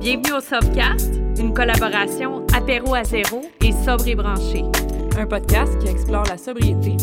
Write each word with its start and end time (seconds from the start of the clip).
Bienvenue 0.00 0.34
au 0.34 0.40
Sobcast, 0.40 1.12
une 1.38 1.52
collaboration 1.52 2.46
apéro 2.54 2.94
à 2.94 3.02
zéro 3.02 3.42
et 3.60 3.72
sobre 3.84 4.06
et 4.06 4.14
branché. 4.14 4.64
Un 5.18 5.26
podcast 5.26 5.76
qui 5.80 5.88
explore 5.88 6.22
la 6.28 6.38
sobriété. 6.38 6.96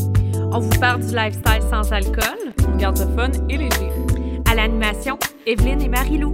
On 0.53 0.59
vous 0.59 0.79
parle 0.79 1.01
du 1.01 1.13
lifestyle 1.13 1.61
sans 1.69 1.91
alcool. 1.91 2.53
On 2.65 2.77
garde 2.77 2.97
ça 2.97 3.07
fun 3.07 3.31
et 3.49 3.57
léger. 3.57 3.91
À 4.49 4.55
l'animation, 4.55 5.19
Evelyne 5.45 5.81
et 5.81 5.89
Marie-Lou. 5.89 6.31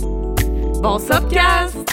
Bon 0.83 0.99
Sobcast! 0.99 1.90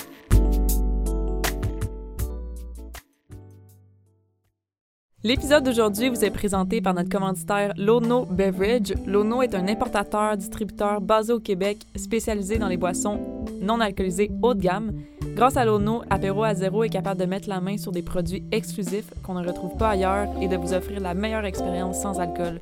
L'épisode 5.25 5.64
d'aujourd'hui 5.64 6.11
vous 6.11 6.25
est 6.25 6.30
présenté 6.30 6.80
par 6.80 6.95
notre 6.95 7.09
commanditaire 7.09 7.73
Lono 7.77 8.25
Beverage. 8.25 8.95
Lono 9.05 9.43
est 9.43 9.57
un 9.57 9.66
importateur, 9.66 10.37
distributeur 10.37 11.01
basé 11.01 11.33
au 11.33 11.41
Québec, 11.41 11.79
spécialisé 11.96 12.57
dans 12.57 12.69
les 12.69 12.77
boissons 12.77 13.19
non 13.61 13.80
alcoolisées 13.80 14.30
haut 14.43 14.55
de 14.55 14.61
gamme. 14.61 14.93
Grâce 15.34 15.57
à 15.57 15.65
Lono, 15.65 16.02
Apéro 16.09 16.45
à 16.45 16.55
zéro 16.55 16.84
est 16.84 16.88
capable 16.88 17.19
de 17.19 17.27
mettre 17.27 17.48
la 17.48 17.60
main 17.60 17.79
sur 17.79 17.91
des 17.91 18.02
produits 18.02 18.45
exclusifs 18.52 19.12
qu'on 19.24 19.34
ne 19.34 19.45
retrouve 19.45 19.77
pas 19.77 19.91
ailleurs 19.91 20.29
et 20.41 20.46
de 20.46 20.57
vous 20.57 20.73
offrir 20.73 21.01
la 21.01 21.15
meilleure 21.15 21.46
expérience 21.46 22.01
sans 22.01 22.21
alcool. 22.21 22.60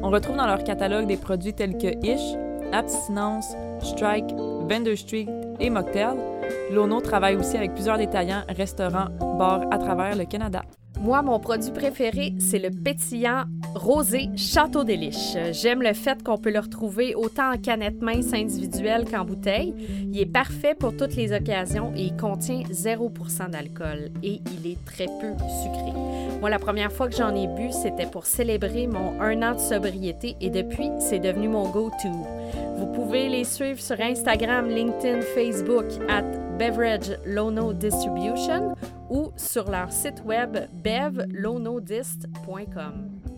On 0.00 0.10
retrouve 0.10 0.36
dans 0.36 0.46
leur 0.46 0.62
catalogue 0.62 1.08
des 1.08 1.16
produits 1.16 1.54
tels 1.54 1.76
que 1.76 1.88
Ish, 2.06 2.36
Abstinence, 2.72 3.52
Strike, 3.82 4.32
Vendor 4.68 4.96
Street 4.96 5.26
et 5.58 5.70
Mocktail. 5.70 6.16
Lono 6.72 7.00
travaille 7.00 7.34
aussi 7.34 7.56
avec 7.56 7.74
plusieurs 7.74 7.98
détaillants, 7.98 8.44
restaurants, 8.48 9.08
bars 9.36 9.64
à 9.72 9.78
travers 9.78 10.14
le 10.14 10.24
Canada. 10.24 10.62
Moi, 11.00 11.22
mon 11.22 11.38
produit 11.38 11.70
préféré, 11.70 12.34
c'est 12.38 12.58
le 12.58 12.70
pétillant 12.70 13.44
rosé 13.74 14.30
Château 14.36 14.82
des. 14.82 15.10
J'aime 15.52 15.82
le 15.82 15.92
fait 15.92 16.22
qu'on 16.22 16.38
peut 16.38 16.50
le 16.50 16.58
retrouver 16.58 17.14
autant 17.14 17.52
en 17.52 17.58
canette 17.58 18.00
mince 18.00 18.32
individuelle 18.32 19.04
qu'en 19.04 19.24
bouteille. 19.24 19.74
Il 20.10 20.18
est 20.18 20.26
parfait 20.26 20.74
pour 20.74 20.96
toutes 20.96 21.14
les 21.14 21.32
occasions 21.32 21.92
et 21.94 22.04
il 22.04 22.16
contient 22.16 22.62
0 22.70 23.12
d'alcool 23.50 24.10
et 24.22 24.40
il 24.58 24.70
est 24.70 24.84
très 24.86 25.06
peu 25.06 25.32
sucré. 25.62 25.92
Moi, 26.40 26.48
la 26.48 26.58
première 26.58 26.92
fois 26.92 27.08
que 27.08 27.16
j'en 27.16 27.34
ai 27.34 27.46
bu, 27.46 27.70
c'était 27.72 28.06
pour 28.06 28.24
célébrer 28.24 28.86
mon 28.86 29.20
un 29.20 29.42
an 29.42 29.54
de 29.54 29.60
sobriété 29.60 30.36
et 30.40 30.50
depuis, 30.50 30.90
c'est 30.98 31.18
devenu 31.18 31.48
mon 31.48 31.68
go-to. 31.68 32.08
Vous 32.78 32.86
pouvez 32.86 33.28
les 33.28 33.44
suivre 33.44 33.80
sur 33.80 34.00
Instagram, 34.00 34.68
LinkedIn, 34.68 35.20
Facebook 35.20 35.86
at 36.08 36.45
Beverage 36.58 37.16
Lono 37.26 37.72
Distribution 37.72 38.74
ou 39.10 39.32
sur 39.36 39.70
leur 39.70 39.92
site 39.92 40.22
web 40.24 40.56
bevlonodist.com. 40.82 43.35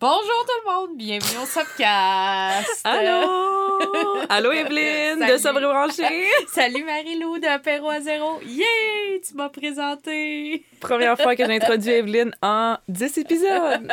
Bonjour 0.00 0.46
tout 0.46 0.66
le 0.66 0.72
monde, 0.72 0.96
bienvenue 0.96 1.42
au 1.42 1.44
Subcast. 1.44 2.80
Allô! 2.84 4.16
Allô 4.30 4.50
Evelyne 4.50 5.26
de. 5.28 5.36
Sobre 5.36 5.60
Branché! 5.60 6.24
Salut 6.48 6.84
Marie-Lou 6.84 7.38
de 7.38 7.46
Apéro 7.46 7.90
à 7.90 8.00
zéro. 8.00 8.40
Yay! 8.40 9.20
Tu 9.20 9.34
m'as 9.34 9.50
présenté. 9.50 10.64
Première 10.80 11.20
fois 11.20 11.36
que 11.36 11.44
j'introduis 11.44 11.90
Evelyne 11.90 12.34
en 12.40 12.78
10 12.88 13.18
épisodes. 13.18 13.92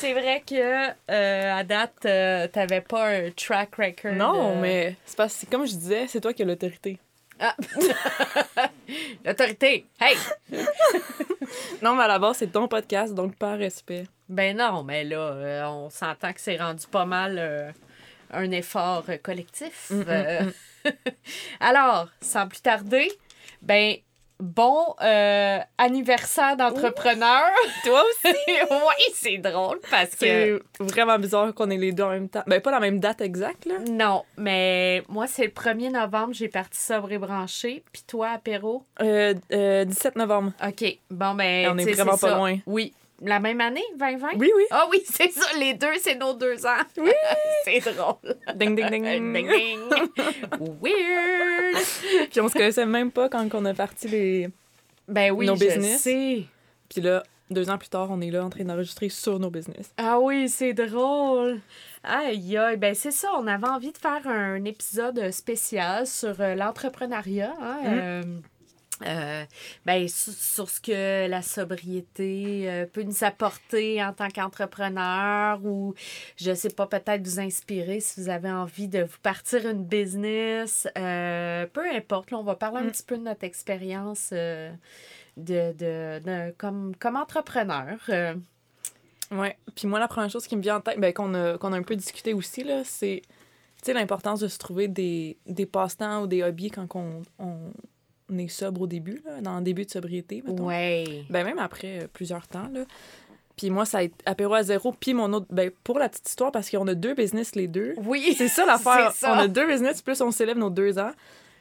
C'est 0.00 0.12
vrai 0.12 0.42
que 0.44 0.90
euh, 1.08 1.54
à 1.54 1.62
date, 1.62 2.04
euh, 2.04 2.48
t'avais 2.48 2.80
pas 2.80 3.06
un 3.06 3.30
track 3.30 3.76
record. 3.76 4.14
Non, 4.16 4.56
euh, 4.56 4.60
mais 4.60 4.96
c'est 5.04 5.16
parce 5.16 5.44
que, 5.44 5.46
comme 5.48 5.66
je 5.66 5.74
disais, 5.74 6.06
c'est 6.08 6.20
toi 6.20 6.32
qui 6.32 6.42
as 6.42 6.46
l'autorité. 6.46 6.98
Ah. 7.38 7.54
L'autorité. 9.24 9.86
Hey! 10.00 10.16
Non, 11.82 11.94
mais 11.94 12.04
à 12.04 12.08
la 12.08 12.18
base, 12.18 12.38
c'est 12.38 12.48
ton 12.50 12.66
podcast, 12.66 13.14
donc 13.14 13.36
par 13.36 13.56
respect. 13.56 14.06
Ben 14.28 14.56
non, 14.56 14.82
mais 14.82 15.04
là, 15.04 15.18
euh, 15.18 15.64
on 15.66 15.90
s'entend 15.90 16.32
que 16.32 16.40
c'est 16.40 16.56
rendu 16.56 16.86
pas 16.90 17.04
mal 17.04 17.36
euh, 17.38 17.70
un 18.32 18.50
effort 18.50 19.04
euh, 19.08 19.16
collectif. 19.18 19.90
Mm, 19.90 19.96
mm, 20.00 20.04
Euh, 20.08 20.50
Alors, 21.60 22.08
sans 22.20 22.48
plus 22.48 22.60
tarder, 22.60 23.12
ben 23.62 23.94
bon 24.40 24.94
euh, 25.02 25.58
anniversaire 25.78 26.56
d'entrepreneur. 26.56 27.44
Toi 27.84 28.02
aussi! 28.02 28.34
oui, 28.70 29.12
c'est 29.14 29.38
drôle 29.38 29.80
parce 29.90 30.10
que 30.10 30.16
C'est 30.18 30.60
vraiment 30.80 31.18
bizarre 31.18 31.54
qu'on 31.54 31.70
ait 31.70 31.76
les 31.76 31.92
deux 31.92 32.02
en 32.02 32.10
même 32.10 32.28
temps. 32.28 32.42
Ben, 32.46 32.60
pas 32.60 32.70
la 32.70 32.80
même 32.80 33.00
date 33.00 33.20
exacte, 33.20 33.66
là. 33.66 33.74
non, 33.90 34.24
mais 34.36 35.02
moi 35.08 35.26
c'est 35.26 35.44
le 35.44 35.50
1er 35.50 35.90
novembre, 35.92 36.32
j'ai 36.34 36.48
parti 36.48 36.78
sobre 36.80 37.12
et 37.12 37.18
branché, 37.18 37.82
puis 37.92 38.02
toi 38.06 38.30
apéro? 38.30 38.84
Euh, 39.00 39.34
euh, 39.52 39.84
17 39.84 40.16
novembre. 40.16 40.52
OK. 40.66 40.98
Bon 41.10 41.34
ben 41.34 41.70
On 41.72 41.78
est 41.78 41.92
vraiment 41.92 42.12
pas 42.12 42.28
ça. 42.28 42.36
loin. 42.36 42.56
Oui, 42.66 42.92
la 43.22 43.40
même 43.40 43.60
année, 43.60 43.84
2020 43.96 44.28
Oui, 44.38 44.50
oui. 44.56 44.64
Ah 44.70 44.86
oui, 44.90 45.02
c'est 45.10 45.30
ça, 45.32 45.46
les 45.58 45.74
deux, 45.74 45.94
c'est 46.00 46.16
nos 46.16 46.34
deux 46.34 46.66
ans. 46.66 46.76
Oui. 46.98 47.10
c'est 47.64 47.80
drôle. 47.94 48.16
Ding, 48.54 48.74
ding, 48.76 48.90
ding. 48.90 49.04
Ding, 49.32 49.32
ding. 49.32 49.80
Weird. 50.82 51.84
Puis 52.30 52.40
on 52.40 52.48
se 52.48 52.52
connaissait 52.54 52.86
même 52.86 53.10
pas 53.10 53.28
quand 53.28 53.48
on 53.54 53.64
a 53.64 53.74
parti 53.74 54.08
les. 54.08 54.48
Ben 55.08 55.30
oui, 55.30 55.46
Nos 55.46 55.56
je 55.56 55.64
business. 55.64 56.02
sais. 56.02 56.44
Puis 56.88 57.00
là, 57.00 57.22
deux 57.50 57.70
ans 57.70 57.78
plus 57.78 57.88
tard, 57.88 58.08
on 58.10 58.20
est 58.20 58.30
là 58.30 58.44
en 58.44 58.50
train 58.50 58.64
d'enregistrer 58.64 59.08
sur 59.08 59.38
nos 59.38 59.50
business. 59.50 59.92
Ah 59.96 60.18
oui, 60.18 60.48
c'est 60.48 60.72
drôle. 60.74 61.60
Aïe, 62.02 62.56
aïe. 62.56 62.76
Ben 62.76 62.94
c'est 62.94 63.10
ça, 63.12 63.28
on 63.38 63.46
avait 63.46 63.68
envie 63.68 63.92
de 63.92 63.98
faire 63.98 64.26
un 64.26 64.64
épisode 64.64 65.30
spécial 65.30 66.06
sur 66.06 66.40
euh, 66.40 66.54
l'entrepreneuriat. 66.54 67.54
Hein? 67.60 67.78
Mm. 67.82 67.86
euh, 67.86 68.22
euh, 69.02 69.44
ben, 69.84 70.08
sur, 70.08 70.32
sur 70.32 70.70
ce 70.70 70.80
que 70.80 71.26
la 71.28 71.42
sobriété 71.42 72.70
euh, 72.70 72.86
peut 72.86 73.02
nous 73.02 73.24
apporter 73.24 74.02
en 74.02 74.12
tant 74.12 74.28
qu'entrepreneur 74.28 75.64
ou, 75.64 75.94
je 76.36 76.54
sais 76.54 76.70
pas, 76.70 76.86
peut-être 76.86 77.22
vous 77.26 77.40
inspirer 77.40 78.00
si 78.00 78.20
vous 78.20 78.28
avez 78.28 78.50
envie 78.50 78.88
de 78.88 79.02
vous 79.02 79.18
partir 79.22 79.68
une 79.68 79.84
business. 79.84 80.86
euh, 80.96 81.66
peu 81.66 81.84
importe, 81.94 82.30
là, 82.30 82.38
on 82.38 82.42
va 82.44 82.54
parler 82.54 82.78
un 82.78 82.84
Mm. 82.84 82.90
petit 82.90 83.02
peu 83.02 83.16
de 83.18 83.22
notre 83.22 83.44
expérience 83.44 84.32
de, 84.32 84.70
de, 85.36 85.72
de- 86.20 86.54
comme, 86.56 86.94
comme 86.96 87.16
entrepreneur. 87.16 87.98
Ouais. 89.32 89.56
Puis 89.74 89.88
moi, 89.88 89.98
la 89.98 90.08
première 90.08 90.30
chose 90.30 90.46
qui 90.46 90.56
me 90.56 90.62
vient 90.62 90.76
en 90.76 90.80
tête, 90.80 90.98
ben, 91.00 91.12
qu'on 91.12 91.34
a, 91.34 91.58
qu'on 91.58 91.72
a 91.72 91.76
un 91.76 91.82
peu 91.82 91.96
discuté 91.96 92.32
aussi, 92.32 92.62
là, 92.64 92.82
c'est 92.84 93.22
l'importance 93.88 94.40
de 94.40 94.48
se 94.48 94.58
trouver 94.58 94.88
des, 94.88 95.36
des 95.46 95.66
passe-temps 95.66 96.22
ou 96.22 96.26
des 96.26 96.42
hobbies 96.42 96.70
quand 96.70 96.86
on, 96.96 97.22
on 97.38 97.72
est 98.36 98.48
sobre 98.48 98.82
au 98.82 98.86
début, 98.86 99.20
là, 99.24 99.40
dans 99.40 99.56
le 99.58 99.62
début 99.62 99.84
de 99.84 99.90
sobriété, 99.90 100.42
mettons. 100.46 100.66
Ouais. 100.66 101.24
Ben, 101.30 101.44
même 101.44 101.58
après 101.58 102.02
euh, 102.02 102.06
plusieurs 102.12 102.46
temps, 102.48 102.68
là. 102.72 102.84
Puis 103.56 103.70
moi, 103.70 103.86
ça 103.86 103.98
a 103.98 104.02
été 104.02 104.14
apéro 104.26 104.52
à 104.54 104.62
zéro, 104.62 104.92
puis 104.92 105.14
mon 105.14 105.32
autre... 105.32 105.46
Ben, 105.50 105.70
pour 105.82 105.98
la 105.98 106.08
petite 106.10 106.28
histoire, 106.28 106.52
parce 106.52 106.68
qu'on 106.68 106.86
a 106.88 106.94
deux 106.94 107.14
business, 107.14 107.54
les 107.54 107.68
deux. 107.68 107.94
Oui. 108.04 108.34
C'est 108.38 108.48
ça 108.48 108.66
l'affaire. 108.66 109.12
On 109.22 109.28
a 109.38 109.48
deux 109.48 109.66
business, 109.66 110.02
plus 110.02 110.20
on 110.20 110.30
célèbre 110.30 110.60
nos 110.60 110.68
deux 110.70 110.98
ans. 110.98 111.12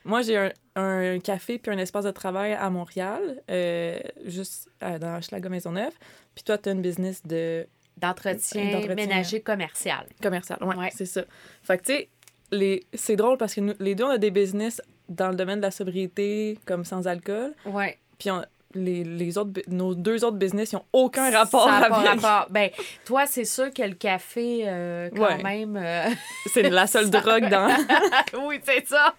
Moi, 0.04 0.22
j'ai 0.22 0.38
un, 0.38 0.52
un 0.76 1.20
café 1.20 1.58
puis 1.58 1.72
un 1.72 1.78
espace 1.78 2.04
de 2.06 2.12
travail 2.12 2.52
à 2.54 2.70
Montréal, 2.70 3.42
euh, 3.50 3.98
juste 4.26 4.70
euh, 4.84 5.00
dans 5.00 5.18
Hochelaga 5.18 5.48
Maisonneuve. 5.50 5.94
Puis 6.36 6.44
toi, 6.44 6.58
tu 6.58 6.70
as 6.70 6.74
une 6.74 6.82
business 6.82 7.24
de 7.26 7.66
D'entretien, 7.98 8.72
D'entretien. 8.74 8.96
ménager 8.96 9.40
commercial. 9.42 10.06
commercial. 10.22 10.60
Ouais, 10.62 10.76
Ouais. 10.76 10.90
c'est 10.94 11.06
ça. 11.06 11.24
Fait 11.64 11.78
que, 11.78 11.84
tu 11.86 11.94
sais, 11.94 12.10
les... 12.52 12.84
c'est 12.94 13.16
drôle 13.16 13.38
parce 13.38 13.56
que 13.56 13.62
nous, 13.62 13.74
les 13.80 13.96
deux, 13.96 14.04
on 14.04 14.10
a 14.10 14.18
des 14.18 14.32
business 14.32 14.82
dans 15.10 15.30
le 15.30 15.36
domaine 15.36 15.58
de 15.60 15.66
la 15.66 15.72
sobriété, 15.72 16.58
comme 16.66 16.86
sans 16.86 17.08
alcool. 17.08 17.54
Ouais. 17.66 17.98
Puis 18.20 18.32
on- 18.32 18.44
les, 18.78 19.06
les 19.06 19.38
autres, 19.38 19.62
nos 19.70 19.96
deux 19.96 20.26
autres 20.26 20.36
business, 20.36 20.74
ils 20.74 20.76
n'ont 20.76 20.84
aucun 20.92 21.32
rapport 21.32 21.64
Ça 21.66 21.76
a 21.78 21.90
pas 21.90 21.96
avec. 21.96 22.20
rapport. 22.22 22.48
Ben, 22.52 22.70
toi, 23.06 23.26
c'est 23.26 23.46
sûr 23.46 23.74
que 23.74 23.82
le 23.84 23.94
café, 23.94 24.64
euh, 24.66 25.10
quand 25.16 25.22
Ouais. 25.38 25.42
même. 25.44 25.78
euh, 25.82 26.10
C'est 26.48 26.64
la 26.70 26.86
seule 26.86 27.10
drogue 27.10 27.48
dans. 27.50 27.70
oui, 28.46 28.60
c'est 28.66 28.86
ça. 28.86 29.16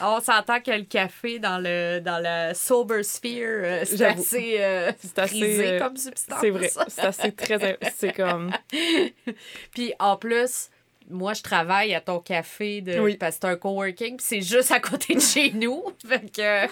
On 0.00 0.20
s'entend 0.20 0.58
que 0.62 0.70
le 0.70 0.84
café 0.84 1.38
dans 1.38 1.58
le 1.58 1.98
dans 2.00 2.18
la 2.22 2.54
sober 2.54 3.02
sphere, 3.02 3.60
euh, 3.62 3.82
c'est 3.84 4.06
assez, 4.06 4.56
euh, 4.60 4.90
C'est 4.98 5.18
assez, 5.18 5.76
comme 5.78 5.96
substance. 5.98 6.38
C'est 6.40 6.50
vrai. 6.50 6.70
C'est 6.88 7.04
assez 7.04 7.32
très. 7.32 7.78
C'est 7.94 8.12
comme. 8.14 8.52
Puis 9.74 9.92
en 9.98 10.16
plus, 10.16 10.70
moi, 11.10 11.34
je 11.34 11.42
travaille 11.42 11.94
à 11.94 12.00
ton 12.00 12.18
café 12.20 12.80
de, 12.80 12.98
Oui. 13.00 13.16
parce 13.16 13.36
que 13.36 13.42
c'est 13.42 13.52
un 13.52 13.56
coworking, 13.56 14.16
puis 14.16 14.26
c'est 14.26 14.40
juste 14.40 14.70
à 14.72 14.80
côté 14.80 15.14
de 15.14 15.20
chez 15.20 15.50
nous. 15.54 15.82
Fait 16.06 16.30
que, 16.30 16.64
euh, 16.64 16.68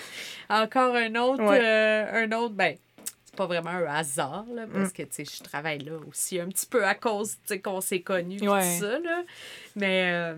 encore 0.49 0.95
un 0.97 1.15
autre, 1.17 1.43
Ouais. 1.45 1.61
euh, 1.63 2.25
un 2.25 2.33
autre, 2.33 2.55
ben, 2.55 2.77
c'est 3.25 3.37
pas 3.37 3.47
vraiment 3.47 3.71
un 3.71 3.85
hasard, 3.87 4.45
là, 4.55 4.65
parce 4.73 4.91
Mm. 4.91 4.93
que, 4.93 5.03
tu 5.03 5.09
sais, 5.11 5.25
je 5.25 5.43
travaille 5.43 5.79
là 5.81 5.93
aussi 6.09 6.39
un 6.41 6.49
petit 6.49 6.67
peu 6.67 6.85
à 6.85 6.95
cause, 6.95 7.33
tu 7.33 7.37
sais, 7.47 7.61
qu'on 7.61 7.81
s'est 7.81 8.01
connus, 8.01 8.41
Ouais. 8.49 8.79
tout 8.79 8.85
ça, 8.85 8.99
là. 8.99 9.23
Mais, 9.77 10.11
euh, 10.13 10.35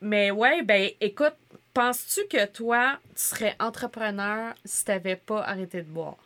mais 0.00 0.30
ouais, 0.30 0.62
ben, 0.62 0.90
écoute, 1.00 1.34
penses-tu 1.74 2.26
que 2.28 2.46
toi, 2.46 2.98
tu 3.14 3.22
serais 3.22 3.54
entrepreneur 3.60 4.54
si 4.64 4.84
t'avais 4.84 5.16
pas 5.16 5.42
arrêté 5.42 5.78
de 5.82 5.88
boire? 5.88 6.16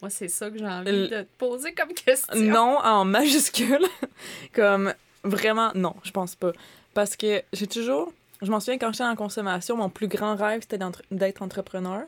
Moi, 0.00 0.10
c'est 0.10 0.28
ça 0.28 0.48
que 0.48 0.56
j'ai 0.58 0.64
envie 0.66 0.92
de 0.92 1.06
te 1.08 1.22
poser 1.38 1.72
comme 1.74 1.92
question. 1.92 2.36
Non 2.36 2.78
en 2.84 3.04
majuscule. 3.04 3.84
comme 4.54 4.94
vraiment, 5.24 5.70
non, 5.74 5.94
je 6.02 6.10
pense 6.10 6.34
pas. 6.34 6.52
Parce 6.94 7.16
que 7.16 7.42
j'ai 7.52 7.66
toujours. 7.66 8.12
Je 8.42 8.50
m'en 8.50 8.60
souviens 8.60 8.78
quand 8.78 8.92
j'étais 8.92 9.04
en 9.04 9.16
consommation, 9.16 9.76
mon 9.76 9.88
plus 9.88 10.08
grand 10.08 10.36
rêve, 10.36 10.62
c'était 10.62 10.78
d'être 11.10 11.42
entrepreneur. 11.42 12.02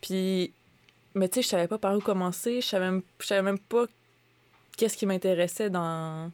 Puis, 0.00 0.52
mais 1.14 1.28
tu 1.28 1.36
sais, 1.36 1.42
je 1.42 1.48
savais 1.48 1.68
pas 1.68 1.78
par 1.78 1.96
où 1.96 2.00
commencer. 2.00 2.60
Je 2.60 2.66
savais 2.66 2.86
même, 2.86 3.02
je 3.20 3.26
savais 3.26 3.42
même 3.42 3.58
pas 3.58 3.84
qu'est-ce 4.76 4.96
qui 4.96 5.06
m'intéressait 5.06 5.70
dans, 5.70 6.30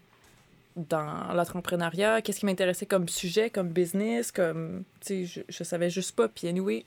dans 0.76 1.32
l'entrepreneuriat, 1.34 2.22
qu'est-ce 2.22 2.40
qui 2.40 2.46
m'intéressait 2.46 2.86
comme 2.86 3.08
sujet, 3.08 3.50
comme 3.50 3.68
business, 3.68 4.30
comme, 4.30 4.84
tu 5.00 5.26
sais, 5.26 5.44
je, 5.48 5.64
savais 5.64 5.90
juste 5.90 6.14
pas. 6.14 6.28
Puis 6.28 6.46
anyway, 6.48 6.84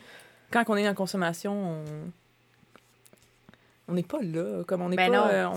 quand 0.51 0.63
on 0.67 0.75
est 0.75 0.83
la 0.83 0.93
consommation, 0.93 1.53
on 1.53 1.83
on 3.89 3.93
n'est 3.93 4.03
pas 4.03 4.19
là, 4.21 4.63
comme 4.65 4.81
on 4.81 4.89
n'est 4.89 4.95
Ben 4.95 5.11
pas, 5.11 5.29
euh, 5.31 5.47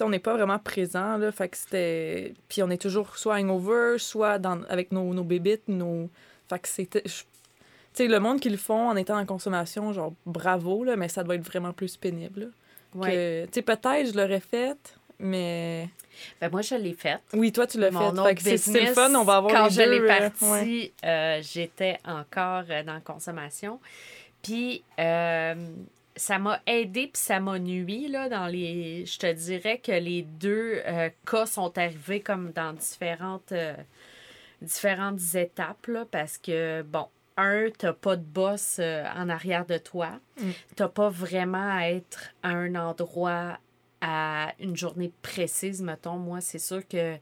on, 0.00 0.08
n'est 0.08 0.18
pas 0.18 0.34
vraiment 0.34 0.58
présent 0.58 1.16
là, 1.18 1.32
fait 1.32 1.48
que 1.48 1.56
c'était, 1.56 2.34
puis 2.48 2.62
on 2.62 2.70
est 2.70 2.80
toujours 2.80 3.16
soit 3.18 3.34
hangover, 3.36 3.96
soit 3.98 4.38
dans 4.38 4.62
avec 4.68 4.92
nos 4.92 5.12
nos 5.14 5.24
bébites, 5.24 5.68
nos, 5.68 6.08
fait 6.48 6.58
que 6.60 6.68
c'était, 6.68 7.02
je- 7.04 7.22
tu 7.22 8.02
sais, 8.04 8.06
le 8.08 8.20
monde 8.20 8.40
qui 8.40 8.50
le 8.50 8.56
font 8.58 8.88
en 8.90 8.96
étant 8.96 9.18
en 9.18 9.26
consommation, 9.26 9.92
genre 9.92 10.12
bravo 10.26 10.84
là, 10.84 10.96
mais 10.96 11.08
ça 11.08 11.22
doit 11.24 11.34
être 11.34 11.46
vraiment 11.46 11.72
plus 11.72 11.96
pénible. 11.96 12.52
Ouais. 12.94 13.46
Tu 13.46 13.54
sais, 13.54 13.62
peut-être 13.62 14.12
je 14.12 14.16
l'aurais 14.16 14.40
fait, 14.40 14.76
mais 15.18 15.88
Ben, 16.40 16.50
moi, 16.50 16.62
je 16.62 16.74
l'ai 16.76 16.92
faite. 16.94 17.20
oui, 17.32 17.52
toi 17.52 17.66
tu 17.66 17.78
l'as 17.80 17.90
Mon 17.90 18.00
fait, 18.00 18.06
autre 18.20 18.22
fait 18.24 18.34
que 18.34 18.56
c'est 18.58 18.80
le 18.86 18.92
fun, 18.92 19.14
on 19.14 19.24
va 19.24 19.36
avoir 19.36 19.52
quand 19.52 19.64
les 19.64 19.70
je 19.70 19.80
l'ai 19.82 20.00
euh, 20.00 20.06
parti, 20.06 20.44
ouais. 20.44 20.92
euh, 21.04 21.40
j'étais 21.42 21.98
encore 22.04 22.64
euh, 22.70 22.82
dans 22.84 22.94
la 22.94 23.00
consommation. 23.00 23.80
Puis 24.42 24.82
euh, 25.00 25.54
ça 26.16 26.38
m'a 26.38 26.60
aidé 26.66 27.10
puis 27.12 27.22
ça 27.22 27.40
m'a 27.40 27.58
nui 27.58 28.08
là 28.08 28.28
dans 28.28 28.46
les 28.46 29.04
je 29.06 29.18
te 29.18 29.32
dirais 29.32 29.78
que 29.78 29.92
les 29.92 30.22
deux 30.22 30.80
euh, 30.86 31.10
cas 31.26 31.46
sont 31.46 31.76
arrivés 31.78 32.20
comme 32.20 32.52
dans 32.52 32.72
différentes 32.72 33.52
euh, 33.52 33.74
différentes 34.62 35.34
étapes 35.34 35.86
là, 35.88 36.06
parce 36.10 36.38
que 36.38 36.82
bon 36.82 37.06
un, 37.36 37.68
t'as 37.76 37.92
pas 37.92 38.16
de 38.16 38.24
boss 38.24 38.78
euh, 38.78 39.04
en 39.14 39.28
arrière 39.28 39.66
de 39.66 39.76
toi. 39.76 40.18
Mm. 40.40 40.50
T'as 40.74 40.88
pas 40.88 41.10
vraiment 41.10 41.76
à 41.76 41.90
être 41.90 42.32
à 42.42 42.50
un 42.50 42.74
endroit 42.74 43.58
à 44.00 44.52
une 44.58 44.76
journée 44.76 45.12
précise, 45.20 45.82
mettons. 45.82 46.16
Moi, 46.16 46.40
c'est 46.40 46.58
sûr 46.58 46.86
que 46.88 47.16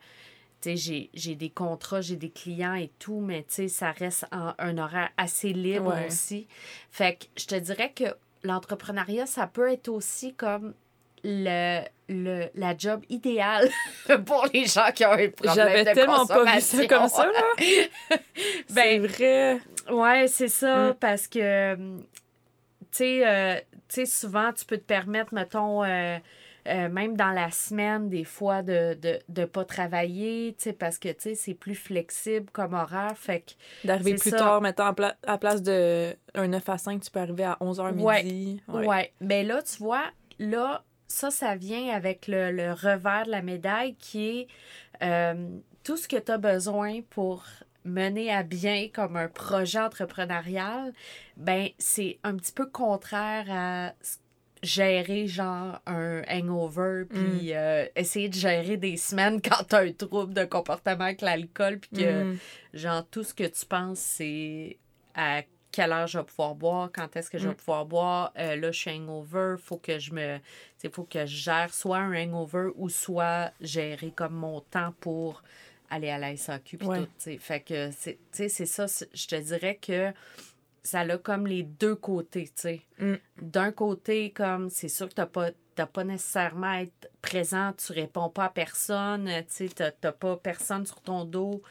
j'ai, 0.65 1.11
j'ai 1.15 1.35
des 1.35 1.51
contrats, 1.51 2.01
j'ai 2.01 2.17
des 2.17 2.31
clients 2.31 2.75
et 2.75 2.91
tout, 2.99 3.21
mais 3.21 3.45
ça 3.49 3.91
reste 3.93 4.27
en 4.33 4.55
un 4.59 4.79
horaire 4.79 5.11
assez 5.17 5.53
libre 5.53 5.95
Ouais. 5.95 6.07
aussi. 6.07 6.47
Fait 6.91 7.17
que 7.17 7.27
je 7.37 7.47
te 7.47 7.55
dirais 7.57 7.93
que 7.95 8.05
l'entrepreneuriat, 8.45 9.27
ça 9.27 9.47
peut 9.47 9.73
être 9.73 9.89
aussi 9.89 10.35
comme 10.35 10.75
le, 11.25 11.81
le, 12.09 12.47
la 12.55 12.77
job 12.77 13.03
idéale 13.09 13.69
pour 14.27 14.47
les 14.53 14.67
gens 14.67 14.91
qui 14.95 15.05
ont 15.07 15.13
un 15.13 15.31
problème 15.31 15.55
J'avais 15.55 15.85
de 15.85 15.93
tellement 15.93 16.27
pas 16.27 16.45
vu 16.55 16.61
ça 16.61 16.87
comme 16.87 17.09
ça 17.09 17.27
là. 17.27 17.41
c'est 17.59 17.91
Ben, 18.75 19.07
vrai. 19.07 19.59
Ouais, 19.91 20.27
c'est 20.29 20.49
ça, 20.49 20.91
Mm. 20.91 20.95
parce 21.01 21.27
que, 21.27 21.75
tu 21.75 21.99
sais, 22.93 23.27
euh, 23.27 24.05
souvent, 24.07 24.53
tu 24.53 24.65
peux 24.67 24.77
te 24.79 24.85
permettre, 24.85 25.33
mettons, 25.35 25.83
euh, 25.83 26.19
euh, 26.67 26.89
même 26.89 27.17
dans 27.17 27.31
la 27.31 27.51
semaine, 27.51 28.09
des 28.09 28.25
fois, 28.25 28.63
de 28.63 28.95
de, 28.95 29.19
de 29.29 29.45
pas 29.45 29.65
travailler, 29.65 30.57
parce 30.79 30.99
que, 30.99 31.09
c'est 31.35 31.55
plus 31.55 31.75
flexible 31.75 32.51
comme 32.53 32.75
horaire. 32.75 33.17
Fait 33.17 33.41
que, 33.41 33.87
D'arriver 33.87 34.15
plus 34.15 34.31
ça. 34.31 34.37
tard, 34.39 34.61
mettons, 34.61 34.85
à, 34.85 34.93
pla- 34.95 35.17
à 35.27 35.39
place 35.39 35.63
de 35.63 36.15
un 36.35 36.49
9 36.49 36.69
à 36.69 36.79
5, 36.79 37.01
tu 37.03 37.11
peux 37.11 37.21
arriver 37.21 37.45
à 37.45 37.57
11h 37.61 37.93
Ouais. 37.95 38.23
midi. 38.25 38.63
ouais. 38.69 39.13
Mais 39.21 39.43
là, 39.45 39.63
tu 39.63 39.77
vois, 39.79 40.05
là, 40.39 40.85
ça, 41.09 41.31
ça 41.31 41.55
vient 41.55 41.91
avec 41.95 42.27
le, 42.29 42.51
le 42.51 42.73
revers 42.73 43.27
de 43.27 43.31
la 43.31 43.43
médaille 43.43 43.95
qui 43.97 44.41
est 44.41 44.47
euh, 45.03 45.49
tout 45.83 45.97
ce 45.97 46.09
que 46.09 46.17
tu 46.17 46.33
as 46.33 46.39
besoin 46.39 47.01
pour 47.11 47.45
mener 47.85 48.33
à 48.33 48.43
bien 48.43 48.89
comme 48.93 49.17
un 49.17 49.29
projet 49.29 49.79
entrepreneurial, 49.81 50.93
ben 51.37 51.69
c'est 51.79 52.19
un 52.25 52.35
petit 52.37 52.53
peu 52.53 52.67
contraire 52.67 53.45
à 53.51 53.93
s- 54.01 54.21
gérer 54.65 55.27
genre 55.27 55.81
un 55.87 56.23
hangover 56.29 57.05
puis 57.09 57.55
euh, 57.55 57.87
essayer 57.97 58.29
de 58.29 58.35
gérer 58.35 58.77
des 58.77 58.97
semaines 58.97 59.41
quand 59.45 59.65
tu 59.69 59.75
as 59.75 59.81
un 59.81 59.93
trouble 59.93 60.35
de 60.35 60.45
comportement 60.45 61.05
avec 61.05 61.21
l'alcool 61.21 61.79
puis 61.79 61.91
que 62.03 62.25
Mm. 62.25 62.39
genre 62.75 63.07
tout 63.09 63.23
ce 63.25 63.35
que 63.35 63.45
tu 63.45 63.67
penses 63.67 63.99
c'est 63.99 64.79
à 65.15 65.43
quelle 65.71 65.91
heure 65.93 66.07
je 66.07 66.19
vais 66.19 66.25
pouvoir 66.25 66.55
boire, 66.55 66.91
quand 66.93 67.17
est-ce 67.17 67.29
que 67.31 67.39
je 67.39 67.49
vais 67.49 67.55
Mm. 67.55 67.57
pouvoir 67.57 67.85
boire, 67.87 68.33
euh, 68.39 68.55
là 68.57 68.71
je 68.73 68.79
suis 68.79 68.91
hangover, 68.91 69.57
faut 69.59 69.77
que 69.77 69.99
je 69.99 70.13
me 70.13 70.39
il 70.83 70.91
faut 70.91 71.05
que 71.05 71.21
je 71.27 71.37
gère 71.37 71.73
soit 71.75 71.99
un 71.99 72.15
hangover 72.15 72.69
ou 72.77 72.89
soit 72.89 73.51
gérer 73.61 74.13
comme 74.15 74.35
mon 74.35 74.61
temps 74.61 74.93
pour 75.01 75.43
aller 75.91 76.11
à 76.11 76.19
la 76.19 76.33
SAQ 76.37 76.79
puis 76.79 76.89
Ouais. 76.89 76.99
tout. 77.01 77.39
Fait 77.41 77.61
que 77.61 77.91
c'est 77.93 78.15
tu 78.15 78.19
sais, 78.33 78.49
c'est 78.49 78.67
ça 78.67 78.87
je 79.13 79.27
te 79.27 79.37
dirais 79.37 79.79
que 79.81 80.13
ça 80.85 81.01
a 81.01 81.19
comme 81.19 81.47
les 81.49 81.63
deux 81.65 81.97
côtés, 81.97 82.45
tu 82.45 82.53
sais. 82.55 82.83
Mm. 83.01 83.15
D'un 83.43 83.73
côté 83.73 84.31
comme 84.31 84.71
c'est 84.71 84.89
sûr 84.89 85.09
que 85.09 85.15
t'as 85.15 85.27
pas 85.27 85.51
t'as 85.75 85.87
pas 85.87 86.05
nécessairement 86.05 86.71
à 86.71 86.83
être 86.83 87.11
présent, 87.21 87.73
tu 87.77 87.93
réponds 87.93 88.29
pas 88.29 88.45
à 88.45 88.49
personne, 88.51 89.25
tu 89.27 89.45
sais, 89.49 89.69
t'as 89.75 89.91
t'as 89.91 90.13
pas 90.13 90.37
personne 90.37 90.87
sur 90.87 91.01
ton 91.01 91.25
dos. 91.25 91.63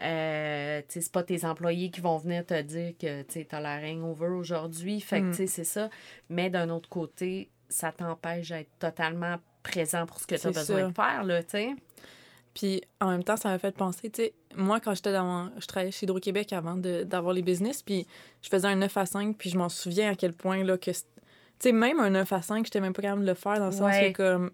Euh, 0.00 0.80
tu 0.88 0.94
sais, 0.94 1.00
c'est 1.02 1.12
pas 1.12 1.22
tes 1.22 1.44
employés 1.44 1.90
qui 1.90 2.00
vont 2.00 2.16
venir 2.16 2.46
te 2.46 2.60
dire 2.62 2.94
que 2.98 3.22
tu 3.22 3.46
as 3.50 3.60
l'air 3.60 3.92
hangover 3.94 4.28
aujourd'hui. 4.28 5.00
Fait 5.00 5.20
que, 5.20 5.26
Mm. 5.26 5.30
tu 5.30 5.36
sais, 5.36 5.46
c'est 5.46 5.64
ça. 5.64 5.90
Mais 6.30 6.48
d'un 6.50 6.70
autre 6.70 6.88
côté, 6.88 7.50
ça 7.68 7.92
t'empêche 7.92 8.48
d'être 8.48 8.70
totalement 8.78 9.36
présent 9.62 10.06
pour 10.06 10.18
ce 10.18 10.26
que 10.26 10.34
tu 10.36 10.46
as 10.46 10.50
besoin 10.50 10.80
ça. 10.80 10.88
de 10.88 10.94
faire, 10.94 11.24
là, 11.24 11.42
tu 11.42 11.50
sais. 11.50 11.70
Puis 12.54 12.82
en 13.00 13.08
même 13.10 13.24
temps, 13.24 13.36
ça 13.36 13.48
m'a 13.48 13.58
fait 13.58 13.74
penser, 13.74 14.10
tu 14.10 14.22
sais, 14.22 14.34
moi, 14.56 14.78
quand 14.80 14.94
j'étais 14.94 15.12
dans. 15.12 15.50
Je 15.58 15.66
travaillais 15.66 15.90
chez 15.92 16.04
Hydro-Québec 16.04 16.52
avant 16.52 16.74
de- 16.76 17.02
d'avoir 17.04 17.32
les 17.32 17.40
business, 17.42 17.82
puis 17.82 18.06
je 18.42 18.48
faisais 18.50 18.68
un 18.68 18.76
9 18.76 18.94
à 18.96 19.06
5, 19.06 19.36
puis 19.38 19.48
je 19.50 19.56
m'en 19.56 19.68
souviens 19.70 20.10
à 20.12 20.14
quel 20.14 20.32
point, 20.34 20.62
là, 20.62 20.76
que. 20.76 20.90
Tu 20.90 20.98
sais, 21.58 21.72
même 21.72 21.98
un 22.00 22.10
9 22.10 22.30
à 22.32 22.42
5, 22.42 22.66
j'étais 22.66 22.80
même 22.80 22.92
pas 22.92 23.02
capable 23.02 23.22
de 23.22 23.26
le 23.28 23.34
faire 23.34 23.58
dans 23.58 23.66
le 23.66 23.72
sens 23.72 23.82
Ouais. 23.82 24.12
que, 24.12 24.16
comme. 24.16 24.50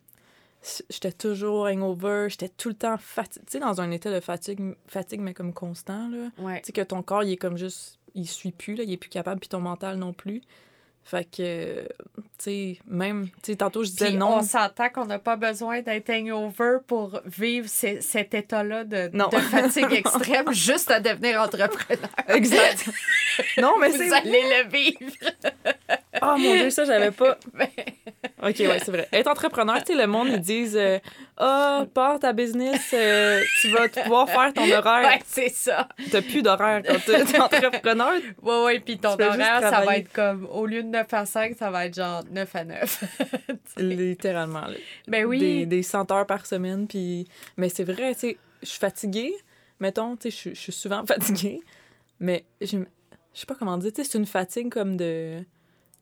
J'étais 0.91 1.13
toujours 1.13 1.67
hangover, 1.67 2.27
j'étais 2.31 2.49
tout 2.49 2.69
le 2.69 2.75
temps 2.75 2.99
fatiguée. 2.99 3.45
Tu 3.47 3.53
sais, 3.53 3.59
dans 3.61 3.81
un 3.81 3.91
état 3.93 4.13
de 4.13 4.19
fatigue, 4.21 4.75
fatigue, 4.89 5.21
mais 5.21 5.33
comme 5.33 5.53
constant, 5.55 6.09
là. 6.09 6.31
Ouais. 6.39 6.61
Tu 6.61 6.67
sais, 6.67 6.73
que 6.73 6.81
ton 6.83 7.03
corps, 7.03 7.23
il 7.23 7.33
est 7.33 7.37
comme 7.37 7.57
juste. 7.57 7.99
Il 8.15 8.27
suit 8.27 8.51
plus, 8.53 8.75
là, 8.75 8.83
il 8.85 8.93
est 8.93 8.97
plus 8.97 9.11
capable, 9.11 9.39
puis 9.41 9.49
ton 9.49 9.61
mental 9.61 9.97
non 9.97 10.13
plus. 10.13 10.41
Fait 11.11 11.25
que, 11.25 11.89
tu 12.17 12.23
sais, 12.39 12.79
même. 12.87 13.29
Tu 13.43 13.53
sais, 13.53 13.57
tantôt, 13.57 13.83
je 13.83 13.89
disais 13.89 14.09
Puis 14.09 14.17
non. 14.17 14.37
on 14.37 14.43
s'entend 14.43 14.91
qu'on 14.91 15.07
n'a 15.07 15.19
pas 15.19 15.37
besoin 15.37 15.81
d'être 15.81 16.11
hangover 16.11 16.79
pour 16.87 17.21
vivre 17.25 17.67
ce- 17.67 18.03
cet 18.03 18.35
état-là 18.35 18.85
de, 18.85 19.09
de 19.09 19.39
fatigue 19.39 19.91
extrême 19.93 20.45
juste 20.53 20.91
à 20.91 21.01
devenir 21.01 21.41
entrepreneur. 21.41 22.11
Exact. 22.29 22.91
non, 23.57 23.79
mais 23.81 23.89
Vous 23.89 23.97
c'est. 23.97 24.13
allez 24.13 24.43
le 24.43 24.69
vivre. 24.71 25.13
Oh 26.21 26.35
mon 26.39 26.55
Dieu, 26.57 26.69
ça, 26.71 26.85
j'avais 26.85 27.11
pas. 27.11 27.39
Mais- 27.55 27.73
OK, 28.43 28.57
ouais, 28.61 28.79
c'est 28.79 28.91
vrai. 28.91 29.09
Être 29.13 29.27
entrepreneur, 29.29 29.79
tu 29.83 29.93
sais, 29.93 29.99
le 29.99 30.07
monde, 30.07 30.29
ils 30.29 30.41
disent 30.41 30.77
euh, 30.77 30.99
Ah, 31.37 31.85
pars 31.93 32.19
ta 32.19 32.33
business, 32.33 32.81
euh, 32.95 33.43
tu 33.61 33.71
vas 33.71 33.89
pouvoir 33.89 34.29
faire 34.29 34.53
ton 34.55 34.63
horaire. 34.71 35.09
ouais, 35.09 35.21
c'est 35.27 35.49
ça. 35.49 35.89
T'as 36.11 36.23
plus 36.23 36.43
d'horaire 36.43 36.83
quand 36.87 36.97
t'es 37.05 37.41
entrepreneur. 37.41 38.13
Ouais, 38.43 38.65
ouais, 38.65 38.81
puis 38.81 38.99
ton 38.99 39.15
horaire, 39.15 39.61
ça 39.61 39.81
va 39.83 39.97
être 39.99 40.13
comme, 40.13 40.47
au 40.53 40.67
lieu 40.67 40.83
de 40.83 40.89
9 40.89 41.07
à 41.13 41.27
5, 41.27 41.57
ça 41.59 41.71
va 41.71 41.87
être 41.87 41.95
genre 41.97 42.23
9 42.31 42.55
à 42.57 42.65
9. 42.65 43.05
Littéralement. 43.79 44.67
là. 44.67 44.75
ben 45.07 45.25
oui. 45.25 45.39
Des, 45.39 45.67
des 45.67 45.83
100 45.83 46.11
heures 46.13 46.27
par 46.27 46.47
semaine. 46.47 46.87
Puis... 46.87 47.27
Mais 47.57 47.69
c'est 47.69 47.85
vrai, 47.85 48.15
tu 48.15 48.21
sais, 48.21 48.37
je 48.63 48.69
suis 48.69 48.79
fatiguée. 48.79 49.33
Mettons, 49.81 50.17
tu 50.17 50.31
sais, 50.31 50.51
je 50.55 50.59
suis- 50.61 50.73
souvent 50.73 51.05
fatiguée. 51.07 51.61
Mais 52.21 52.45
je 52.61 52.79
je 53.35 53.41
sais 53.41 53.47
pas 53.47 53.55
comment 53.55 53.79
dire. 53.79 53.93
Tu 53.93 54.03
sais, 54.03 54.11
c'est 54.11 54.19
une 54.19 54.27
fatigue 54.27 54.71
comme 54.71 54.97
de. 54.97 55.39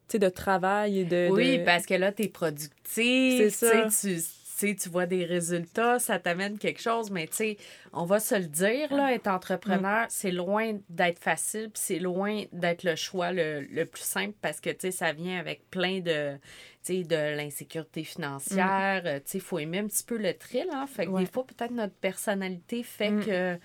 Tu 0.08 0.18
de 0.18 0.28
travail 0.28 1.00
et 1.00 1.04
de. 1.04 1.28
Oui, 1.30 1.58
de- 1.58 1.64
parce 1.64 1.84
que 1.86 1.94
là, 1.94 2.12
t'es 2.12 2.28
productif. 2.28 2.80
C'est 2.92 3.50
ça. 3.50 3.88
tu 3.88 4.16
Tu 4.58 4.75
tu 4.75 4.75
tu 4.76 4.88
vois 4.88 5.04
des 5.04 5.26
résultats, 5.26 5.98
ça 5.98 6.18
t'amène 6.18 6.56
quelque 6.58 6.80
chose, 6.80 7.10
mais 7.10 7.26
tu 7.26 7.36
sais, 7.36 7.56
on 7.92 8.06
va 8.06 8.20
se 8.20 8.34
le 8.36 8.46
dire, 8.46 8.90
là, 8.94 9.12
être 9.12 9.26
entrepreneur, 9.26 10.04
Mm. 10.04 10.08
c'est 10.08 10.30
loin 10.30 10.78
d'être 10.88 11.18
facile, 11.18 11.64
puis 11.64 11.82
c'est 11.84 11.98
loin 11.98 12.44
d'être 12.52 12.82
le 12.82 12.96
choix 12.96 13.32
le, 13.32 13.60
le 13.70 13.84
plus 13.84 14.00
simple 14.04 14.32
parce 14.40 14.60
que, 14.62 14.70
tu 14.70 14.76
sais, 14.80 14.90
ça 14.92 15.12
vient 15.12 15.38
avec 15.38 15.68
plein 15.68 16.00
de, 16.00 16.36
tu 16.82 16.94
sais, 16.94 17.02
de 17.02 17.36
l'insécurité 17.36 18.02
financière, 18.02 19.02
euh, 19.04 19.16
tu 19.18 19.22
sais, 19.32 19.38
il 19.38 19.42
faut 19.42 19.58
aimer 19.58 19.80
un 19.80 19.88
petit 19.88 20.04
peu 20.04 20.16
le 20.16 20.32
thrill, 20.32 20.68
hein, 20.72 20.86
fait 20.86 21.04
que 21.04 21.10
Mm. 21.10 21.14
Ouais. 21.14 21.25
des 21.25 21.30
fois, 21.30 21.44
peut-être 21.46 21.72
notre 21.72 21.94
personnalité 21.94 22.82
fait 22.82 23.10
Mm. 23.10 23.25
que... 23.26 23.58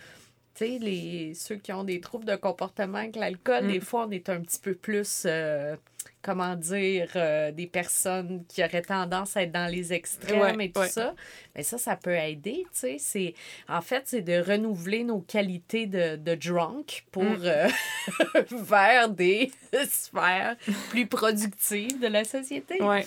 Les, 0.68 1.34
ceux 1.34 1.56
qui 1.56 1.72
ont 1.74 1.84
des 1.84 2.00
troubles 2.00 2.26
de 2.26 2.36
comportement 2.36 2.98
avec 3.00 3.16
l'alcool, 3.16 3.66
Mm. 3.66 3.72
des 3.72 3.80
fois, 3.80 4.06
on 4.08 4.12
est 4.12 4.30
un 4.30 4.42
petit 4.42 4.60
peu 4.60 4.74
plus, 4.74 5.24
euh, 5.26 5.76
comment 6.22 6.56
dire, 6.56 7.10
euh, 7.16 7.52
des 7.52 7.68
personnes 7.68 8.44
qui 8.48 8.64
auraient 8.64 8.82
tendance 8.82 9.36
à 9.38 9.44
être 9.44 9.52
dans 9.52 9.70
les 9.72 9.94
extrêmes 9.94 10.58
Ouais, 10.58 10.66
et 10.66 10.72
tout 10.72 10.80
ouais. 10.82 10.88
ça. 10.90 11.14
Mais 11.56 11.64
ça, 11.64 11.78
ça 11.78 11.96
peut 11.96 12.16
aider, 12.16 12.64
tu 12.74 12.80
sais. 12.80 12.96
C'est, 13.00 13.34
en 13.68 13.82
fait, 13.82 14.04
c'est 14.06 14.22
de 14.22 14.40
renouveler 14.40 15.04
nos 15.04 15.20
qualités 15.22 15.86
de, 15.88 16.16
de 16.16 16.36
drunk 16.36 17.06
pour 17.12 17.24
Mm. 17.24 17.38
euh, 17.44 17.70
vers 18.52 19.10
des 19.10 19.52
sphères 19.90 20.56
plus 20.90 21.08
productives 21.08 22.00
de 22.00 22.08
la 22.08 22.24
société. 22.24 22.82
Ouais. 22.82 23.06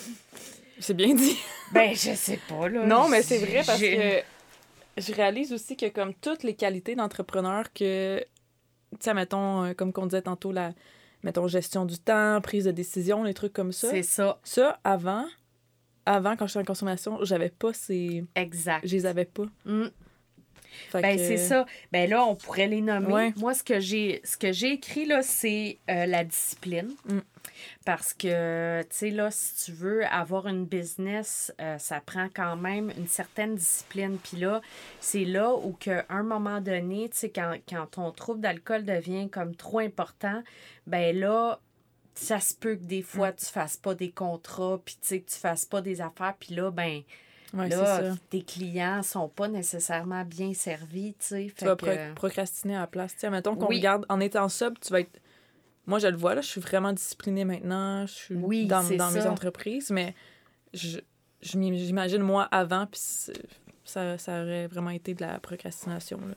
C'est 0.79 0.93
bien 0.93 1.13
dit. 1.15 1.37
Ben, 1.71 1.91
je 1.95 2.13
sais 2.13 2.39
pas, 2.49 2.67
là. 2.67 2.85
Non, 2.85 3.07
mais 3.07 3.21
c'est 3.23 3.37
vrai 3.37 3.61
parce 3.65 3.79
que 3.79 4.21
je 4.97 5.13
réalise 5.13 5.51
aussi 5.53 5.75
que 5.77 5.87
comme 5.87 6.13
toutes 6.13 6.43
les 6.43 6.55
qualités 6.55 6.95
d'entrepreneur 6.95 7.71
que, 7.73 8.19
tu 8.91 8.97
sais, 8.99 9.13
mettons, 9.13 9.63
euh, 9.65 9.73
comme 9.73 9.91
qu'on 9.93 10.05
disait 10.05 10.21
tantôt, 10.21 10.51
la, 10.51 10.73
mettons, 11.23 11.47
gestion 11.47 11.85
du 11.85 11.97
temps, 11.97 12.39
prise 12.41 12.65
de 12.65 12.71
décision, 12.71 13.23
les 13.23 13.33
trucs 13.33 13.53
comme 13.53 13.71
ça. 13.71 13.89
C'est 13.89 14.03
ça, 14.03 14.39
Ça, 14.43 14.79
avant, 14.83 15.25
avant, 16.05 16.35
quand 16.35 16.47
j'étais 16.47 16.59
en 16.59 16.65
consommation, 16.65 17.19
j'avais 17.23 17.49
pas 17.49 17.73
ces... 17.73 18.23
exact. 18.35 18.87
Je 18.87 18.95
les 18.95 19.05
avais 19.05 19.25
pas. 19.25 19.45
Mm. 19.65 19.85
Fait 20.89 21.01
Ben, 21.01 21.15
que- 21.17 21.23
c'est 21.23 21.37
ça. 21.37 21.65
Ben 21.91 22.09
là, 22.09 22.25
on 22.25 22.35
pourrait 22.35 22.67
les 22.67 22.81
nommer. 22.81 23.11
Ouais. 23.13 23.33
Moi, 23.37 23.53
ce 23.53 23.63
que 23.63 23.79
j'ai 23.79 24.19
ce 24.25 24.35
que 24.37 24.51
j'ai 24.51 24.73
écrit, 24.73 25.05
là, 25.05 25.21
c'est 25.21 25.79
euh, 25.89 26.05
la 26.05 26.23
discipline. 26.25 26.91
Mm. 27.07 27.19
Parce 27.85 28.13
que, 28.13 28.81
tu 28.83 28.87
sais, 28.91 29.09
là, 29.11 29.29
si 29.31 29.65
tu 29.65 29.71
veux 29.71 30.05
avoir 30.05 30.47
une 30.47 30.65
business, 30.65 31.53
euh, 31.61 31.77
ça 31.77 31.99
prend 31.99 32.27
quand 32.33 32.55
même 32.55 32.91
une 32.97 33.07
certaine 33.07 33.55
discipline. 33.55 34.17
Puis 34.17 34.37
là, 34.37 34.61
c'est 34.99 35.25
là 35.25 35.53
où, 35.53 35.71
qu'à 35.73 36.05
un 36.09 36.23
moment 36.23 36.61
donné, 36.61 37.09
tu 37.09 37.17
sais, 37.17 37.29
quand, 37.29 37.55
quand 37.67 37.85
ton 37.91 38.11
trouble 38.11 38.41
d'alcool 38.41 38.85
devient 38.85 39.29
comme 39.29 39.55
trop 39.55 39.79
important, 39.79 40.43
ben 40.87 41.17
là, 41.17 41.59
ça 42.13 42.39
se 42.39 42.53
peut 42.53 42.75
que 42.75 42.83
des 42.83 43.01
fois, 43.01 43.31
Mm. 43.31 43.35
tu 43.35 43.45
fasses 43.47 43.77
pas 43.77 43.93
des 43.95 44.11
contrats, 44.11 44.79
puis 44.83 44.95
tu 45.01 45.07
sais, 45.07 45.19
que 45.19 45.29
tu 45.29 45.37
fasses 45.37 45.65
pas 45.65 45.81
des 45.81 46.01
affaires. 46.01 46.33
Puis 46.39 46.55
là, 46.55 46.71
ben, 46.71 47.01
Ouais, 47.53 47.69
là, 47.69 48.13
tes 48.29 48.41
clients 48.41 49.01
sont 49.01 49.29
pas 49.29 49.47
nécessairement 49.47 50.25
bien 50.25 50.53
servis, 50.53 51.13
tu 51.19 51.25
sais. 51.27 51.53
Tu 51.57 51.63
vas 51.63 51.77
que- 51.77 52.13
procrastiner 52.13 52.75
à 52.75 52.81
la 52.81 52.87
place. 52.87 53.13
Tu 53.13 53.19
sais, 53.19 53.29
mettons 53.29 53.55
qu'on 53.55 53.67
Oui. 53.67 53.77
regarde 53.77 54.05
en 54.09 54.19
étant 54.19 54.49
sub, 54.49 54.77
tu 54.79 54.91
vas 54.91 55.01
être. 55.01 55.21
Moi, 55.87 55.99
je 55.99 56.07
le 56.07 56.17
vois, 56.17 56.35
là, 56.35 56.41
je 56.41 56.47
suis 56.47 56.61
vraiment 56.61 56.93
disciplinée 56.93 57.45
maintenant. 57.45 58.05
Je 58.07 58.11
suis 58.13 58.35
Oui, 58.35 58.65
dans, 58.65 58.81
dans 58.97 59.11
mes 59.11 59.19
entreprises, 59.27 59.89
mais 59.91 60.15
je, 60.73 60.99
je 61.41 61.57
m'im- 61.57 61.75
j'imagine 61.75 62.21
moi 62.21 62.43
avant, 62.51 62.87
puis 62.87 62.99
ça, 63.83 64.17
ça 64.17 64.41
aurait 64.41 64.67
vraiment 64.67 64.89
été 64.89 65.13
de 65.13 65.21
la 65.21 65.39
procrastination. 65.39 66.19
Là. 66.27 66.35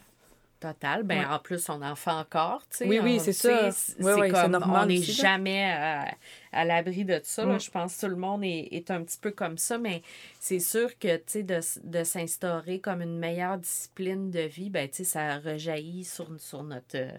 Total. 0.60 1.04
Ben, 1.04 1.20
Ouais. 1.20 1.24
en 1.26 1.38
plus, 1.38 1.68
on 1.68 1.80
en 1.82 1.94
fait 1.94 2.10
encore, 2.10 2.62
tu 2.68 2.78
sais. 2.78 2.88
Oui, 2.88 2.98
oui, 3.00 3.20
c'est 3.20 3.32
ça. 3.32 3.70
C'est 3.70 3.94
comme, 4.02 4.50
normal 4.50 4.80
on 4.82 4.86
n'est 4.86 5.00
jamais 5.02 5.70
à, 5.70 6.12
à 6.52 6.64
l'abri 6.64 7.04
de 7.04 7.20
ça. 7.22 7.44
là. 7.44 7.54
Mm. 7.54 7.60
Je 7.60 7.70
pense 7.70 7.94
que 7.96 8.00
tout 8.00 8.08
le 8.10 8.16
monde 8.16 8.42
est, 8.42 8.68
est 8.72 8.90
un 8.90 9.02
petit 9.04 9.18
peu 9.18 9.30
comme 9.30 9.56
ça, 9.56 9.78
mais 9.78 10.02
c'est 10.40 10.58
sûr 10.58 10.98
que, 10.98 11.16
de, 11.42 11.60
de 11.88 12.04
s'instaurer 12.04 12.80
comme 12.80 13.02
une 13.02 13.18
meilleure 13.18 13.58
discipline 13.58 14.32
de 14.32 14.40
vie, 14.40 14.68
ben, 14.68 14.88
ça 14.92 15.38
rejaillit 15.38 16.04
sur, 16.04 16.28
sur 16.40 16.62
notre, 16.64 16.96
euh, 16.96 17.12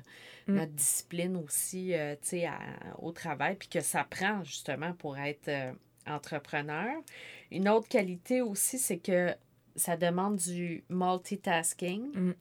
Mm. 0.48 0.56
notre 0.56 0.72
discipline 0.72 1.36
aussi, 1.38 1.94
euh, 1.94 2.16
à- 2.46 2.98
au 2.98 3.12
travail, 3.12 3.56
puis 3.56 3.68
que 3.70 3.82
ça 3.82 4.04
prend, 4.04 4.44
justement, 4.44 4.94
pour 4.94 5.18
être 5.18 5.48
euh, 5.48 5.72
entrepreneur. 6.08 6.88
Une 7.52 7.70
autre 7.70 7.88
qualité 7.88 8.42
aussi, 8.42 8.80
c'est 8.80 8.98
que 8.98 9.34
ça 9.76 9.96
demande 9.96 10.38
du 10.38 10.84
multitasking. 10.90 12.12
Mm. 12.14 12.34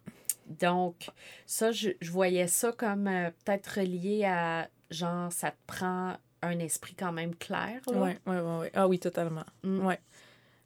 Donc, 0.48 1.08
ça, 1.46 1.72
je, 1.72 1.90
je 2.00 2.10
voyais 2.10 2.46
ça 2.48 2.72
comme 2.72 3.06
euh, 3.06 3.30
peut-être 3.44 3.66
relié 3.80 4.24
à, 4.24 4.68
genre, 4.90 5.30
ça 5.32 5.50
te 5.50 5.56
prend 5.66 6.16
un 6.42 6.58
esprit 6.60 6.94
quand 6.94 7.12
même 7.12 7.34
clair. 7.34 7.80
Ouais, 7.88 8.18
ouais, 8.26 8.40
ouais. 8.40 8.70
Ah 8.74 8.88
oui, 8.88 8.98
totalement. 8.98 9.44
Mm. 9.62 9.84
Ouais. 9.86 10.00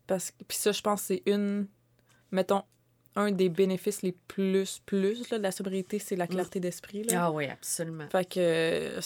Parce 0.06 0.30
que. 0.30 0.44
Puis 0.46 0.58
ça, 0.58 0.72
je 0.72 0.80
pense 0.82 1.00
que 1.02 1.06
c'est 1.08 1.22
une. 1.26 1.66
Mettons, 2.30 2.62
un 3.16 3.30
des 3.30 3.48
bénéfices 3.48 4.02
les 4.02 4.12
plus, 4.12 4.80
plus 4.86 5.30
là, 5.30 5.38
de 5.38 5.42
la 5.42 5.52
sobriété, 5.52 5.98
c'est 5.98 6.16
la 6.16 6.26
clarté 6.26 6.60
d'esprit. 6.60 7.02
Là. 7.04 7.24
Ah 7.26 7.30
oui, 7.32 7.46
absolument. 7.46 8.08
Fait 8.10 8.24
que. 8.28 8.38
euh, 8.38 9.00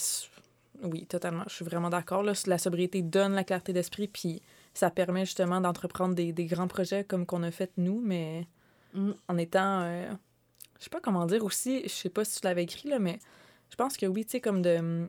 Oui, 0.83 1.07
totalement. 1.07 1.45
Je 1.49 1.55
suis 1.55 1.65
vraiment 1.65 1.89
d'accord. 1.91 2.23
là. 2.23 2.33
La 2.47 2.59
sobriété 2.59 3.03
donne 3.03 3.33
la 3.35 3.45
clarté 3.45 3.73
d'esprit, 3.73 4.09
puis 4.09 4.43
ça 4.75 4.91
permet 4.91 5.25
justement 5.25 5.61
d'entreprendre 5.61 6.15
des, 6.15 6.33
des 6.33 6.45
grands 6.47 6.69
projets 6.69 7.03
comme 7.05 7.25
qu'on 7.27 7.43
a 7.43 7.51
fait 7.51 7.71
nous, 7.79 8.01
mais 8.05 8.47
Mm. 8.95 9.13
en 9.29 9.37
étant. 9.39 9.81
euh, 9.83 10.11
je 10.79 10.85
sais 10.85 10.91
pas 10.91 11.01
comment 11.01 11.27
dire 11.27 11.45
aussi, 11.45 11.83
je 11.85 11.89
sais 11.89 12.09
pas 12.11 12.25
si 12.25 12.41
tu 12.41 12.47
l'avais 12.47 12.63
écrit, 12.65 12.89
là, 12.89 12.99
mais 12.99 13.19
je 13.71 13.77
pense 13.77 13.97
que 13.97 14.07
oui, 14.07 14.25
tu 14.25 14.33
sais, 14.33 14.41
comme 14.41 14.63
de. 14.63 15.09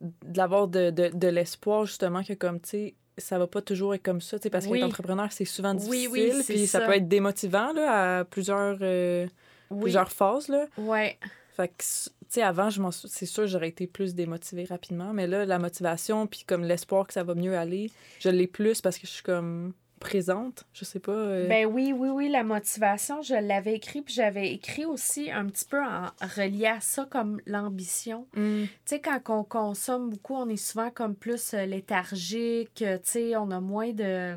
d'avoir 0.00 0.68
de, 0.68 0.90
de, 0.90 1.08
de 1.12 1.28
l'espoir, 1.28 1.86
justement, 1.86 2.22
que 2.22 2.34
comme, 2.34 2.60
tu 2.60 2.68
sais, 2.70 2.94
ça 3.18 3.38
va 3.38 3.46
pas 3.46 3.62
toujours 3.62 3.94
être 3.94 4.02
comme 4.02 4.20
ça, 4.20 4.38
tu 4.38 4.44
sais, 4.44 4.50
parce 4.50 4.66
Oui. 4.66 4.78
qu'être 4.78 4.86
entrepreneur, 4.86 5.30
c'est 5.32 5.44
souvent 5.46 5.74
Oui, 5.74 5.78
difficile, 6.06 6.10
oui, 6.36 6.42
c'est 6.44 6.52
puis 6.54 6.66
ça. 6.66 6.80
ça. 6.80 6.86
peut 6.86 6.92
être 6.92 7.08
démotivant, 7.08 7.72
là, 7.72 8.18
à 8.18 8.24
plusieurs, 8.24 8.78
euh, 8.82 9.26
Oui. 9.70 9.82
plusieurs 9.82 10.12
phases, 10.12 10.48
là. 10.48 10.66
Ouais. 10.76 11.18
Fait 11.56 11.68
que, 11.68 11.82
tu 11.82 12.10
sais, 12.28 12.42
avant, 12.42 12.68
je 12.68 12.82
c'est 13.08 13.24
sûr, 13.24 13.46
j'aurais 13.46 13.68
été 13.68 13.86
plus 13.86 14.14
démotivée 14.14 14.64
rapidement. 14.64 15.14
Mais 15.14 15.26
là, 15.26 15.46
la 15.46 15.58
motivation, 15.58 16.26
puis 16.26 16.44
comme 16.46 16.62
l'espoir 16.64 17.06
que 17.06 17.14
ça 17.14 17.24
va 17.24 17.34
mieux 17.34 17.56
aller, 17.56 17.90
je 18.18 18.28
l'ai 18.28 18.46
plus 18.46 18.82
parce 18.82 18.98
que 18.98 19.06
je 19.06 19.12
suis 19.12 19.22
comme 19.22 19.72
présente. 19.98 20.64
Je 20.72 20.84
sais 20.84 21.00
pas. 21.00 21.12
euh, 21.12 21.48
Ben 21.48 21.66
oui, 21.66 21.92
oui, 21.96 22.08
oui, 22.10 22.28
la 22.28 22.44
motivation, 22.44 23.22
je 23.22 23.34
l'avais 23.34 23.74
écrit, 23.74 24.02
puis 24.02 24.14
j'avais 24.14 24.52
écrit 24.52 24.84
aussi 24.84 25.30
un 25.30 25.46
petit 25.46 25.64
peu 25.64 25.82
en 25.82 26.06
relié 26.36 26.66
à 26.66 26.80
ça 26.80 27.06
comme 27.10 27.40
l'ambition. 27.46 28.26
hmm, 28.34 28.64
Tu 28.64 28.70
sais, 28.84 29.00
quand 29.00 29.20
on 29.28 29.44
consomme 29.44 30.10
beaucoup, 30.10 30.34
on 30.34 30.48
est 30.48 30.56
souvent 30.56 30.90
comme 30.90 31.14
plus 31.14 31.54
euh, 31.54 31.64
léthargique, 31.66 32.82
euh, 32.82 32.98
tu 32.98 33.10
sais, 33.10 33.36
on 33.36 33.50
a 33.50 33.60
moins 33.60 33.92
de... 33.92 34.02
euh, 34.04 34.36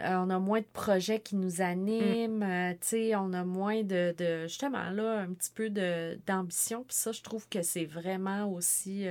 on 0.00 0.30
a 0.30 0.38
moins 0.38 0.60
de 0.60 0.66
projets 0.72 1.20
qui 1.20 1.36
nous 1.36 1.60
animent, 1.60 2.42
euh, 2.42 2.72
tu 2.72 2.78
sais, 2.88 3.14
on 3.16 3.32
a 3.32 3.44
moins 3.44 3.82
de, 3.82 4.14
de... 4.16 4.46
Justement, 4.46 4.90
là, 4.90 5.20
un 5.20 5.32
petit 5.32 5.50
peu 5.54 5.70
de 5.70 6.18
d'ambition. 6.26 6.84
Puis 6.84 6.96
ça, 6.96 7.12
je 7.12 7.22
trouve 7.22 7.48
que 7.48 7.62
c'est 7.62 7.84
vraiment 7.86 8.50
aussi 8.52 9.06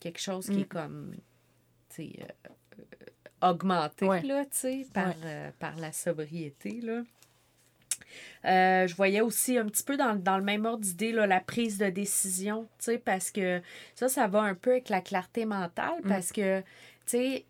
quelque 0.00 0.18
chose 0.20 0.46
qui 0.46 0.58
Mm. 0.58 0.60
est 0.60 0.64
comme, 0.64 1.14
tu 1.94 1.96
sais, 1.96 2.26
augmenté, 3.50 4.06
Ouais. 4.06 4.22
là, 4.22 4.44
par, 4.92 5.08
Ouais. 5.08 5.14
euh, 5.24 5.50
par 5.58 5.76
la 5.76 5.92
sobriété, 5.92 6.80
là. 6.82 7.02
Euh, 8.44 8.86
je 8.86 8.94
voyais 8.94 9.20
aussi 9.22 9.56
un 9.56 9.64
petit 9.66 9.82
peu 9.82 9.96
dans, 9.96 10.14
dans 10.14 10.36
le 10.36 10.44
même 10.44 10.66
ordre 10.66 10.82
d'idée 10.84 11.12
la 11.26 11.40
prise 11.40 11.78
de 11.78 11.88
décision, 11.88 12.68
parce 13.04 13.30
que 13.30 13.62
ça, 13.94 14.08
ça 14.08 14.26
va 14.26 14.40
un 14.42 14.54
peu 14.54 14.72
avec 14.72 14.88
la 14.90 15.00
clarté 15.00 15.46
mentale, 15.46 16.00
Mm. 16.04 16.08
parce 16.08 16.30
que, 16.32 16.60
tu 16.60 16.64
sais, 17.06 17.44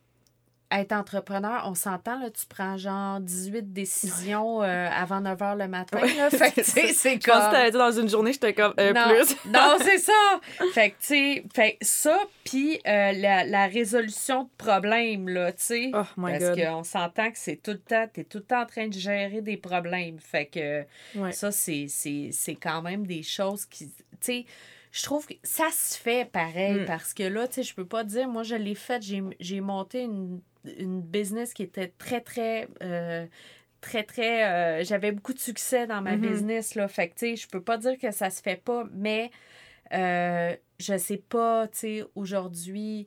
être 0.73 0.92
entrepreneur, 0.92 1.62
on 1.66 1.75
s'entend, 1.75 2.18
là, 2.18 2.30
tu 2.30 2.47
prends 2.49 2.76
genre 2.76 3.21
18 3.21 3.73
décisions 3.73 4.62
euh, 4.62 4.88
avant 4.90 5.21
9 5.21 5.38
h 5.38 5.56
le 5.59 5.68
matin, 5.68 6.00
Ouais, 6.00 6.14
là, 6.14 6.30
fait 6.30 6.50
que, 6.50 6.61
tu 6.62 6.71
c'est 6.71 6.92
c'est 6.92 7.14
Je 7.23 7.30
pense 7.30 7.44
comme... 7.44 7.52
que 7.52 7.76
dans 7.76 7.90
une 7.92 8.09
journée, 8.09 8.33
j'étais 8.33 8.54
comme 8.54 8.75
euh, 8.80 8.92
non, 8.92 9.02
plus. 9.09 9.37
non, 9.50 9.76
c'est 9.80 9.99
ça. 9.99 10.40
Fait 10.73 10.90
que, 10.90 10.94
tu 11.00 11.06
sais, 11.06 11.44
fait 11.54 11.76
ça, 11.80 12.18
puis 12.44 12.80
euh, 12.87 13.12
la, 13.12 13.44
la 13.44 13.66
résolution 13.66 14.44
de 14.44 14.49
problèmes, 14.59 15.28
là, 15.28 15.52
tu 15.52 15.62
sais. 15.62 15.90
Oh 15.94 16.02
my 16.16 16.38
Parce 16.38 16.56
qu'on 16.59 16.83
s'entend 16.83 17.30
que 17.30 17.38
c'est 17.38 17.56
tout 17.62 17.73
le 17.73 17.78
temps, 17.78 18.06
t'es 18.12 18.25
tout 18.25 18.38
le 18.38 18.44
temps 18.44 18.62
en 18.62 18.66
train 18.66 18.88
de 18.88 18.94
gérer 18.94 19.42
des 19.42 19.56
problèmes. 19.56 20.18
Fait 20.18 20.47
que 20.47 20.85
Ouais. 21.14 21.33
ça, 21.33 21.52
c'est, 21.52 21.87
c'est, 21.88 22.30
c'est 22.33 22.54
quand 22.56 22.83
même 22.83 23.06
des 23.06 23.23
choses 23.23 23.64
qui. 23.66 23.87
Tu 23.88 23.92
sais, 24.21 24.44
je 24.92 25.02
trouve 25.02 25.26
que 25.26 25.35
ça 25.42 25.66
se 25.73 25.99
fait 25.99 26.25
pareil 26.30 26.80
Mm. 26.80 26.85
parce 26.87 27.12
que 27.14 27.25
là, 27.25 27.47
tu 27.49 27.54
sais, 27.54 27.62
je 27.64 27.75
peux 27.75 27.85
pas 27.87 28.04
dire, 28.04 28.28
moi, 28.28 28.42
je 28.44 28.54
l'ai 28.54 28.75
fait, 28.75 29.02
j'ai, 29.02 29.23
j'ai 29.40 29.61
monté 29.61 30.02
une, 30.02 30.40
une 30.78 31.00
business 31.02 31.54
qui 31.54 31.62
était 31.62 31.88
très, 31.99 32.21
très. 32.21 32.68
euh, 32.83 33.26
très, 33.80 34.04
très. 34.04 34.44
euh, 34.80 34.85
j'avais 34.85 35.12
beaucoup 35.12 35.35
de 35.35 35.38
succès 35.38 35.87
dans 35.87 36.00
ma 36.02 36.16
Mhm. 36.16 36.21
business, 36.23 36.75
là. 36.75 36.88
Fait 36.88 37.09
que, 37.09 37.14
tu 37.14 37.26
sais, 37.30 37.37
je 37.37 37.49
peux 37.49 37.62
pas 37.62 37.78
dire 37.78 37.99
que 37.99 38.11
ça 38.12 38.30
se 38.30 38.42
fait 38.42 38.56
pas, 38.62 38.85
mais 38.92 39.30
euh, 39.92 40.56
je 40.80 40.97
sais 40.99 41.18
pas, 41.18 41.68
tu 41.68 41.78
sais, 41.78 42.04
aujourd'hui, 42.14 43.06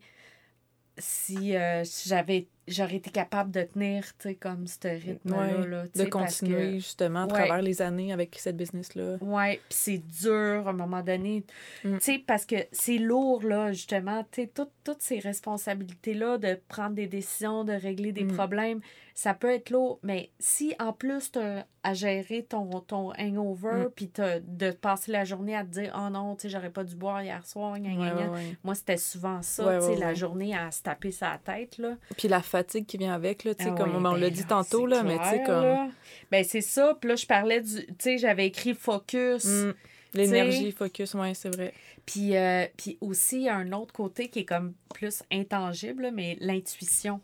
si, 0.98 1.56
euh, 1.56 1.84
si 1.84 2.10
j'avais. 2.10 2.48
J'aurais 2.68 2.96
été 2.98 3.10
capable 3.12 3.52
de 3.52 3.62
tenir, 3.62 4.04
tu 4.20 4.28
sais, 4.30 4.36
comme 4.36 4.68
ce 4.68 4.88
rythme-là. 4.88 5.38
Ouais, 5.38 5.68
là, 5.68 5.84
tu 5.88 6.00
de 6.00 6.04
que- 6.04 6.10
continuer 6.10 6.74
justement 6.80 7.22
à 7.22 7.26
Ouais. 7.28 7.34
travers 7.46 7.62
les 7.62 7.82
années 7.82 8.12
avec 8.12 8.36
cette 8.38 8.58
business-là. 8.58 9.18
Ouais, 9.22 9.56
puis 9.70 9.78
c'est 9.78 9.98
dur 10.00 10.64
à 10.68 10.70
un 10.70 10.74
moment 10.74 11.02
donné. 11.02 11.44
Mm. 11.86 11.98
Tu 11.98 12.04
sais, 12.04 12.24
parce 12.26 12.46
que 12.46 12.56
c'est 12.74 12.98
lourd, 12.98 13.44
là, 13.44 13.72
justement. 13.72 14.24
Tu 14.32 14.42
sais, 14.42 14.48
tout- 14.54 14.68
toutes 14.84 15.02
ces 15.02 15.20
responsabilités-là 15.20 16.38
de 16.38 16.60
prendre 16.68 16.96
des 16.96 17.08
décisions, 17.08 17.64
de 17.64 17.74
régler 17.74 18.12
des 18.12 18.26
Mm. 18.26 18.34
problèmes, 18.34 18.82
ça 19.20 19.34
peut 19.34 19.52
être 19.52 19.72
lourd. 19.72 19.98
Mais 20.04 20.30
si, 20.38 20.76
en 20.78 20.94
plus, 20.94 21.32
tu 21.32 21.40
à 21.40 21.94
gérer 21.96 22.44
ton, 22.44 22.70
ton 22.82 23.14
hangover, 23.18 23.86
Mm. 23.88 23.90
puis 23.96 24.12
de 24.16 24.70
passer 24.70 25.12
la 25.12 25.26
journée 25.26 25.56
à 25.56 25.64
te 25.64 25.70
dire 25.70 25.92
«Oh 25.98 26.10
non, 26.12 26.36
tu 26.36 26.44
sais, 26.44 26.50
j'aurais 26.50 26.70
pas 26.70 26.84
dû 26.84 26.96
boire 26.96 27.24
hier 27.24 27.44
soir, 27.44 27.80
gna, 27.80 27.94
gna, 27.96 28.00
Ouais, 28.00 28.10
gna. 28.12 28.30
ouais, 28.30 28.38
ouais. 28.38 28.58
Moi, 28.64 28.76
c'était 28.76 28.98
souvent 28.98 29.42
ça, 29.42 29.66
Ouais, 29.66 29.80
tu 29.80 29.86
sais, 29.96 29.96
la 30.00 30.14
journée 30.14 30.56
à 30.56 30.70
se 30.70 30.84
taper 30.84 31.12
sa 31.12 31.40
tête, 31.44 31.80
là. 31.80 31.96
Puis 32.16 32.28
la 32.28 32.44
fatigue 32.44 32.86
qui 32.86 32.98
vient 32.98 33.14
avec, 33.16 33.44
là, 33.44 33.56
tu 33.56 33.64
sais, 33.64 33.72
Ah 33.74 33.76
comme 33.76 33.96
on 33.96 34.14
l'a 34.14 34.28
ben 34.28 34.32
dit 34.32 34.46
tantôt, 34.46 34.86
là, 34.86 35.02
mais 35.02 35.18
tu 35.18 35.24
sais, 35.30 35.44
comme. 35.44 35.64
là. 35.64 35.88
Ben, 36.30 36.44
c'est 36.44 36.62
ça. 36.62 36.96
Puis 37.02 37.10
là, 37.10 37.16
je 37.16 37.26
parlais 37.26 37.62
du... 37.62 37.88
Tu 37.88 37.96
sais, 37.98 38.18
j'avais 38.20 38.46
écrit 38.46 38.74
«focus 38.76 39.46
hmm, 39.46 39.74
L'énergie, 40.14 40.72
focus, 40.72 41.16
ouais, 41.16 41.34
c'est 41.34 41.50
vrai. 41.56 41.74
Puis, 42.06 42.38
euh, 42.38 42.66
puis 42.78 42.98
aussi, 43.02 43.38
il 43.38 43.44
y 43.44 43.50
a 43.50 43.56
un 43.56 43.72
autre 43.72 43.94
côté 43.94 44.30
qui 44.30 44.40
est 44.40 44.46
comme 44.46 44.74
plus 44.94 45.24
intangible, 45.32 46.12
mais 46.14 46.38
l'intuition. 46.40 47.20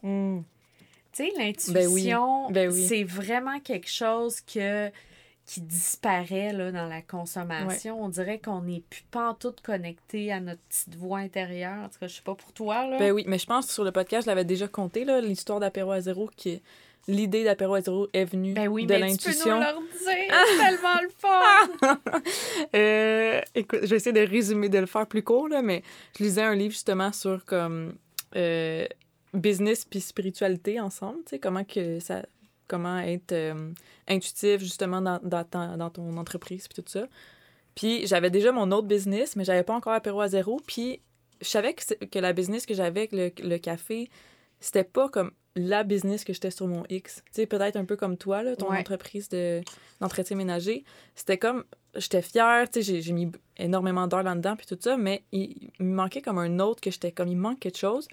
Tu 1.16 1.26
sais, 1.26 1.32
l'intuition, 1.38 2.50
Ben 2.52 2.72
oui. 2.72 2.86
c'est 2.88 3.04
vraiment 3.04 3.60
quelque 3.60 3.90
chose 3.90 4.42
que, 4.42 4.90
qui 5.46 5.62
disparaît 5.62 6.54
là, 6.54 6.72
dans 6.72 6.88
la 6.88 7.02
consommation. 7.02 8.02
On 8.04 8.10
dirait 8.10 8.40
qu'on 8.40 8.62
n'est 8.62 8.82
plus 8.90 9.04
pas 9.12 9.30
en 9.30 9.34
tout 9.34 9.54
connecté 9.64 10.32
à 10.32 10.40
notre 10.40 10.62
petite 10.70 10.96
voix 10.96 11.20
intérieure. 11.20 11.84
En 11.86 11.90
tout 11.90 12.00
cas, 12.00 12.08
je 12.08 12.16
sais 12.16 12.22
pas 12.24 12.34
pour 12.36 12.52
toi. 12.54 12.88
Là. 12.88 12.98
Ben 12.98 13.12
oui, 13.12 13.26
mais 13.28 13.38
je 13.38 13.46
pense 13.46 13.68
que 13.68 13.74
sur 13.74 13.84
le 13.84 13.92
podcast, 13.92 14.24
je 14.26 14.30
l'avais 14.32 14.46
déjà 14.46 14.68
compté, 14.68 15.06
là, 15.06 15.22
l'histoire 15.22 15.60
d'apéro 15.60 15.92
à 15.92 16.02
zéro, 16.02 16.30
qui 16.36 16.62
l'idée 17.10 17.44
d'apéro 17.44 17.76
à 17.76 17.82
zéro 17.82 18.08
est 18.14 18.24
venue 18.26 18.54
Ben 18.54 18.68
oui, 18.70 18.86
de 18.86 18.96
mais 18.96 19.16
tu 19.18 19.30
peux 19.30 19.32
nous 19.50 19.50
l'intuition. 19.52 19.60
leur 19.60 19.82
dire. 19.82 20.36
C'est 20.48 20.58
tellement 20.58 21.00
le 21.02 21.10
fun. 21.18 22.00
Euh, 22.76 23.42
écoute, 23.56 23.80
je 23.84 23.88
vais 23.90 23.96
essayer 23.98 24.14
de 24.14 24.28
résumer, 24.32 24.70
de 24.70 24.80
le 24.80 24.86
faire 24.86 25.06
plus 25.06 25.22
court, 25.24 25.48
là, 25.50 25.62
mais 25.62 25.84
je 26.18 26.24
lisais 26.24 26.42
un 26.42 26.56
livre 26.56 26.72
justement 26.74 27.12
sur 27.12 27.44
comme 27.46 27.96
euh, 28.36 28.88
business 29.34 29.86
puis 29.86 30.02
spiritualité 30.02 30.80
ensemble, 30.80 31.20
tu 31.26 31.32
sais, 31.32 31.40
comment 31.40 31.64
que 31.64 32.00
ça 32.00 32.24
comment 32.68 33.00
être 33.00 33.34
euh, 33.34 33.72
intuitif, 34.08 34.60
justement, 34.60 35.02
dans, 35.02 35.20
dans, 35.22 35.78
dans, 35.78 35.90
ton 35.90 36.18
entreprise, 36.18 36.68
puis 36.68 36.82
tout 36.82 36.90
ça. 36.90 37.08
Puis 37.76 38.08
j'avais 38.08 38.30
déjà 38.30 38.52
mon 38.52 38.72
autre 38.72 38.88
business, 38.88 39.36
mais 39.36 39.44
j'avais 39.44 39.64
pas 39.64 39.76
encore 39.76 39.94
apéro 39.94 40.22
à 40.22 40.28
zéro. 40.28 40.62
Puis 40.66 41.02
je 41.42 41.48
savais 41.48 41.74
que, 41.74 42.06
que 42.06 42.20
la 42.20 42.34
business 42.34 42.66
que 42.66 42.74
j'avais, 42.74 43.10
le, 43.12 43.32
le 43.44 43.58
café, 43.58 44.10
c'était 44.60 44.86
pas 44.86 45.10
comme 45.10 45.32
la 45.56 45.84
business 45.84 46.24
que 46.24 46.34
j'étais 46.34 46.52
sur 46.52 46.68
mon 46.68 46.84
X. 46.90 47.22
Tu 47.26 47.32
sais, 47.34 47.46
peut-être 47.46 47.76
un 47.76 47.86
peu 47.86 47.96
comme 47.96 48.18
toi, 48.18 48.44
là, 48.44 48.56
ton 48.56 48.74
entreprise 48.74 49.30
d'entretien 50.00 50.36
ménager. 50.36 50.84
C'était 51.16 51.38
comme, 51.38 51.64
j'étais 51.96 52.22
fière, 52.22 52.70
tu 52.70 52.82
sais, 52.82 53.02
j'ai 53.02 53.14
mis 53.14 53.32
énormément 53.58 54.08
d'heures 54.08 54.24
là-dedans, 54.24 54.56
puis 54.56 54.66
tout 54.66 54.78
ça, 54.80 54.98
mais 54.98 55.24
il, 55.32 55.70
me 55.80 55.94
manquait 55.94 56.22
comme 56.22 56.40
un 56.40 56.60
autre 56.60 56.82
que 56.82 56.90
j'étais 56.90 57.12
comme, 57.12 57.28
il 57.28 57.38
manque 57.38 57.60
quelque 57.60 57.78
chose. 57.78 58.08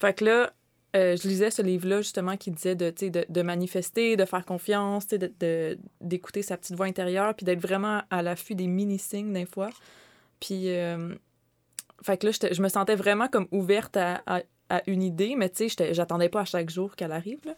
Fait 0.00 0.14
que 0.14 0.24
là, 0.24 0.52
euh, 0.96 1.16
je 1.16 1.28
lisais 1.28 1.50
ce 1.50 1.62
livre-là, 1.62 2.00
justement, 2.00 2.36
qui 2.36 2.50
disait 2.50 2.74
de, 2.74 2.90
de, 2.90 3.24
de 3.28 3.42
manifester, 3.42 4.16
de 4.16 4.24
faire 4.24 4.44
confiance, 4.44 5.06
d'écouter 6.00 6.42
sa 6.42 6.56
petite 6.56 6.74
voix 6.74 6.86
intérieure, 6.86 7.34
puis 7.34 7.44
d'être 7.44 7.60
vraiment 7.60 8.02
à 8.10 8.22
l'affût 8.22 8.54
des 8.54 8.66
mini-signes, 8.66 9.32
des 9.32 9.46
fois. 9.46 9.70
Puis, 10.40 10.70
euh, 10.70 11.14
fait 12.02 12.16
que 12.16 12.26
là, 12.26 12.32
je 12.50 12.62
me 12.62 12.68
sentais 12.68 12.96
vraiment 12.96 13.28
comme 13.28 13.46
ouverte 13.52 13.96
à, 13.96 14.22
à 14.26 14.82
une 14.86 15.02
idée, 15.02 15.36
mais 15.36 15.50
tu 15.50 15.68
sais, 15.68 15.94
j'attendais 15.94 16.28
pas 16.28 16.40
à 16.40 16.44
chaque 16.44 16.70
jour 16.70 16.96
qu'elle 16.96 17.12
arrive. 17.12 17.54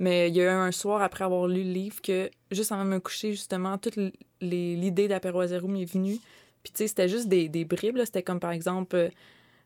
Mais 0.00 0.28
il 0.28 0.34
y 0.34 0.40
a 0.40 0.44
eu 0.44 0.48
un 0.48 0.72
soir 0.72 1.02
après 1.02 1.24
avoir 1.24 1.46
lu 1.46 1.62
le 1.62 1.70
livre 1.70 2.00
que, 2.02 2.30
juste 2.50 2.72
avant 2.72 2.84
de 2.84 2.90
me 2.90 2.98
coucher, 2.98 3.32
justement, 3.32 3.78
toute 3.78 3.98
l'idée 4.40 5.06
d'apéro 5.06 5.46
zéro 5.46 5.68
m'est 5.68 5.84
venue. 5.84 6.18
Puis 6.62 6.72
tu 6.72 6.78
sais, 6.78 6.88
c'était 6.88 7.08
juste 7.08 7.28
des, 7.28 7.48
des 7.48 7.64
bribes. 7.64 7.98
C'était 8.04 8.22
comme, 8.22 8.40
par 8.40 8.50
exemple, 8.52 9.10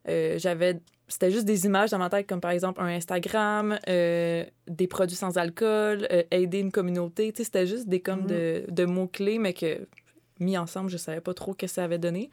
euh, 0.08 0.38
j'avais... 0.38 0.80
C'était 1.08 1.30
juste 1.30 1.46
des 1.46 1.64
images 1.64 1.90
dans 1.90 1.98
ma 1.98 2.10
tête, 2.10 2.26
comme 2.26 2.40
par 2.40 2.50
exemple 2.50 2.80
un 2.80 2.86
Instagram, 2.86 3.78
euh, 3.88 4.44
des 4.66 4.86
produits 4.86 5.16
sans 5.16 5.38
alcool, 5.38 6.06
aider 6.30 6.58
une 6.58 6.70
communauté. 6.70 7.32
Tu 7.32 7.38
sais, 7.38 7.44
c'était 7.44 7.66
juste 7.66 7.88
des 7.88 8.00
comme 8.00 8.26
de, 8.26 8.64
de 8.68 8.84
mots-clés, 8.84 9.38
mais 9.38 9.54
que, 9.54 9.86
mis 10.38 10.58
ensemble, 10.58 10.90
je 10.90 10.98
savais 10.98 11.20
pas 11.20 11.34
trop 11.34 11.52
ce 11.52 11.58
que 11.58 11.66
ça 11.66 11.84
avait 11.84 11.98
donné. 11.98 12.30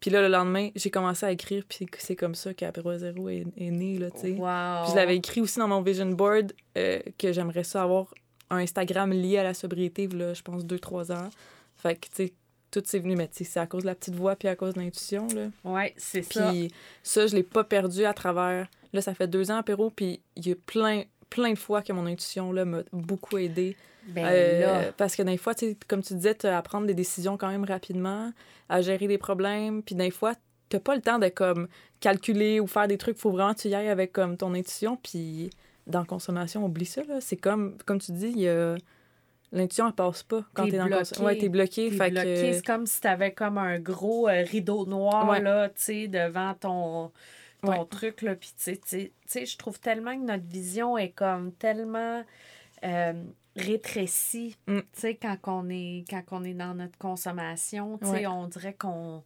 Puis 0.00 0.10
là, 0.10 0.22
le 0.22 0.28
lendemain, 0.28 0.70
j'ai 0.76 0.90
commencé 0.90 1.26
à 1.26 1.32
écrire, 1.32 1.64
puis 1.68 1.86
c'est 1.98 2.14
comme 2.14 2.34
ça 2.34 2.54
qu'Apéro 2.54 2.96
Zéro 2.96 3.28
est, 3.28 3.46
est, 3.56 3.70
né, 3.70 3.98
là, 3.98 4.10
tu 4.10 4.20
sais. 4.20 4.30
Wow. 4.30 4.84
Puis 4.84 4.92
je 4.92 4.96
l'avais 4.96 5.16
écrit 5.16 5.40
aussi 5.40 5.58
dans 5.58 5.66
mon 5.66 5.82
vision 5.82 6.06
board 6.06 6.52
euh, 6.76 7.00
que 7.18 7.32
j'aimerais 7.32 7.64
ça 7.64 7.82
avoir 7.82 8.14
un 8.50 8.58
Instagram 8.58 9.12
lié 9.12 9.38
à 9.38 9.42
la 9.42 9.54
sobriété, 9.54 10.06
là, 10.06 10.34
je 10.34 10.42
pense, 10.42 10.64
deux, 10.64 10.78
trois 10.78 11.10
ans. 11.10 11.28
Fait 11.76 11.96
que, 11.96 12.06
tu 12.08 12.26
sais, 12.26 12.32
tout 12.70 12.82
s'est 12.84 12.98
venu, 12.98 13.16
mais 13.16 13.28
c'est 13.32 13.60
à 13.60 13.66
cause 13.66 13.82
de 13.82 13.86
la 13.86 13.94
petite 13.94 14.14
voix 14.14 14.36
puis 14.36 14.48
à 14.48 14.56
cause 14.56 14.74
de 14.74 14.80
l'intuition. 14.80 15.26
Ouais, 15.64 15.94
c'est 15.96 16.22
ça. 16.22 16.50
Puis 16.50 16.72
ça, 17.02 17.26
je 17.26 17.34
l'ai 17.34 17.42
pas 17.42 17.64
perdu 17.64 18.04
à 18.04 18.14
travers... 18.14 18.68
Là, 18.92 19.02
ça 19.02 19.14
fait 19.14 19.28
deux 19.28 19.50
ans, 19.50 19.56
Apéro, 19.56 19.90
puis 19.90 20.20
il 20.36 20.48
y 20.48 20.52
a 20.52 20.54
plein, 20.66 21.02
plein 21.28 21.52
de 21.52 21.58
fois 21.58 21.82
que 21.82 21.92
mon 21.92 22.06
intuition, 22.06 22.52
là, 22.52 22.64
m'a 22.64 22.82
beaucoup 22.92 23.36
aidé 23.36 23.76
ben 24.08 24.24
euh, 24.26 24.90
parce 24.96 25.16
que 25.16 25.22
des 25.22 25.36
fois, 25.36 25.52
comme 25.86 26.02
tu 26.02 26.14
disais, 26.14 26.34
tu 26.34 26.46
à 26.46 26.62
prendre 26.62 26.86
des 26.86 26.94
décisions 26.94 27.36
quand 27.36 27.48
même 27.48 27.64
rapidement, 27.64 28.32
à 28.68 28.80
gérer 28.80 29.06
des 29.06 29.18
problèmes. 29.18 29.82
Puis 29.82 29.94
des 29.94 30.10
fois, 30.10 30.34
t'as 30.68 30.80
pas 30.80 30.96
le 30.96 31.02
temps 31.02 31.18
de 31.18 31.28
comme 31.28 31.68
calculer 32.00 32.60
ou 32.60 32.66
faire 32.66 32.88
des 32.88 32.96
trucs. 32.96 33.18
faut 33.18 33.30
vraiment 33.30 33.54
que 33.54 33.60
tu 33.60 33.68
y 33.68 33.74
ailles 33.74 33.88
avec 33.88 34.12
comme 34.12 34.36
ton 34.36 34.54
intuition. 34.54 34.98
Puis 35.02 35.50
dans 35.86 36.00
la 36.00 36.06
consommation, 36.06 36.64
oublie 36.64 36.86
ça. 36.86 37.02
C'est 37.20 37.36
comme, 37.36 37.76
comme 37.84 38.00
tu 38.00 38.12
dis, 38.12 38.46
L'intuition, 39.52 39.86
elle 39.86 39.94
passe 39.94 40.22
pas 40.22 40.44
quand 40.52 40.64
t'es, 40.64 40.74
es 40.74 40.78
dans 40.78 40.86
le 40.86 41.22
Ouais, 41.22 41.38
t'es 41.38 41.48
bloqué. 41.48 41.90
T'es 41.90 42.10
bloqué. 42.10 42.52
C'est 42.52 42.66
comme 42.66 42.86
si 42.86 43.00
t'avais 43.00 43.32
comme 43.32 43.58
un 43.58 43.78
gros 43.78 44.28
euh, 44.28 44.42
rideau 44.42 44.86
noir, 44.86 45.40
là, 45.40 45.68
tu 45.70 45.74
sais, 45.76 46.08
devant 46.08 46.54
ton, 46.54 47.12
ton 47.62 47.84
truc, 47.86 48.22
là. 48.22 48.34
Puis, 48.34 48.52
tu 48.58 48.78
sais, 49.26 49.46
je 49.46 49.56
trouve 49.56 49.80
tellement 49.80 50.14
que 50.14 50.24
notre 50.24 50.46
vision 50.46 50.98
est 50.98 51.10
comme 51.10 51.52
tellement... 51.52 52.24
Euh, 52.84 53.12
rétréci, 53.58 54.56
mm. 54.66 54.78
tu 54.78 54.86
sais, 54.92 55.14
quand 55.16 55.36
on 55.46 55.68
est 55.68 56.04
quand 56.08 56.22
on 56.30 56.44
est 56.44 56.54
dans 56.54 56.74
notre 56.74 56.96
consommation, 56.98 57.98
tu 57.98 58.06
sais, 58.06 58.26
on 58.26 58.46
dirait 58.46 58.74
qu'on 58.74 59.24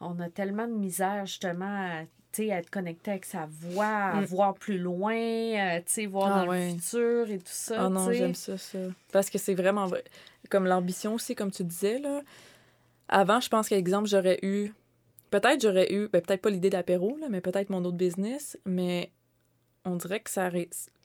on 0.00 0.18
a 0.20 0.28
tellement 0.28 0.66
de 0.66 0.72
misère 0.72 1.26
justement 1.26 1.66
à, 1.66 2.04
à 2.40 2.58
être 2.58 2.70
connecté 2.70 3.10
avec 3.12 3.24
sa 3.24 3.46
voix, 3.48 4.14
mm. 4.14 4.24
voir 4.24 4.54
plus 4.54 4.78
loin, 4.78 5.14
euh, 5.14 5.78
tu 5.78 5.84
sais, 5.86 6.06
voir 6.06 6.32
ah 6.32 6.44
dans 6.44 6.52
le 6.52 6.70
futur 6.70 7.30
et 7.30 7.38
tout 7.38 7.44
ça. 7.46 7.86
Ah 7.86 7.88
non, 7.88 8.10
j'aime 8.12 8.34
ça, 8.34 8.56
ça. 8.58 8.78
Parce 9.12 9.30
que 9.30 9.38
c'est 9.38 9.54
vraiment 9.54 9.86
vrai. 9.86 10.04
Comme 10.50 10.66
l'ambition 10.66 11.14
aussi, 11.14 11.34
comme 11.34 11.50
tu 11.50 11.64
disais, 11.64 11.98
là. 11.98 12.22
Avant, 13.08 13.40
je 13.40 13.48
pense 13.48 13.68
qu'exemple, 13.68 14.08
j'aurais 14.08 14.38
eu. 14.42 14.72
Peut-être 15.30 15.60
j'aurais 15.60 15.92
eu. 15.92 16.08
Ben, 16.08 16.20
peut-être 16.20 16.42
pas 16.42 16.50
l'idée 16.50 16.70
d'apéro, 16.70 17.18
mais 17.30 17.40
peut-être 17.40 17.70
mon 17.70 17.84
autre 17.84 17.96
business. 17.96 18.58
Mais 18.64 19.10
on 19.86 19.96
dirait 19.96 20.20
que 20.20 20.30
ça 20.30 20.50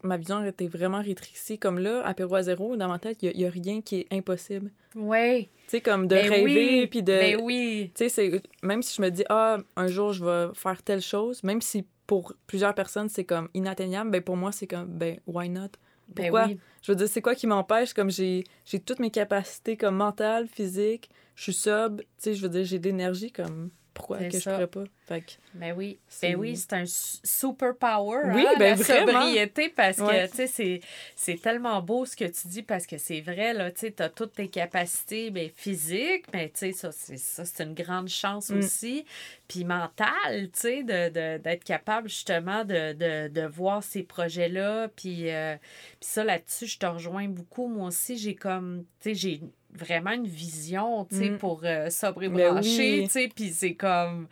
ma 0.03 0.17
vision 0.17 0.43
était 0.43 0.67
vraiment 0.67 1.01
rétrécie. 1.01 1.59
Comme 1.59 1.79
là, 1.79 2.01
apéro 2.03 2.35
à 2.35 2.43
zéro, 2.43 2.75
dans 2.75 2.87
ma 2.87 2.99
tête, 2.99 3.19
il 3.21 3.35
n'y 3.37 3.45
a, 3.45 3.49
rien 3.49 3.81
qui 3.81 3.97
est 3.97 4.07
impossible. 4.11 4.71
Oui. 4.95 5.43
Tu 5.67 5.77
sais, 5.77 5.81
comme 5.81 6.07
de 6.07 6.15
ben 6.15 6.29
rêver, 6.29 6.87
puis 6.87 7.03
de... 7.03 7.13
Ben 7.13 7.39
oui. 7.41 7.91
Tu 7.95 8.09
sais, 8.09 8.41
même 8.63 8.81
si 8.81 8.95
je 8.95 9.01
me 9.01 9.09
dis, 9.09 9.23
ah, 9.29 9.59
un 9.75 9.87
jour, 9.87 10.11
je 10.11 10.25
vais 10.25 10.53
faire 10.55 10.81
telle 10.83 11.01
chose, 11.01 11.43
même 11.43 11.61
si 11.61 11.85
pour 12.07 12.33
plusieurs 12.47 12.73
personnes, 12.73 13.09
c'est 13.09 13.23
comme 13.23 13.47
inatteignable, 13.53 14.09
ben 14.09 14.21
pour 14.21 14.35
moi, 14.35 14.51
c'est 14.51 14.67
comme, 14.67 14.87
ben, 14.87 15.19
why 15.27 15.47
not? 15.49 15.69
Ben 16.09 16.23
Pourquoi? 16.23 16.47
Je 16.81 16.91
veux 16.91 16.95
dire, 16.95 17.07
c'est 17.07 17.21
quoi 17.21 17.35
qui 17.35 17.47
m'empêche? 17.47 17.93
Comme 17.93 18.09
j'ai 18.09 18.43
toutes 18.85 18.99
mes 18.99 19.11
capacités 19.11 19.77
comme 19.77 19.95
mentales, 19.95 20.47
physiques, 20.47 21.09
je 21.35 21.43
suis 21.43 21.53
sobre, 21.53 21.99
tu 21.99 22.07
sais, 22.17 22.33
je 22.33 22.41
veux 22.41 22.49
dire, 22.49 22.65
j'ai 22.65 22.79
de 22.79 22.85
l'énergie, 22.85 23.31
comme 23.31 23.69
pourquoi 23.93 24.19
que 24.19 24.31
je 24.31 24.39
ferais 24.39 24.67
pas? 24.67 24.83
Fait 25.05 25.21
que 25.21 25.31
ben 25.53 25.73
oui, 25.75 25.99
ben 26.21 26.35
oui 26.35 26.55
c'est 26.55 26.73
un 26.73 26.85
super 26.85 27.75
power, 27.75 28.21
oui, 28.33 28.45
hein, 28.47 28.53
ben 28.57 28.77
la 28.77 28.83
sobriété, 28.83 29.69
parce 29.69 29.97
que, 29.97 30.27
tu 30.27 30.47
sais, 30.47 30.81
c'est 31.15 31.41
tellement 31.41 31.81
beau 31.81 32.05
ce 32.05 32.15
que 32.15 32.25
tu 32.25 32.47
dis, 32.47 32.63
parce 32.63 32.85
que 32.85 32.97
c'est 32.97 33.21
vrai, 33.21 33.53
là, 33.53 33.71
tu 33.71 33.81
sais, 33.81 34.01
as 34.01 34.09
toutes 34.09 34.33
tes 34.33 34.47
capacités 34.47 35.29
ben, 35.31 35.49
physiques, 35.53 36.25
mais 36.33 36.49
tu 36.49 36.71
sais, 36.71 36.91
ça, 36.91 36.91
c'est 36.91 37.63
une 37.63 37.73
grande 37.73 38.07
chance 38.07 38.49
mm. 38.49 38.57
aussi, 38.59 39.05
puis 39.47 39.65
mentale, 39.65 40.49
tu 40.53 40.59
sais, 40.59 40.83
d'être 40.83 41.13
de, 41.13 41.37
d'être 41.37 41.63
capable, 41.63 42.07
justement, 42.07 42.63
de, 42.63 42.93
de, 42.93 43.27
de 43.27 43.45
voir 43.45 43.83
ces 43.83 44.03
projets-là, 44.03 44.87
puis, 44.95 45.29
euh, 45.29 45.55
puis 45.99 46.09
ça, 46.09 46.23
là-dessus, 46.23 46.67
je 46.67 46.79
te 46.79 46.85
rejoins 46.85 47.27
beaucoup, 47.27 47.67
moi 47.67 47.87
aussi, 47.87 48.17
j'ai 48.17 48.35
comme, 48.35 48.85
tu 49.01 49.09
sais, 49.09 49.15
j'ai 49.15 49.41
vraiment 49.73 50.11
une 50.11 50.27
vision, 50.27 51.05
tu 51.05 51.17
sais, 51.17 51.29
mm. 51.31 51.37
pour 51.37 51.61
euh, 51.63 51.89
sobre 51.89 52.23
et 52.23 52.29
ben 52.29 52.53
brancher, 52.53 53.03
tu 53.03 53.09
sais, 53.09 53.29
puis 53.33 53.49
c'est 53.49 53.75
comme, 53.75 54.27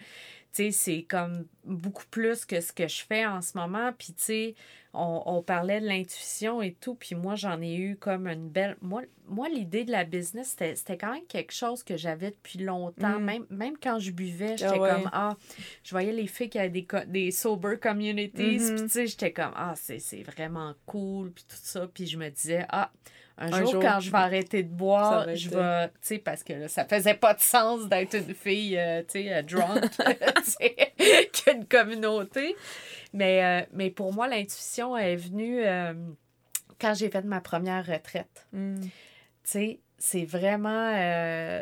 tu 0.53 0.63
sais, 0.63 0.71
c'est 0.71 1.03
comme 1.03 1.45
beaucoup 1.63 2.05
plus 2.09 2.45
que 2.45 2.61
ce 2.61 2.73
que 2.73 2.87
je 2.87 3.03
fais 3.03 3.25
en 3.25 3.41
ce 3.41 3.57
moment, 3.57 3.91
puis 3.97 4.13
tu 4.13 4.23
sais, 4.23 4.55
on, 4.93 5.21
on, 5.27 5.43
parlait 5.43 5.79
de 5.79 5.85
l'intuition 5.85 6.63
et 6.63 6.73
tout, 6.73 6.95
puis 6.95 7.13
moi, 7.13 7.35
j'en 7.35 7.61
ai 7.61 7.75
eu 7.75 7.95
comme 7.95 8.27
une 8.27 8.49
belle... 8.49 8.75
Moi, 8.81 9.03
moi 9.27 9.47
l'idée 9.47 9.83
de 9.83 9.91
la 9.91 10.03
business, 10.03 10.55
c'était 10.57 10.97
quand 10.97 11.13
même 11.13 11.27
quelque 11.27 11.53
chose 11.53 11.83
que 11.83 11.95
j'avais 11.95 12.31
depuis 12.31 12.57
longtemps, 12.57 13.19
mm. 13.19 13.23
même, 13.23 13.45
même 13.51 13.77
quand 13.77 13.99
je 13.99 14.11
buvais, 14.11 14.57
j'étais 14.57 14.79
ah 14.81 14.95
comme, 14.95 15.09
ah, 15.13 15.37
je 15.83 15.91
voyais 15.91 16.11
les 16.11 16.25
filles 16.25 16.49
qui 16.49 16.57
avaient 16.57 16.69
des, 16.69 16.87
des 17.07 17.31
sober 17.31 17.75
communities, 17.79 18.57
mm-hmm. 18.57 18.75
puis 18.75 18.83
tu 18.83 18.89
sais, 18.89 19.07
j'étais 19.07 19.31
comme, 19.31 19.53
ah, 19.55 19.75
c'est 19.75 20.23
vraiment 20.23 20.73
cool, 20.87 21.31
puis 21.31 21.45
tout 21.47 21.57
ça, 21.61 21.87
puis 21.87 22.07
je 22.07 22.17
me 22.17 22.29
disais, 22.29 22.65
ah, 22.69 22.91
un, 23.39 23.65
jour, 23.65 23.81
quand 23.81 23.99
je 24.01 24.11
vais 24.11 24.17
arrêter 24.17 24.63
de 24.63 24.69
boire, 24.69 25.33
je 25.33 25.49
vais, 25.49 25.87
tu 25.87 25.93
sais, 26.01 26.17
parce 26.17 26.43
que 26.43 26.53
là, 26.53 26.67
ça 26.67 26.83
faisait 26.83 27.13
pas 27.13 27.33
de 27.33 27.39
sens 27.39 27.87
d'être 27.87 28.15
une 28.15 28.33
fille, 28.33 28.77
euh, 28.77 29.01
tu 29.03 29.23
sais, 29.23 29.33
euh, 29.33 29.41
drunk, 29.41 29.85
tu 31.33 31.51
une 31.51 31.65
communauté. 31.65 32.55
Mais, 33.13 33.43
euh, 33.43 33.65
mais 33.71 33.89
pour 33.91 34.13
moi, 34.13 34.27
l'intuition 34.27 34.95
est 34.97 35.15
venue 35.15 35.63
quand 36.79 36.93
j'ai 36.93 37.09
fait 37.09 37.23
ma 37.23 37.39
première 37.39 37.85
retraite. 37.85 38.45
Hmm. 38.51 38.81
Tu 38.81 38.89
sais, 39.43 39.79
c'est 39.97 40.25
vraiment, 40.25 40.93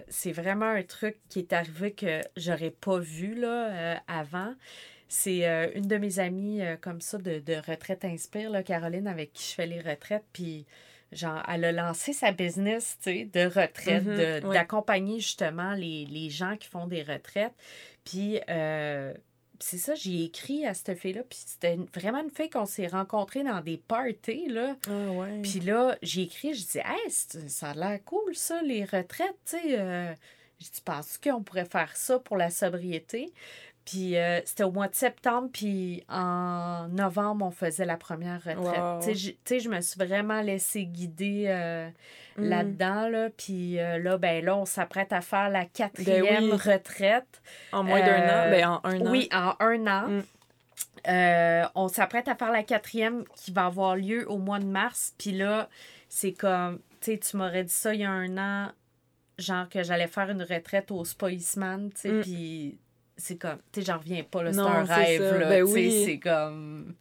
c'est 0.10 0.32
vraiment 0.32 0.66
un 0.66 0.84
truc 0.84 1.18
qui 1.30 1.40
est 1.40 1.54
arrivé 1.54 1.92
que 1.92 2.22
j'aurais 2.36 2.72
pas 2.72 2.98
vu 2.98 3.36
là, 3.36 4.02
avant. 4.08 4.54
C'est 5.10 5.46
une 5.76 5.88
de 5.88 5.98
mes 5.98 6.20
amies 6.20 6.62
comme 6.82 7.02
ça 7.02 7.18
de, 7.18 7.40
de 7.40 7.56
retraite 7.56 8.04
Inspire, 8.04 8.50
là, 8.50 8.62
Caroline, 8.64 9.08
avec 9.08 9.32
qui 9.32 9.50
je 9.50 9.56
fais 9.56 9.68
les 9.68 9.80
retraites. 9.80 10.26
Puis 10.34 10.66
genre, 11.12 11.42
elle 11.48 11.66
a 11.66 11.72
lancé 11.72 12.14
sa 12.14 12.32
business, 12.32 12.98
tu 13.02 13.12
sais, 13.12 13.26
de 13.26 13.46
retraite, 13.46 14.06
mhm, 14.44 14.52
d'accompagner 14.52 15.20
justement 15.20 15.74
les, 15.74 16.06
les, 16.06 16.30
gens 16.30 16.58
qui 16.58 16.68
font 16.68 16.88
des 16.88 17.04
retraites. 17.04 17.54
Puis, 18.04 18.40
euh, 18.50 19.14
c'est 19.60 19.78
ça, 19.78 19.96
j'ai 19.96 20.24
écrit 20.24 20.66
à 20.66 20.74
cette 20.74 20.98
fille-là, 20.98 21.24
puis 21.28 21.40
c'était 21.46 21.78
vraiment 21.96 22.22
une 22.22 22.30
fille 22.30 22.50
qu'on 22.50 22.66
s'est 22.66 22.88
rencontrés 22.88 23.44
dans 23.44 23.62
des 23.62 23.78
parties, 23.78 24.48
là. 24.48 24.76
Ah 24.88 25.12
ouais. 25.12 25.42
Puis 25.42 25.60
là, 25.62 25.98
j'ai 26.02 26.24
écrit, 26.24 26.54
je 26.54 26.66
dis, 26.66 26.78
hey, 26.78 27.12
ça 27.50 27.70
a 27.70 27.74
l'air 27.74 28.00
cool, 28.06 28.36
ça, 28.36 28.62
les 28.62 28.84
retraites, 28.84 29.38
tu 29.46 29.58
sais. 29.58 29.80
Euh. 29.80 30.14
je 30.60 30.66
dis, 30.66 30.82
penses 30.84 31.18
qu'on 31.18 31.42
pourrait 31.42 31.66
faire 31.66 31.96
ça 31.96 32.20
pour 32.20 32.38
la 32.38 32.50
sobriété? 32.50 33.34
Puis 33.88 34.18
euh, 34.18 34.42
c'était 34.44 34.66
au 34.66 34.72
mois 34.72 34.90
de 34.90 34.96
septembre, 34.96 35.48
puis 35.54 36.04
en 36.10 36.90
novembre, 36.90 37.46
on 37.46 37.52
faisait 37.52 37.86
la 37.86 37.96
première 37.96 38.44
retraite. 38.44 39.16
Tu 39.16 39.38
sais, 39.46 39.60
je 39.62 39.70
me 39.70 39.80
suis 39.80 39.98
vraiment 39.98 40.42
laissée 40.42 40.84
guider 40.84 41.46
euh, 41.48 41.88
mm. 42.36 42.50
là-dedans. 42.50 43.08
Là, 43.08 43.30
puis 43.30 43.80
euh, 43.80 43.98
là, 43.98 44.18
ben 44.18 44.44
là, 44.44 44.58
on 44.58 44.66
s'apprête 44.66 45.14
à 45.14 45.22
faire 45.22 45.50
la 45.50 45.62
ben 45.62 45.70
quatrième 45.74 46.52
retraite. 46.52 47.42
En 47.72 47.86
moins 47.86 48.02
d'un 48.02 48.26
an? 48.26 48.52
Ben, 48.52 48.68
en 48.68 48.82
un 48.84 49.00
an. 49.00 49.10
Oui, 49.10 49.30
en 49.32 49.54
un 49.62 49.88
an. 49.88 50.10
Mm. 50.10 51.70
on 51.76 51.88
s'apprête 51.88 52.28
à 52.28 52.36
faire 52.36 52.52
la 52.52 52.64
quatrième 52.64 53.24
qui 53.38 53.54
va 53.54 53.68
avoir 53.68 53.96
lieu 53.96 54.30
au 54.30 54.38
mois 54.38 54.60
de 54.60 54.66
mars. 54.66 55.14
Puis 55.18 55.32
là, 55.32 55.70
c'est 56.10 56.34
comme, 56.34 56.80
tu 57.00 57.14
sais, 57.14 57.20
tu 57.20 57.38
m'aurais 57.38 57.64
dit 57.64 57.74
ça 57.74 57.94
il 57.94 58.02
y 58.02 58.04
a 58.04 58.12
un 58.12 58.38
an, 58.38 58.72
genre 59.38 59.70
que 59.70 59.82
j'allais 59.82 60.08
faire 60.08 60.30
une 60.30 60.44
retraite 60.44 60.92
au 60.92 61.06
Spa 61.06 61.32
Eastman, 61.32 61.90
tu 61.92 62.02
sais, 62.02 62.12
Mm. 62.12 62.22
puis 62.22 62.78
c'est 63.18 63.36
comme, 63.38 63.58
tu 63.72 63.80
sais, 63.82 63.86
j'en 63.88 63.98
reviens 63.98 64.24
pas, 64.24 64.44
là, 64.44 64.54
c'est 64.54 64.60
un 64.60 64.84
rêve, 64.84 65.30
ça. 65.32 65.38
là, 65.38 65.50
Ben 65.50 65.64
oui. 65.64 66.04
c'est 66.06 66.20
comme... 66.20 66.94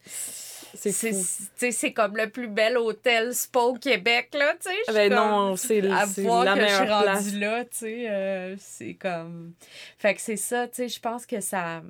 C'est 0.78 1.92
comme 1.92 2.16
le 2.16 2.28
plus 2.28 2.48
bel 2.48 2.76
hôtel 2.76 3.34
spa 3.34 3.60
au 3.60 3.74
Québec, 3.74 4.28
là, 4.34 4.52
tu 4.60 4.68
sais. 4.68 4.76
suis 4.84 4.92
Ben 4.94 5.08
comme- 5.08 5.18
non, 5.18 5.56
c'est 5.56 5.80
la 5.80 6.02
que 6.02 6.08
je 6.08 6.12
suis 6.12 6.22
meilleure 6.24 6.88
rendue 6.88 7.02
place. 7.02 7.34
là, 7.34 7.64
tu 7.64 7.70
sais, 7.72 8.10
euh, 8.10 8.56
c'est 8.58 8.94
comme... 8.94 9.52
Fait 9.98 10.14
que 10.14 10.20
c'est 10.20 10.36
ça, 10.36 10.68
tu 10.68 10.74
sais, 10.76 10.88
je 10.88 11.00
pense 11.00 11.24
que 11.26 11.40
ça... 11.40 11.82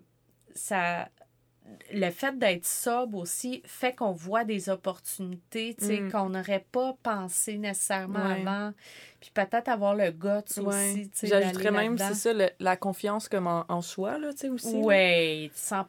ça 0.54 1.08
le 1.92 2.10
fait 2.10 2.38
d'être 2.38 2.64
sobre 2.66 3.18
aussi 3.18 3.62
fait 3.64 3.94
qu'on 3.94 4.12
voit 4.12 4.44
des 4.44 4.68
opportunités, 4.68 5.74
tu 5.78 6.00
Mm. 6.02 6.10
qu'on 6.12 6.28
n'aurait 6.30 6.64
pas 6.72 6.96
pensé 7.02 7.58
nécessairement 7.58 8.24
Ouais. 8.24 8.40
avant. 8.46 8.72
Puis 9.20 9.30
peut-être 9.34 9.68
avoir 9.68 9.94
le 9.94 10.10
guts 10.10 10.28
Ouais. 10.60 10.92
aussi, 10.92 11.10
tu 11.10 11.26
J'ajouterais 11.26 11.70
même, 11.70 11.98
c'est 11.98 12.14
ça, 12.14 12.32
le- 12.32 12.50
la 12.60 12.76
confiance 12.76 13.28
comme 13.28 13.46
en, 13.46 13.64
en 13.68 13.82
soi, 13.82 14.18
là, 14.18 14.32
tu 14.32 14.48
aussi. 14.48 14.76
Ouais, 14.76 15.50
100 15.54 15.86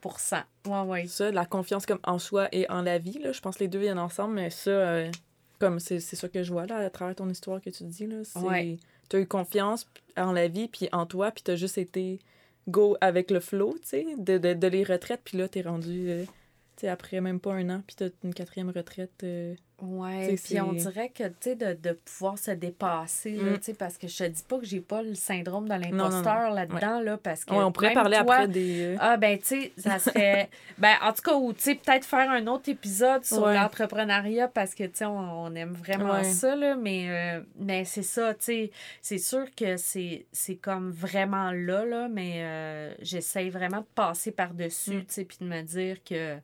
Ouais, 0.66 0.82
ouais. 0.82 1.08
Ça, 1.08 1.32
la 1.32 1.46
confiance 1.46 1.86
comme 1.86 2.00
en 2.04 2.20
soi 2.20 2.48
et 2.52 2.70
en 2.72 2.82
la 2.82 2.98
vie, 2.98 3.20
là. 3.20 3.32
Je 3.32 3.40
pense 3.42 3.56
que 3.58 3.63
les 3.63 3.68
deux 3.68 3.80
viennent 3.80 4.00
ensemble, 4.00 4.34
mais 4.36 4.50
ça, 4.50 4.70
euh, 4.72 5.12
comme 5.60 5.80
c'est 5.80 6.00
ça 6.00 6.28
que 6.30 6.44
je 6.44 6.52
vois, 6.52 6.66
là, 6.66 6.78
à 6.78 6.90
travers 6.90 7.16
ton 7.16 7.30
histoire 7.30 7.62
que 7.62 7.70
tu 7.70 7.84
dis, 7.84 8.08
là. 8.08 8.18
C'est... 8.24 8.40
Ouais. 8.40 8.78
T'as 9.10 9.20
eu 9.20 9.26
confiance 9.28 9.88
en 10.18 10.32
la 10.34 10.48
vie, 10.48 10.68
puis 10.68 10.90
en 10.92 11.06
toi, 11.06 11.32
puis 11.32 11.44
t'as 11.44 11.56
juste 11.56 11.78
été 11.78 12.20
go 12.67 12.97
avec 13.01 13.32
le 13.32 13.39
flow, 13.39 13.75
tu 13.82 13.88
sais, 13.89 14.06
de, 14.17 14.38
de, 14.38 14.53
de 14.53 14.67
les 14.67 14.84
retraites, 14.84 15.21
puis 15.23 15.38
là, 15.38 15.47
t'es 15.49 15.62
rendu, 15.62 16.10
euh, 16.10 16.25
tu 16.25 16.82
sais, 16.82 16.88
après 16.89 17.21
même 17.21 17.39
pas 17.39 17.53
un 17.53 17.69
an, 17.69 17.84
puis 17.86 17.95
t'as 17.95 18.10
une 18.23 18.34
quatrième 18.34 18.69
retraite. 18.69 19.23
euh, 19.23 19.56
Ouais, 19.80 20.36
sais, 20.36 20.44
puis 20.44 20.60
on 20.60 20.74
dirait 20.74 21.10
que, 21.10 21.26
tu 21.28 21.34
sais, 21.42 21.56
de, 21.56 21.74
de 21.74 21.92
pouvoir 21.94 22.40
se 22.40 22.50
dépasser, 22.50 23.34
Mm. 23.34 23.58
tu 23.60 23.63
sais, 23.63 23.74
parce 23.76 23.96
que 24.00 24.08
je 24.08 24.18
te 24.18 24.24
dis 24.24 24.42
pas 24.48 24.58
que 24.58 24.66
j'ai 24.66 24.82
pas 24.82 25.04
le 25.04 25.13
syndrome 25.13 25.66
de 25.70 25.76
l'imposteur 25.76 26.50
là-dedans, 26.50 27.00
là, 27.02 27.18
parce 27.18 27.46
que... 27.46 27.54
Ouais, 27.54 27.63
on 27.63 27.72
pourrait 27.72 27.94
parler 27.94 28.18
toi, 28.24 28.36
après 28.38 28.48
des. 28.48 28.82
euh, 28.82 28.96
Ah, 29.00 29.18
ben, 29.18 29.38
tu 29.38 29.46
sais, 29.46 29.72
ça 29.78 30.00
serait... 30.00 30.50
ben, 30.80 30.96
en 31.04 31.13
tout 31.13 31.22
cas, 31.22 31.36
ou, 31.36 31.54
tu 31.54 31.62
sais, 31.62 31.76
peut-être 31.76 32.06
faire 32.06 32.32
un 32.32 32.48
autre 32.48 32.70
épisode 32.70 33.24
sur 33.24 33.44
Ouais. 33.44 33.54
l'entrepreneuriat, 33.56 34.48
parce 34.48 34.74
que, 34.74 34.86
tu 34.86 34.96
sais, 34.96 35.06
on, 35.06 35.44
on 35.46 35.54
aime 35.54 35.74
vraiment 35.74 36.13
Ouais. 36.16 36.24
ça, 36.24 36.56
là, 36.56 36.76
mais, 36.76 37.10
euh, 37.38 37.42
mais 37.60 37.86
c'est 37.86 38.02
ça, 38.02 38.34
tu 38.34 38.46
sais, 38.46 38.72
c'est 39.02 39.20
sûr 39.20 39.46
que 39.56 39.78
c'est 39.78 40.26
c'est 40.32 40.56
comme 40.56 40.90
vraiment 40.90 41.52
là, 41.52 41.86
là, 41.86 42.08
mais 42.10 42.38
euh, 42.38 42.96
j'essaye 43.02 43.52
vraiment 43.52 43.82
de 43.82 43.88
passer 43.94 44.32
par-dessus, 44.32 44.96
Mm. 44.96 45.00
tu 45.06 45.13
sais, 45.13 45.24
puis 45.26 45.38
de 45.42 45.46
me 45.46 45.62
dire 45.62 45.98
que... 46.04 46.38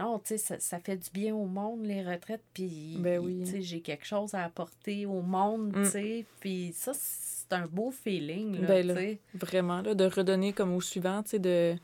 Non, 0.00 0.18
tu 0.18 0.28
sais, 0.28 0.38
ça, 0.38 0.58
ça 0.58 0.78
fait 0.80 0.96
du 0.96 1.10
bien 1.12 1.34
au 1.34 1.44
monde, 1.46 1.84
les 1.84 2.02
retraites, 2.02 2.42
puis 2.54 2.96
Ben 3.00 3.18
oui. 3.20 3.42
tu 3.44 3.50
sais, 3.52 3.60
j'ai 3.62 3.80
quelque 3.80 4.06
chose 4.06 4.34
à 4.34 4.44
apporter 4.44 5.04
au 5.06 5.20
monde, 5.20 5.76
Mm. 5.76 5.82
tu 5.84 5.90
sais, 5.90 6.24
puis 6.40 6.72
ça, 6.74 6.92
c'est 6.94 7.52
un 7.52 7.66
beau 7.66 7.90
feeling, 7.90 8.60
là, 8.62 8.66
Ben 8.66 8.86
là. 8.86 8.94
tu 8.94 9.00
sais. 9.00 9.18
Vraiment, 9.34 9.82
là, 9.82 9.94
de 9.94 10.04
redonner 10.04 10.52
comme 10.52 10.72
au 10.74 10.80
suivant, 10.80 11.22
tu 11.22 11.30
sais, 11.30 11.38
de... 11.38 11.74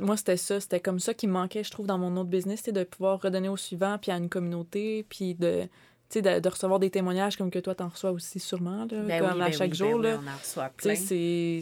Moi, 0.00 0.16
c'était 0.16 0.36
ça, 0.38 0.58
c'était 0.60 0.80
comme 0.80 1.00
ça 1.00 1.12
qui 1.12 1.26
me 1.26 1.32
manquait, 1.32 1.62
je 1.62 1.70
trouve, 1.70 1.86
dans 1.86 1.98
mon 1.98 2.16
autre 2.16 2.30
business, 2.30 2.60
tu 2.60 2.66
sais, 2.66 2.72
de 2.72 2.84
pouvoir 2.84 3.20
redonner 3.20 3.48
au 3.48 3.56
suivant, 3.58 3.98
puis 4.00 4.10
à 4.10 4.16
une 4.16 4.28
communauté, 4.30 5.04
puis 5.08 5.34
de, 5.34 5.68
de, 6.14 6.38
de 6.40 6.48
recevoir 6.48 6.78
des 6.78 6.88
témoignages 6.88 7.36
comme 7.36 7.50
que 7.50 7.58
toi, 7.58 7.74
t'en 7.74 7.88
reçois 7.88 8.12
aussi 8.12 8.38
sûrement, 8.40 8.86
là, 8.90 9.02
Ben 9.02 9.20
comme 9.20 9.36
oui, 9.36 9.42
à 9.42 9.46
ben 9.46 9.52
chaque 9.52 9.70
oui, 9.72 9.76
jour, 9.76 9.98
ben 9.98 10.02
là. 10.02 10.16
oui, 10.18 10.24
on 10.26 10.30
en 10.32 10.36
reçoit 10.38 10.68
plein. 10.70 10.94
c'est 10.94 11.58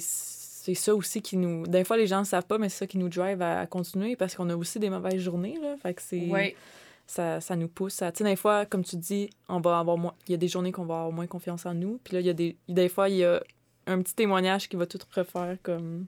c'est 0.64 0.72
ça 0.72 0.94
aussi 0.94 1.20
qui 1.20 1.36
nous... 1.36 1.66
Des 1.66 1.84
fois, 1.84 1.98
les 1.98 2.06
gens 2.06 2.20
ne 2.20 2.24
savent 2.24 2.46
pas, 2.46 2.56
mais 2.56 2.70
c'est 2.70 2.78
ça 2.78 2.86
qui 2.86 2.96
nous 2.96 3.10
drive 3.10 3.42
à, 3.42 3.60
à 3.60 3.66
continuer, 3.66 4.16
parce 4.16 4.34
qu'on 4.34 4.48
a 4.48 4.56
aussi 4.56 4.78
des 4.78 4.88
mauvaises 4.88 5.20
journées, 5.20 5.58
là, 5.60 5.76
fait 5.76 5.92
que 5.92 6.00
c'est... 6.00 6.26
Ouais. 6.30 6.56
Ça, 7.06 7.42
ça 7.42 7.54
nous 7.54 7.68
pousse 7.68 8.00
à... 8.00 8.10
Tu 8.12 8.24
sais, 8.24 8.24
des 8.24 8.34
fois, 8.34 8.64
comme 8.64 8.82
tu 8.82 8.96
dis, 8.96 9.28
on 9.50 9.60
va 9.60 9.78
avoir 9.78 9.98
moins... 9.98 10.14
Il 10.26 10.30
y 10.30 10.34
a 10.34 10.38
des 10.38 10.48
journées 10.48 10.72
qu'on 10.72 10.86
va 10.86 10.94
avoir 11.00 11.12
moins 11.12 11.26
confiance 11.26 11.66
en 11.66 11.74
nous, 11.74 12.00
puis 12.02 12.14
là, 12.14 12.20
il 12.20 12.26
y 12.26 12.30
a 12.30 12.32
des... 12.32 12.56
Des 12.66 12.88
fois, 12.88 13.10
il 13.10 13.16
y 13.16 13.24
a 13.26 13.42
un 13.86 14.00
petit 14.00 14.14
témoignage 14.14 14.70
qui 14.70 14.76
va 14.76 14.86
tout 14.86 14.98
refaire 15.14 15.58
comme... 15.62 16.06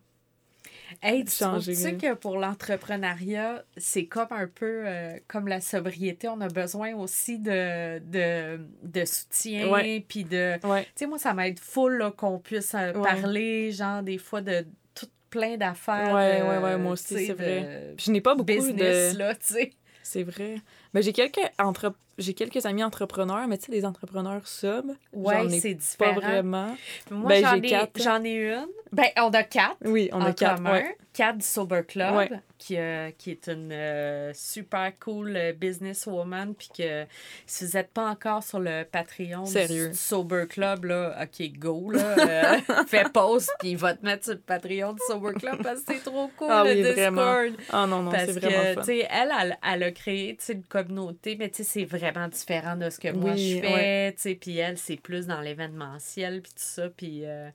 Hey, 1.03 1.25
tu 1.25 1.33
changer, 1.33 1.75
sais 1.75 1.95
que 1.97 2.15
pour 2.15 2.39
l'entrepreneuriat, 2.39 3.65
c'est 3.77 4.07
comme 4.07 4.29
un 4.31 4.47
peu 4.47 4.83
euh, 4.87 5.19
comme 5.29 5.49
la 5.49 5.61
sobriété. 5.61 6.29
On 6.29 6.41
a 6.41 6.49
besoin 6.49 6.95
aussi 6.95 7.39
de, 7.39 7.99
de, 7.99 8.61
de 8.83 9.05
soutien, 9.05 9.69
Ouais. 9.69 10.05
puis 10.07 10.25
de... 10.25 10.55
Ouais. 10.67 10.85
Tu 10.85 10.91
sais, 10.97 11.07
moi, 11.07 11.19
ça 11.19 11.35
m'aide 11.35 11.59
full 11.59 12.13
qu'on 12.17 12.39
puisse 12.39 12.75
euh, 12.75 12.93
Ouais. 12.93 13.03
parler, 13.03 13.73
genre, 13.73 14.03
des 14.03 14.19
fois, 14.19 14.41
de 14.41 14.67
tout 14.95 15.09
plein 15.31 15.57
d'affaires. 15.57 16.15
Ouais, 16.15 16.41
euh, 16.41 16.51
ouais, 16.59 16.65
ouais, 16.65 16.79
moi 16.79 16.93
aussi, 16.93 17.27
c'est 17.27 17.33
vrai. 17.35 17.95
Puis 17.97 18.07
je 18.07 18.13
n'ai 18.13 18.21
pas 18.21 18.35
beaucoup 18.35 18.47
Business, 18.47 19.15
de... 19.15 19.19
là, 19.19 19.35
tu 19.35 19.55
sais. 19.55 19.73
C'est 20.03 20.23
vrai. 20.23 20.57
Mais 20.95 21.03
j'ai 21.03 21.13
quelques, 21.13 21.41
entre... 21.59 21.95
j'ai 22.19 22.35
quelques 22.35 22.65
amis 22.67 22.83
entrepreneurs, 22.85 23.47
mais 23.49 23.59
tu 23.59 23.67
sais, 23.67 23.73
les 23.73 23.85
entrepreneurs 23.85 24.47
sub, 24.47 24.91
Ouais, 25.13 25.35
j'en 25.37 25.49
ai 25.49 25.61
c'est 25.61 25.75
pas 25.75 25.81
différent. 26.13 26.15
vraiment. 26.21 26.77
Moi, 27.11 27.29
Ben, 27.29 27.45
j'en 27.45 27.51
j'ai 27.53 27.59
ai, 27.59 27.71
quatre. 27.71 28.03
j'en 28.03 28.25
ai 28.25 28.33
une. 28.55 28.67
Ben, 28.93 29.07
on 29.19 29.31
a 29.31 29.43
quatre. 29.43 29.77
Oui, 29.85 30.09
on 30.13 30.21
a 30.21 30.33
quatre. 30.33 30.57
commun. 30.57 30.73
ouais. 30.73 30.97
Kat 31.13 31.33
du 31.33 31.45
Sober 31.47 31.81
Club, 31.89 32.15
Ouais. 32.15 32.31
qui, 32.59 32.77
euh, 32.77 33.11
qui 33.17 33.31
est 33.31 33.47
une 33.49 33.71
euh, 33.73 34.33
super 34.35 34.93
cool 34.99 35.35
euh, 35.35 35.53
businesswoman, 35.55 36.55
puis 36.55 36.69
que 36.77 37.07
si 37.47 37.65
vous 37.65 37.73
n'êtes 37.77 37.91
pas 37.91 38.07
encore 38.11 38.43
sur 38.43 38.61
le 38.61 38.85
Patreon 38.85 39.45
du- 39.45 39.51
Sérieux. 39.51 39.89
du 39.89 39.97
Sober 39.97 40.45
Club, 40.47 40.85
là, 40.85 41.17
OK, 41.23 41.51
go, 41.59 41.91
là, 41.91 42.01
euh, 42.19 42.59
fais 42.87 43.05
pause, 43.13 43.49
puis 43.59 43.71
il 43.71 43.77
va 43.79 43.95
te 43.95 44.05
mettre 44.05 44.25
sur 44.25 44.35
le 44.35 44.41
Patreon 44.41 44.93
du 44.93 45.01
Sober 45.09 45.33
Club 45.39 45.63
parce 45.63 45.81
que 45.81 45.95
c'est 45.95 46.03
trop 46.03 46.31
cool, 46.37 46.49
Ah 46.51 46.65
le 46.65 46.71
oui, 46.71 46.77
Discord. 46.83 46.95
vraiment. 47.15 47.57
Ah 47.73 47.87
non, 47.87 48.03
non, 48.03 48.11
Parce 48.11 48.27
c'est 48.27 48.35
que, 48.35 48.47
vraiment 48.47 48.69
tu 48.69 48.75
fun. 48.75 48.83
sais, 48.83 49.09
elle, 49.11 49.33
elle, 49.41 49.59
elle 49.67 49.83
a 49.85 49.91
créé, 49.93 50.37
tu 50.37 50.45
sais, 50.45 50.53
une 50.53 50.65
communauté, 50.65 51.37
mais 51.39 51.49
tu 51.49 51.57
sais, 51.57 51.65
c'est 51.65 51.85
vraiment 51.87 52.06
différent 52.29 52.77
de 52.77 52.91
ce 52.91 52.99
que 52.99 53.09
moi 53.13 53.33
Oui, 53.33 53.57
je 53.57 53.61
fais, 53.61 54.13
tu 54.15 54.21
sais, 54.23 54.35
puis 54.35 54.59
elle, 54.59 54.79
c'est 54.79 54.97
plus 54.97 55.27
dans 55.27 55.41
l'événementiel, 55.41 56.43
puis 56.43 56.53
tout 56.53 56.59
ça, 56.59 56.89
puis 56.91 57.25
euh, 57.25 57.49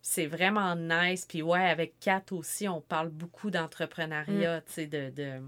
c'est 0.00 0.26
vraiment 0.26 0.74
nice. 0.76 1.26
Puis 1.28 1.42
ouais, 1.42 1.64
avec 1.64 1.98
Kat 2.00 2.22
aussi, 2.32 2.68
on 2.68 2.80
parle 2.80 3.08
beaucoup 3.10 3.50
d'entrepreneuriat, 3.50 4.58
Mm. 4.58 4.62
tu 4.66 4.72
sais, 4.72 4.86
de... 4.86 5.10
de 5.10 5.40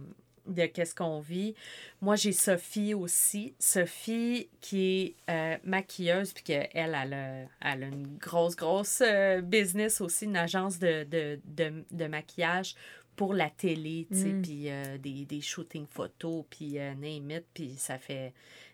de 0.47 0.67
qu'est-ce 0.67 0.95
qu'on 0.95 1.21
vit. 1.21 1.55
Moi, 2.03 2.17
j'ai 2.17 2.33
Sophie 2.33 2.93
aussi. 2.93 3.55
Sophie, 3.59 4.51
qui 4.61 5.15
est 5.29 5.33
euh, 5.33 5.57
maquilleuse, 5.65 6.35
puis 6.35 6.45
qu'elle, 6.45 6.69
elle, 6.75 6.95
elle 7.03 7.15
a, 7.15 7.73
elle 7.73 7.83
a 7.85 7.87
une 7.87 8.19
grosse, 8.19 8.55
grosse 8.55 9.01
euh, 9.03 9.41
business 9.41 10.03
aussi, 10.03 10.27
une 10.27 10.37
agence 10.37 10.79
de, 10.79 11.05
de, 11.05 11.41
de, 11.47 11.83
de 11.91 12.07
maquillage 12.09 12.75
pour 13.17 13.35
la 13.35 13.51
télé, 13.51 14.07
tu 14.11 14.19
sais, 14.19 14.29
Mm. 14.29 14.43
puis 14.43 14.71
euh, 14.71 14.99
des, 14.99 15.25
des 15.25 15.41
shootings 15.41 15.87
photos, 15.87 16.45
puis 16.51 16.79
euh, 16.79 16.95
name 16.95 17.31
it, 17.31 17.45
puis 17.53 17.75
ça 17.77 17.99
fait 17.99 18.33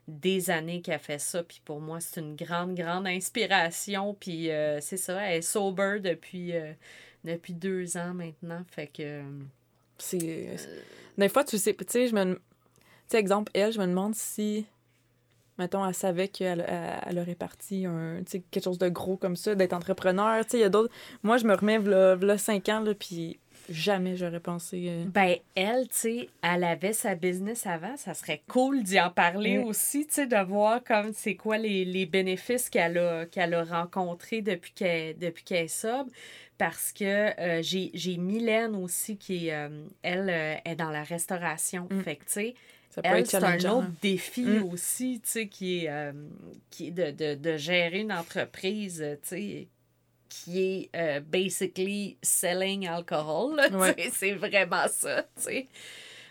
des 0.09 0.51
années 0.51 0.81
qu'elle 0.81 0.99
fait 0.99 1.19
ça, 1.19 1.43
puis 1.43 1.61
pour 1.65 1.81
moi, 1.81 2.01
c'est 2.01 2.21
une 2.21 2.37
grande, 2.37 2.75
grande 2.75 3.07
inspiration, 3.07 4.15
puis 4.19 4.51
euh, 4.51 4.81
c'est 4.81 4.97
ça, 4.97 5.21
elle 5.23 5.39
est 5.39 5.43
sober 5.43 5.99
depuis, 6.03 6.57
euh, 6.57 6.73
depuis 7.25 7.53
deux 7.53 7.97
ans 7.97 8.15
maintenant, 8.15 8.63
fait 8.71 8.89
que... 8.89 9.23
C'est... 9.99 10.57
Des 11.19 11.29
fois, 11.29 11.45
tu 11.45 11.59
sais, 11.59 11.75
tu 11.75 11.85
sais, 11.87 12.09
je 12.09 12.15
me... 12.15 12.35
Tu 12.35 12.41
sais, 13.09 13.19
exemple, 13.19 13.51
elle, 13.55 13.73
je 13.73 13.79
me 13.79 13.87
demande 13.87 14.15
si, 14.15 14.65
mettons, 15.59 15.87
elle 15.87 15.95
savait 15.95 16.29
qu'elle 16.29 16.65
elle, 17.07 17.19
aurait 17.19 17.35
parti 17.35 17.85
un, 17.85 18.23
tu 18.25 18.33
sais, 18.33 18.43
quelque 18.51 18.65
chose 18.65 18.79
de 18.79 18.89
gros 18.89 19.17
comme 19.17 19.37
ça, 19.37 19.55
d'être 19.55 19.75
entrepreneur. 19.75 20.43
Tu 20.45 20.53
sais, 20.53 20.59
il 20.59 20.61
y 20.63 20.65
a 20.65 20.71
d'autres... 20.71 20.93
Moi, 21.23 21.37
je 21.37 21.45
me 21.45 21.55
remets, 21.55 21.79
là, 21.79 22.17
là 22.17 22.39
5 22.39 22.69
ans, 22.71 22.81
là, 22.81 22.95
puis 22.95 23.39
jamais 23.71 24.17
j'aurais 24.17 24.41
pensé... 24.41 24.85
euh, 24.89 25.05
Ben, 25.07 25.37
elle, 25.55 25.89
tu 25.89 25.95
sais, 25.97 26.29
elle 26.43 26.65
avait 26.65 26.93
sa 26.93 27.15
business 27.15 27.67
avant. 27.67 27.97
Ça 27.97 28.13
serait 28.15 28.43
cool 28.49 28.83
d'y 28.83 29.01
en 29.01 29.11
parler 29.11 29.59
Mm. 29.59 29.65
aussi, 29.65 30.07
tu 30.07 30.15
sais, 30.15 30.27
de 30.27 30.37
voir 30.45 30.83
comme 30.85 31.13
c'est 31.15 31.37
quoi 31.37 31.57
les, 31.57 31.85
les 31.85 32.05
bénéfices 32.07 32.69
qu'elle 32.69 32.99
a, 32.99 33.27
qu'elle 33.27 33.55
a 33.55 33.65
rencontrés 33.65 34.43
depuis 34.43 34.73
qu'elle, 34.73 35.17
depuis 35.19 35.45
qu'elle 35.45 35.65
est 35.65 35.69
sobre. 35.69 36.11
Parce 36.59 36.93
que 36.93 37.05
euh, 37.41 37.63
j'ai, 37.63 37.91
j'ai 37.95 38.19
Mylène 38.19 38.77
aussi 38.77 39.17
qui, 39.17 39.49
est, 39.49 39.55
euh, 39.55 39.69
elle, 40.03 40.29
euh, 40.29 40.57
est 40.65 40.77
dans 40.77 40.91
la 40.91 41.03
restauration. 41.05 41.89
Mm. 41.91 42.01
Fait 42.03 42.17
que, 42.17 42.25
tu 42.25 42.33
sais, 42.33 42.55
Ça 42.91 43.01
peut 43.03 43.09
elle, 43.11 43.21
être 43.21 43.31
c'est 43.31 43.37
un 43.45 43.55
autre 43.57 43.87
hein. 43.87 43.95
défi 44.03 44.45
Mm. 44.45 44.65
aussi, 44.65 45.21
tu 45.23 45.31
sais, 45.31 45.49
qui 45.49 45.85
est, 45.87 45.91
qui 46.71 46.89
est 46.89 46.91
de, 46.91 47.11
de, 47.13 47.35
de 47.37 47.57
gérer 47.57 48.01
une 48.01 48.13
entreprise, 48.13 49.03
tu 49.23 49.29
sais, 49.29 49.69
qui 50.31 50.63
est 50.63 50.91
euh, 50.97 51.21
basically 51.21 52.17
selling 52.23 52.87
alcohol. 52.89 53.61
Ouais. 53.73 54.11
C'est 54.13 54.33
vraiment 54.33 54.89
ça, 54.89 55.25
tu 55.37 55.43
sais. 55.43 55.69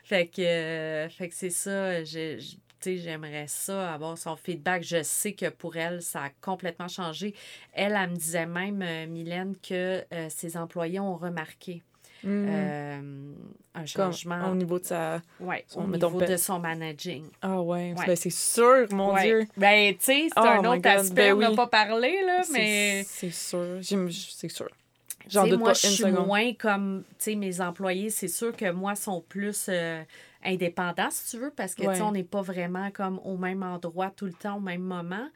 Fait 0.04 0.26
que, 0.26 0.42
euh, 0.42 1.10
fait 1.10 1.30
que 1.30 1.36
c'est 1.36 1.52
ça, 1.52 2.04
je, 2.04 2.42
j'aimerais 2.84 3.46
ça, 3.48 3.94
avoir 3.94 4.18
son 4.18 4.36
feedback. 4.36 4.82
Je 4.84 5.04
sais 5.04 5.34
que 5.34 5.50
pour 5.50 5.76
elle, 5.78 6.02
ça 6.02 6.24
a 6.24 6.30
complètement 6.42 6.88
changé. 6.88 7.36
Elle, 7.74 7.96
elle 7.96 8.10
me 8.10 8.16
disait 8.16 8.48
même, 8.48 8.82
euh, 8.82 9.06
Mylène, 9.06 9.56
que 9.58 10.04
ses 10.30 10.58
employés 10.58 11.00
ont 11.00 11.16
remarqué 11.16 11.84
Mhm. 12.24 13.36
Un 13.80 13.86
Comme 13.96 14.12
changement 14.14 14.52
au 14.52 14.56
niveau 14.56 14.80
de 14.80 14.86
sa... 14.86 15.22
ouais, 15.40 15.66
son- 15.68 15.82
au 15.82 15.88
mettons, 15.88 16.08
niveau 16.12 16.20
pe- 16.26 16.32
de 16.32 16.38
son 16.38 16.60
managing. 16.60 17.26
Ah 17.42 17.62
ouais, 17.62 17.94
Ouais. 17.98 18.06
ben, 18.06 18.16
c'est 18.16 18.30
sûr, 18.30 18.88
mon 18.92 19.14
Ouais. 19.14 19.24
Dieu. 19.24 19.48
Ben, 19.58 19.94
tu 19.96 20.06
sais, 20.06 20.28
c'est 20.34 20.34
Oh 20.38 20.42
un 20.46 20.62
my 20.62 20.68
autre 20.78 20.88
aspect, 20.90 21.14
ben 21.16 21.34
on 21.34 21.40
n'a 21.40 21.50
oui. 21.50 21.56
pas 21.56 21.68
parlé, 21.68 22.22
là, 22.26 22.42
mais... 22.52 23.04
C'est 23.08 23.32
sûr. 23.32 23.80
C'est 23.82 24.50
sûr. 24.50 24.70
J'en 25.28 25.46
doute 25.48 25.60
moi, 25.60 25.70
pas 25.70 25.74
je 25.74 25.88
suis 25.88 26.12
moins 26.12 26.54
comme, 26.54 27.04
tu 27.20 27.26
sais, 27.26 27.36
mes 27.36 27.62
employés, 27.62 28.10
c'est 28.10 28.28
sûr 28.28 28.56
que 28.56 28.72
moi, 28.72 28.96
sont 28.96 29.22
plus 29.22 29.68
euh, 29.70 30.02
indépendant, 30.44 31.10
si 31.12 31.32
tu 31.32 31.38
veux, 31.44 31.52
parce 31.52 31.76
que, 31.76 31.84
tu 31.84 31.96
sais, 31.96 32.02
on 32.02 32.12
n'est 32.14 32.24
pas 32.24 32.42
vraiment 32.42 32.90
comme 32.92 33.20
au 33.24 33.38
même 33.38 33.62
endroit 33.62 34.12
tout 34.16 34.26
le 34.26 34.34
temps, 34.34 34.58
au 34.58 34.62
même 34.62 34.82
moment. 34.82 35.28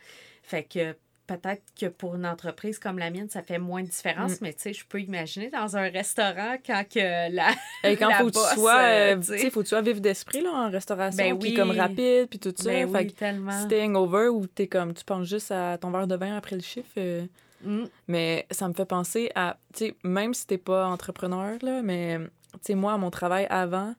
Fait 0.42 0.64
que 0.64 0.96
peut-être 1.28 1.64
que 1.80 1.86
pour 1.88 2.16
une 2.16 2.26
entreprise 2.26 2.80
comme 2.80 2.98
la 3.00 3.10
mienne, 3.10 3.30
ça 3.30 3.42
fait 3.42 3.58
moins 3.60 3.82
de 3.82 3.88
différence, 3.88 4.34
Mm. 4.34 4.38
mais 4.42 4.54
tu 4.54 4.62
sais, 4.64 4.74
je 4.74 4.86
peux 4.86 5.00
imaginer 5.02 5.50
dans 5.50 5.78
un 5.78 5.90
restaurant 5.90 6.58
quand 6.66 6.84
que 6.90 7.32
la. 7.34 7.52
Et 7.84 7.96
quand 7.96 8.10
la 8.10 8.18
faut 8.20 8.26
que 8.26 8.32
tu 8.32 8.56
sois, 8.60 8.80
euh, 8.82 9.22
faut 9.52 9.60
que 9.60 9.66
tu 9.66 9.70
sois 9.70 9.82
vif 9.82 10.02
d'esprit 10.02 10.42
là, 10.42 10.52
en 10.52 10.70
restauration, 10.70 11.18
Ben 11.24 11.40
puis 11.40 11.50
oui. 11.52 11.56
comme 11.56 11.72
rapide, 11.72 12.28
puis 12.30 12.40
tout 12.40 12.54
ça. 12.56 12.70
Ben 12.70 12.92
fait 12.92 12.98
oui, 13.06 13.14
tellement. 13.14 13.62
si 13.62 13.68
t'es 13.70 13.82
hangover 13.84 14.28
ou 14.28 14.46
t'es 14.48 14.68
comme, 14.68 14.94
tu 14.94 15.04
penses 15.06 15.28
juste 15.28 15.52
à 15.52 15.78
ton 15.78 15.92
verre 15.92 16.08
de 16.08 16.16
vin 16.16 16.36
après 16.36 16.56
le 16.56 16.62
chiffre, 16.62 16.90
euh, 16.98 17.26
Mm. 17.66 17.86
mais 18.10 18.46
ça 18.52 18.68
me 18.68 18.74
fait 18.74 18.86
penser 18.86 19.32
à, 19.36 19.56
tu 19.74 19.86
sais, 19.86 19.96
même 20.04 20.34
si 20.34 20.46
t'es 20.46 20.58
pas 20.58 20.86
entrepreneur, 20.88 21.58
là, 21.62 21.82
mais, 21.82 22.18
tu 22.56 22.60
sais, 22.64 22.76
moi, 22.76 22.92
à 22.92 22.98
mon 22.98 23.10
travail 23.10 23.48
avant, 23.50 23.96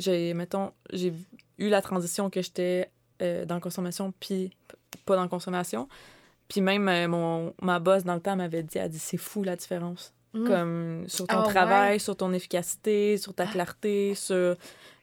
j'ai, 0.00 0.34
mettons, 0.34 0.72
j'ai 0.92 1.12
eu 1.58 1.68
la 1.68 1.80
transition 1.80 2.28
que 2.28 2.42
j'étais 2.42 2.90
euh, 3.22 3.44
dans 3.44 3.60
consommation, 3.60 4.12
puis 4.18 4.50
pas 5.06 5.14
dans 5.14 5.28
consommation. 5.28 5.88
Puis 6.48 6.60
même 6.60 6.88
euh, 6.88 7.08
mon, 7.08 7.54
ma 7.62 7.78
boss, 7.78 8.04
dans 8.04 8.14
le 8.14 8.20
temps, 8.20 8.36
m'avait 8.36 8.62
dit, 8.62 8.78
elle 8.78 8.90
dit, 8.90 8.98
c'est 8.98 9.16
fou 9.18 9.42
la 9.42 9.56
différence 9.56 10.12
Mm. 10.34 10.44
comme 10.46 11.04
sur 11.08 11.26
ton 11.26 11.36
Ah 11.36 11.38
ouais? 11.40 11.52
travail, 11.54 12.00
sur 12.00 12.14
ton 12.14 12.34
efficacité, 12.34 13.16
sur 13.16 13.32
ta 13.32 13.46
clarté, 13.46 14.14
sur 14.14 14.56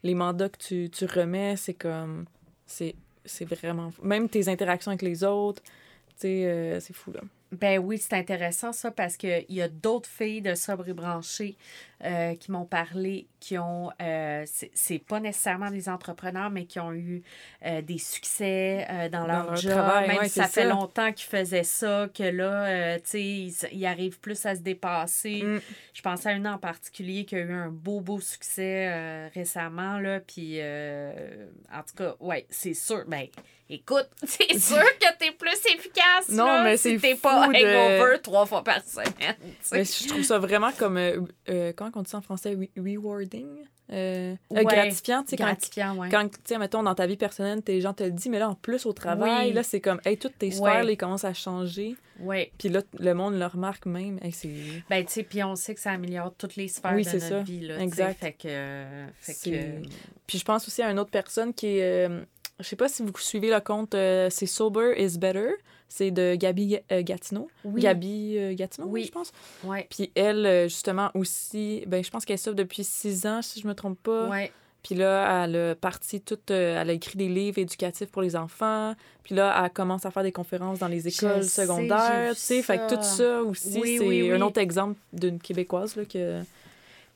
les 0.04 0.14
mandats 0.14 0.50
que 0.50 0.58
tu, 0.60 0.90
tu 0.92 1.06
remets, 1.06 1.56
c'est 1.56 1.74
comme 1.74 2.26
c'est 2.68 2.94
c'est 3.26 3.46
vraiment 3.46 3.90
fou. 3.90 4.04
même 4.06 4.30
tes 4.30 4.48
interactions 4.50 4.92
avec 4.92 5.02
les 5.02 5.24
autres, 5.24 5.64
tu 5.64 5.72
sais 6.18 6.46
euh, 6.46 6.80
c'est 6.80 6.94
fou 6.94 7.12
là. 7.12 7.22
Ben 7.60 7.80
oui, 7.80 7.98
c'est 7.98 8.14
intéressant 8.14 8.72
ça 8.74 8.92
parce 8.92 9.18
qu'il 9.18 9.46
y 9.50 9.62
a 9.62 9.68
d'autres 9.68 10.10
filles 10.10 10.42
de 10.42 10.56
Sobre 10.56 10.90
et 10.90 10.94
Branché 10.94 11.58
euh, 12.04 12.36
qui 12.36 12.52
m'ont 12.52 12.66
parlé, 12.66 13.28
qui 13.40 13.58
ont, 13.58 13.90
euh, 14.02 14.44
c'est- 14.46 15.00
pas 15.00 15.20
nécessairement 15.20 15.72
des 15.72 15.88
entrepreneurs, 15.90 16.50
mais 16.50 16.66
qui 16.66 16.80
ont 16.80 16.92
eu 16.94 17.24
euh, 17.66 17.82
des 17.82 17.98
succès 17.98 18.86
euh, 18.90 19.10
dans, 19.10 19.22
Dans 19.22 19.28
leur, 19.28 19.46
leur 19.48 19.56
job. 19.56 19.72
travail, 19.72 20.08
Même 20.10 20.18
ouais, 20.20 20.28
si 20.28 20.36
ça 20.40 20.48
fait 20.48 20.64
ça. 20.64 20.70
longtemps 20.70 21.12
qu'ils 21.14 21.28
faisaient 21.30 21.64
ça, 21.64 22.08
que 22.14 22.24
là, 22.24 23.00
tu 23.00 23.06
sais, 23.06 23.22
ils, 23.24 23.54
ils 23.72 23.86
arrivent 23.86 24.20
plus 24.20 24.46
à 24.46 24.56
se 24.56 24.62
dépasser. 24.62 25.42
Mm. 25.44 25.62
Je 25.94 26.02
pensais 26.02 26.30
à 26.30 26.34
une 26.34 26.48
en 26.48 26.58
particulier 26.58 27.26
qui 27.26 27.36
a 27.36 27.40
eu 27.40 27.54
un 27.54 27.70
beau, 27.70 28.02
beau 28.02 28.20
succès 28.20 29.28
récemment, 29.34 29.98
là, 30.00 30.20
puis 30.20 30.60
en 30.62 31.82
tout 31.88 31.96
cas, 31.96 32.16
ouais, 32.20 32.46
c'est 32.50 32.74
sûr. 32.74 33.04
Ben, 33.08 33.28
écoute, 33.70 34.08
c'est 34.24 34.58
sûr 34.60 34.78
que 35.00 35.18
t'es 35.18 35.32
plus 35.32 35.58
efficace, 35.76 36.30
Non, 36.30 36.46
là, 36.46 36.64
mais 36.64 36.78
si 36.78 36.98
t'es 37.00 37.16
pas 37.16 37.48
de- 37.48 37.54
hangover 37.56 38.22
trois 38.22 38.46
fois 38.46 38.64
par 38.64 38.82
semaine. 38.84 39.36
Mais 39.72 39.84
je 39.86 40.08
trouve 40.08 40.24
ça 40.24 40.38
vraiment 40.40 40.72
comme 40.72 40.98
euh, 40.98 41.22
euh, 41.50 41.74
comment 41.76 41.92
on 41.96 42.02
dit 42.02 42.10
ça 42.10 42.18
en 42.18 42.22
français? 42.22 42.56
Re- 42.56 42.70
rewarding? 42.78 43.48
Euh, 43.92 44.34
euh, 44.52 44.56
Ouais, 44.56 44.64
gratifiant, 44.66 45.22
tu 45.22 45.30
sais 45.30 45.38
quand 45.38 45.44
Gratifiant, 45.46 45.96
ouais. 45.98 46.10
quand 46.10 46.28
tu 46.28 46.40
sais 46.44 46.58
mettons 46.58 46.82
dans 46.82 46.96
ta 46.96 47.06
vie 47.06 47.18
personnelle, 47.18 47.62
tes 47.62 47.82
gens 47.82 47.94
te 47.94 48.02
le 48.04 48.10
disent 48.10 48.30
mais 48.32 48.40
là 48.40 48.50
en 48.50 48.56
plus 48.56 48.84
au 48.88 48.94
travail, 48.94 49.50
Oui. 49.50 49.54
là 49.54 49.62
c'est 49.62 49.80
comme 49.80 50.02
hey 50.06 50.18
toutes 50.18 50.40
tes 50.40 50.50
sphères 50.50 50.84
Ouais. 50.84 50.94
ils 50.94 50.98
commencent 50.98 51.24
à 51.24 51.36
changer, 51.36 51.96
Ouais. 52.20 52.52
puis 52.58 52.70
là 52.70 52.82
le 52.98 53.14
monde 53.14 53.38
le 53.38 53.46
remarque 53.46 53.86
même, 53.86 54.18
hey, 54.24 54.32
c'est 54.32 54.50
Ben, 54.90 55.06
tu 55.06 55.14
sais, 55.14 55.22
puis 55.24 55.44
on 55.44 55.56
sait 55.56 55.76
que 55.76 55.82
ça 55.82 55.92
améliore 55.92 56.34
toutes 56.36 56.56
les 56.56 56.68
sphères 56.68 56.94
Oui, 56.96 57.04
de 57.04 57.12
notre 57.12 57.28
ça. 57.28 57.42
vie, 57.44 57.60
là. 57.60 57.78
Exact. 57.80 58.20
Fait 58.20 58.32
que... 58.34 59.06
Fait 59.20 59.34
que... 59.52 59.88
Puis 60.26 60.40
je 60.40 60.44
pense 60.46 60.68
aussi 60.68 60.82
à 60.82 60.90
une 60.90 60.98
autre 60.98 61.12
personne 61.12 61.54
qui 61.54 61.78
est. 61.78 62.10
je 62.60 62.64
sais 62.66 62.76
pas 62.76 62.88
si 62.88 63.04
vous 63.04 63.12
suivez 63.18 63.50
le 63.50 63.60
compte, 63.60 63.96
euh, 63.96 64.30
c'est 64.30 64.46
Sober 64.46 64.94
is 64.98 65.18
Better. 65.18 65.52
C'est 65.88 66.10
de 66.12 66.36
Gabi 66.36 66.78
euh, 66.92 67.04
Gatineau. 67.04 67.48
Oui. 67.64 67.82
Gabi 67.82 68.38
euh, 68.38 68.54
Gatineau, 68.56 68.88
Oui. 68.88 69.04
je 69.06 69.12
pense. 69.12 69.32
Ouais. 69.64 69.86
Puis 69.90 70.12
elle, 70.16 70.46
euh, 70.46 70.64
justement, 70.64 71.12
aussi, 71.14 71.84
ben, 71.88 72.04
je 72.04 72.10
pense 72.10 72.26
qu'elle 72.26 72.40
sauve 72.40 72.56
depuis 72.56 72.84
six 72.84 73.26
ans, 73.28 73.42
si 73.44 73.62
je 73.62 73.68
me 73.68 73.76
trompe 73.76 74.00
pas. 74.02 74.28
Ouais. 74.28 74.52
Puis 74.82 74.96
là, 74.96 75.46
elle 75.46 75.56
a 75.56 75.76
parti 75.76 76.22
toute. 76.22 76.52
elle 76.52 76.90
a 76.90 76.94
écrit 76.94 77.18
des 77.18 77.28
livres 77.30 77.60
éducatifs 77.60 78.10
pour 78.10 78.22
les 78.22 78.36
enfants. 78.36 78.94
Puis 79.24 79.34
là, 79.36 79.64
elle 79.64 79.72
commence 79.72 80.06
à 80.06 80.12
faire 80.12 80.24
des 80.24 80.32
conférences 80.32 80.80
dans 80.80 80.88
les 80.88 81.08
écoles 81.08 81.44
secondaires. 81.44 82.34
Tu 82.36 82.40
sais, 82.42 82.62
fait 82.62 82.78
que 82.78 82.96
tout 82.96 83.02
ça 83.04 83.42
aussi, 83.44 83.80
Oui, 83.80 83.98
c'est 84.00 84.06
oui, 84.08 84.32
un 84.32 84.42
autre 84.42 84.60
exemple 84.60 85.00
d'une 85.14 85.40
Québécoise, 85.40 85.96
là, 85.96 86.06
que. 86.06 86.42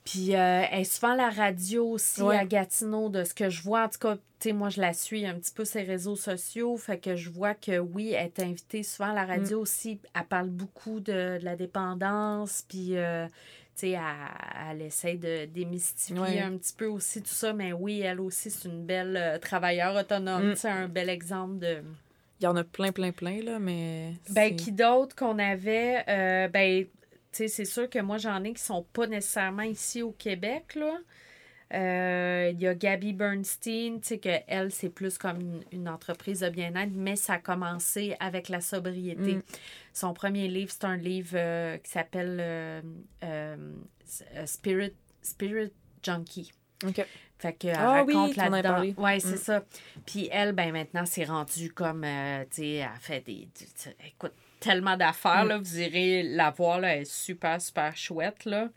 Puis 0.04 0.34
euh, 0.34 0.62
elle 0.70 0.80
est 0.80 0.84
souvent 0.84 1.12
à 1.12 1.16
la 1.16 1.30
radio 1.30 1.86
aussi 1.90 2.22
Ouais. 2.22 2.36
à 2.36 2.44
Gatineau, 2.44 3.08
de 3.10 3.22
ce 3.24 3.34
que 3.34 3.50
je 3.50 3.62
vois. 3.62 3.84
En 3.84 3.88
tout 3.88 3.98
cas, 3.98 4.16
tu 4.16 4.20
sais, 4.48 4.52
moi, 4.52 4.70
je 4.70 4.80
la 4.80 4.92
suis 4.94 5.26
un 5.26 5.34
petit 5.34 5.52
peu 5.52 5.64
ses 5.64 5.82
réseaux 5.82 6.16
sociaux. 6.16 6.76
Fait 6.78 6.98
que 6.98 7.16
je 7.16 7.28
vois 7.30 7.54
que 7.54 7.78
oui, 7.78 8.12
elle 8.12 8.26
est 8.26 8.40
invitée 8.40 8.82
souvent 8.82 9.10
à 9.10 9.14
la 9.14 9.26
radio 9.26 9.58
Mm. 9.58 9.62
aussi. 9.62 9.98
Elle 10.14 10.24
parle 10.24 10.48
beaucoup 10.48 11.00
de, 11.00 11.38
de 11.38 11.44
la 11.44 11.54
dépendance. 11.54 12.64
Puis, 12.66 12.96
euh, 12.96 13.26
tu 13.26 13.32
sais, 13.74 13.90
elle, 13.90 14.00
elle 14.70 14.82
essaie 14.82 15.16
de 15.16 15.44
démystifier 15.44 16.18
Ouais. 16.20 16.40
un 16.40 16.56
petit 16.56 16.72
peu 16.74 16.86
aussi 16.86 17.20
tout 17.22 17.28
ça. 17.28 17.52
Mais 17.52 17.72
oui, 17.74 18.00
elle 18.00 18.20
aussi, 18.20 18.50
c'est 18.50 18.68
une 18.68 18.84
belle 18.86 19.16
euh, 19.16 19.38
travailleure 19.38 19.94
autonome. 19.96 20.52
Mm. 20.52 20.56
C'est 20.56 20.70
un 20.70 20.88
bel 20.88 21.10
exemple 21.10 21.58
de. 21.58 21.82
Il 22.40 22.44
y 22.44 22.46
en 22.46 22.56
a 22.56 22.64
plein, 22.64 22.90
plein, 22.90 23.12
plein, 23.12 23.42
là, 23.42 23.58
mais. 23.58 24.14
Ben, 24.30 24.56
qui 24.56 24.72
d'autre 24.72 25.14
qu'on 25.14 25.38
avait? 25.38 26.02
Euh, 26.08 26.48
ben, 26.48 26.86
c'est 27.32 27.64
sûr 27.64 27.88
que 27.88 27.98
moi, 28.00 28.18
j'en 28.18 28.42
ai 28.44 28.52
qui 28.52 28.62
sont 28.62 28.82
pas 28.92 29.06
nécessairement 29.06 29.62
ici 29.62 30.02
au 30.02 30.12
Québec, 30.12 30.74
là. 30.74 30.98
Euh, 31.72 32.50
Il 32.52 32.60
y 32.60 32.66
a 32.66 32.74
Gabby 32.74 33.12
Bernstein, 33.12 34.00
tu 34.00 34.08
sais, 34.08 34.18
que 34.18 34.28
elle, 34.48 34.72
c'est 34.72 34.88
plus 34.88 35.16
comme 35.18 35.40
une, 35.40 35.64
une 35.70 35.88
entreprise 35.88 36.40
de 36.40 36.48
bien-être, 36.48 36.90
mais 36.92 37.14
ça 37.14 37.34
a 37.34 37.38
commencé 37.38 38.16
avec 38.18 38.48
la 38.48 38.60
sobriété. 38.60 39.36
Mm. 39.36 39.42
Son 39.92 40.12
premier 40.12 40.48
livre, 40.48 40.72
c'est 40.72 40.84
un 40.84 40.96
livre 40.96 41.30
euh, 41.34 41.76
qui 41.78 41.90
s'appelle 41.92 42.38
euh, 43.22 43.56
Spirit, 44.46 44.94
Spirit 45.22 45.70
Junkie. 46.02 46.52
OK. 46.84 47.04
Fait 47.38 47.52
que 47.54 47.68
elle 47.68 47.76
Ah 47.78 48.04
oui, 48.06 48.14
raconte 48.14 48.38
avais 48.38 48.62
là-dedans. 48.62 49.02
Ouais, 49.02 49.20
c'est 49.20 49.34
Mm. 49.34 49.36
ça. 49.36 49.64
Puis 50.06 50.28
elle, 50.32 50.52
ben 50.52 50.72
maintenant, 50.72 51.06
c'est 51.06 51.24
rendu 51.24 51.72
comme, 51.72 52.04
euh, 52.04 52.42
tu 52.50 52.62
sais, 52.62 52.68
elle 52.74 52.88
fait 53.00 53.20
des, 53.20 53.48
écoute, 54.06 54.32
tellement 54.60 54.96
d'affaires, 54.96 55.44
Mm. 55.44 55.48
là. 55.48 55.58
Vous 55.58 55.80
irez 55.80 56.22
la 56.22 56.50
voir, 56.50 56.78
là. 56.80 56.94
Elle 56.94 57.02
est 57.02 57.10
super, 57.12 57.60
super 57.60 57.96
chouette, 57.96 58.44
là. 58.44 58.68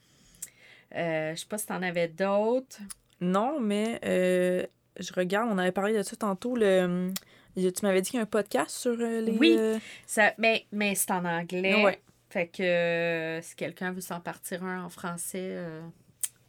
Euh, 0.96 1.34
je 1.36 1.39
sais 1.41 1.46
pas 1.48 1.58
si 1.58 1.65
t'en 1.67 1.82
avais 1.82 2.08
d'autres. 2.08 2.78
Non, 3.19 3.60
mais 3.60 4.00
euh, 4.06 4.65
je 5.00 5.12
regarde, 5.13 5.50
on 5.52 5.58
avait 5.58 5.72
parlé 5.72 5.93
de 5.98 6.04
ça 6.04 6.15
tantôt. 6.15 6.56
Le, 6.56 7.12
tu 7.56 7.72
m'avais 7.84 8.02
dit 8.02 8.12
qu'il 8.12 8.17
y 8.17 8.19
a 8.19 8.24
un 8.24 8.28
podcast 8.28 8.72
sur 8.72 8.91
euh, 9.00 9.22
les. 9.22 9.32
Oui. 9.32 9.56
euh, 9.58 9.80
Ça, 10.06 10.34
mais, 10.38 10.65
mais 10.72 10.93
c'est 10.96 11.12
en 11.12 11.26
anglais. 11.26 11.84
Ouais. 11.84 12.00
Fait 12.30 12.48
que 12.48 12.63
euh, 12.63 13.41
si 13.41 13.56
quelqu'un 13.56 13.91
veut 13.91 14.02
s'en 14.02 14.19
partir 14.19 14.63
un 14.63 14.84
en 14.86 14.89
français, 14.89 15.39
euh, 15.52 15.82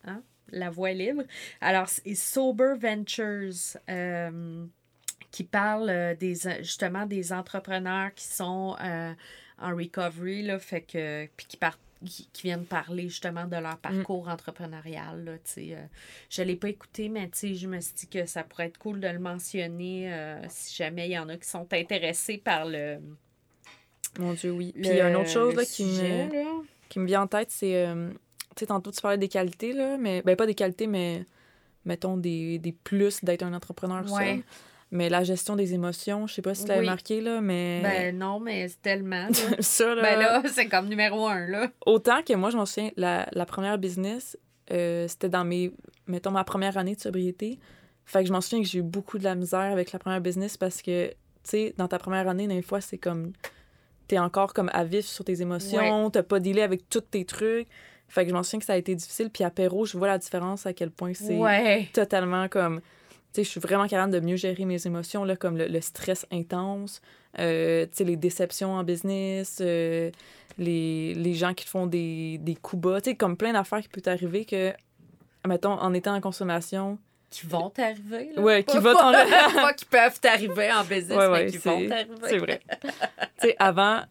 hein, 0.06 0.22
la 0.50 0.70
voix 0.70 0.90
est 0.90 0.94
libre. 0.94 1.22
Alors, 1.60 1.88
c'est 1.88 2.14
Sober 2.14 2.74
Ventures 2.80 3.52
euh, 3.90 4.64
qui 5.34 5.42
parle 5.42 5.90
euh, 5.90 6.14
des, 6.14 6.36
justement 6.60 7.06
des 7.06 7.32
entrepreneurs 7.32 8.14
qui 8.14 8.22
sont 8.24 8.76
euh, 8.80 9.12
en 9.58 9.74
recovery, 9.74 10.44
là, 10.44 10.60
fait 10.60 10.82
que, 10.82 11.26
puis 11.36 11.46
qui, 11.48 11.56
partent 11.56 11.80
qui, 12.06 12.28
qui 12.32 12.42
viennent 12.42 12.64
parler 12.64 13.08
justement 13.08 13.46
de 13.46 13.56
leur 13.56 13.76
parcours 13.78 14.28
entrepreneurial. 14.28 15.24
Là, 15.24 15.32
euh, 15.32 15.86
je 16.30 16.42
ne 16.42 16.46
l'ai 16.46 16.54
pas 16.54 16.68
écouté, 16.68 17.08
mais 17.08 17.28
je 17.42 17.66
me 17.66 17.80
suis 17.80 17.94
dit 17.94 18.06
que 18.06 18.26
ça 18.26 18.44
pourrait 18.44 18.66
être 18.66 18.78
cool 18.78 19.00
de 19.00 19.08
le 19.08 19.18
mentionner 19.18 20.12
euh, 20.14 20.40
si 20.48 20.76
jamais 20.76 21.08
il 21.08 21.12
y 21.12 21.18
en 21.18 21.28
a 21.28 21.36
qui 21.36 21.48
sont 21.48 21.66
intéressés 21.72 22.38
par 22.38 22.64
le. 22.66 22.98
Mon 24.20 24.34
Dieu, 24.34 24.52
oui. 24.52 24.70
Puis 24.72 24.88
il 24.88 24.96
y 24.96 25.00
a 25.00 25.08
une 25.10 25.16
autre 25.16 25.30
chose 25.30 25.56
là, 25.56 25.64
qui, 25.64 25.84
me, 25.84 26.32
là. 26.32 26.62
qui 26.88 27.00
me 27.00 27.06
vient 27.06 27.22
en 27.22 27.26
tête, 27.26 27.50
c'est. 27.50 27.74
euh, 27.88 28.10
tu 28.54 28.60
sais, 28.60 28.66
tantôt, 28.66 28.92
tu 28.92 29.00
parlais 29.00 29.18
des 29.18 29.26
qualités, 29.28 29.72
là, 29.72 29.96
mais. 29.98 30.22
Ben, 30.22 30.36
pas 30.36 30.46
des 30.46 30.54
qualités, 30.54 30.86
mais. 30.86 31.26
Mettons 31.86 32.16
des, 32.16 32.58
des 32.60 32.72
plus 32.72 33.22
d'être 33.24 33.42
un 33.42 33.52
entrepreneur 33.52 34.10
Ouais. 34.10 34.36
seul. 34.36 34.42
Mais 34.90 35.08
la 35.08 35.24
gestion 35.24 35.56
des 35.56 35.74
émotions, 35.74 36.26
je 36.26 36.34
sais 36.34 36.42
pas 36.42 36.54
si 36.54 36.62
tu 36.62 36.68
l'avais 36.68 36.80
Oui. 36.80 36.86
marqué, 36.86 37.20
là, 37.20 37.40
mais. 37.40 37.80
Ben 37.82 38.16
non, 38.16 38.38
mais 38.38 38.68
c'est 38.68 38.80
tellement. 38.82 39.26
là. 39.28 39.30
ça, 39.60 39.94
là. 39.94 40.02
ben 40.02 40.18
là, 40.20 40.42
c'est 40.52 40.66
comme 40.68 40.88
numéro 40.88 41.26
un, 41.26 41.46
là. 41.46 41.68
Autant 41.86 42.22
que 42.22 42.32
moi, 42.34 42.50
je 42.50 42.56
m'en 42.56 42.66
souviens, 42.66 42.90
la, 42.96 43.26
la 43.32 43.46
première 43.46 43.78
business, 43.78 44.38
euh, 44.70 45.08
c'était 45.08 45.28
dans 45.28 45.44
mes. 45.44 45.72
Mettons, 46.06 46.30
ma 46.30 46.44
première 46.44 46.76
année 46.78 46.94
de 46.94 47.00
sobriété. 47.00 47.58
Fait 48.04 48.20
que 48.20 48.28
je 48.28 48.32
m'en 48.32 48.40
souviens 48.42 48.62
que 48.62 48.68
j'ai 48.68 48.80
eu 48.80 48.82
beaucoup 48.82 49.18
de 49.18 49.24
la 49.24 49.34
misère 49.34 49.60
avec 49.72 49.90
la 49.92 49.98
première 49.98 50.20
business 50.20 50.56
parce 50.58 50.82
que, 50.82 51.08
tu 51.08 51.14
sais, 51.44 51.74
dans 51.78 51.88
ta 51.88 51.98
première 51.98 52.28
année, 52.28 52.46
des 52.46 52.62
fois, 52.62 52.80
c'est 52.80 52.98
comme. 52.98 53.32
T'es 54.06 54.18
encore 54.18 54.52
comme 54.52 54.70
à 54.74 54.84
vif 54.84 55.06
sur 55.06 55.24
tes 55.24 55.40
émotions, 55.40 56.10
t'as 56.10 56.22
pas 56.22 56.38
dealé 56.38 56.60
avec 56.60 56.88
tous 56.90 57.00
tes 57.00 57.24
trucs. 57.24 57.66
Fait 58.06 58.22
que 58.24 58.28
je 58.28 58.34
m'en 58.34 58.42
souviens 58.42 58.58
que 58.60 58.66
ça 58.66 58.74
a 58.74 58.76
été 58.76 58.94
difficile. 58.94 59.30
Puis 59.30 59.42
apéro, 59.44 59.86
je 59.86 59.96
vois 59.96 60.08
la 60.08 60.18
différence 60.18 60.66
à 60.66 60.74
quel 60.74 60.90
point 60.90 61.14
c'est 61.14 61.38
Ouais. 61.38 61.88
totalement 61.94 62.48
comme. 62.48 62.80
Je 63.42 63.48
suis 63.48 63.60
vraiment 63.60 63.86
capable 63.88 64.12
de 64.12 64.20
mieux 64.20 64.36
gérer 64.36 64.64
mes 64.64 64.86
émotions, 64.86 65.24
là, 65.24 65.34
comme 65.36 65.56
le, 65.56 65.66
le 65.66 65.80
stress 65.80 66.26
intense, 66.30 67.00
euh, 67.38 67.86
les 67.98 68.16
déceptions 68.16 68.74
en 68.74 68.84
business, 68.84 69.58
euh, 69.60 70.10
les, 70.58 71.14
les 71.14 71.34
gens 71.34 71.52
qui 71.54 71.64
te 71.64 71.70
font 71.70 71.86
des, 71.86 72.38
des 72.38 72.54
coups 72.54 72.82
bas, 72.82 72.98
comme 73.18 73.36
plein 73.36 73.52
d'affaires 73.52 73.80
qui 73.80 73.88
peuvent 73.88 74.02
t'arriver 74.02 74.44
que, 74.44 74.72
mettons, 75.46 75.72
en 75.72 75.92
étant 75.94 76.14
en 76.14 76.20
consommation, 76.20 76.98
Qui 77.30 77.46
vont 77.46 77.70
t'arriver, 77.70 78.30
là. 78.36 78.42
Ouais, 78.42 78.62
qui 78.62 78.78
vont 78.78 78.94
Pas 78.94 79.72
qui 79.74 79.84
peuvent 79.86 80.20
t'arriver 80.20 80.70
en 80.72 80.84
business, 80.84 81.18
Ouais, 81.18 81.26
mais 81.28 81.32
ouais, 81.32 81.46
qui 81.46 81.58
c'est- 81.58 81.68
vont 81.68 81.88
t'arriver. 81.88 82.14
c'est 82.28 82.38
vrai. 82.38 82.60
tu 82.80 82.88
sais, 83.48 83.56
avant, 83.58 84.02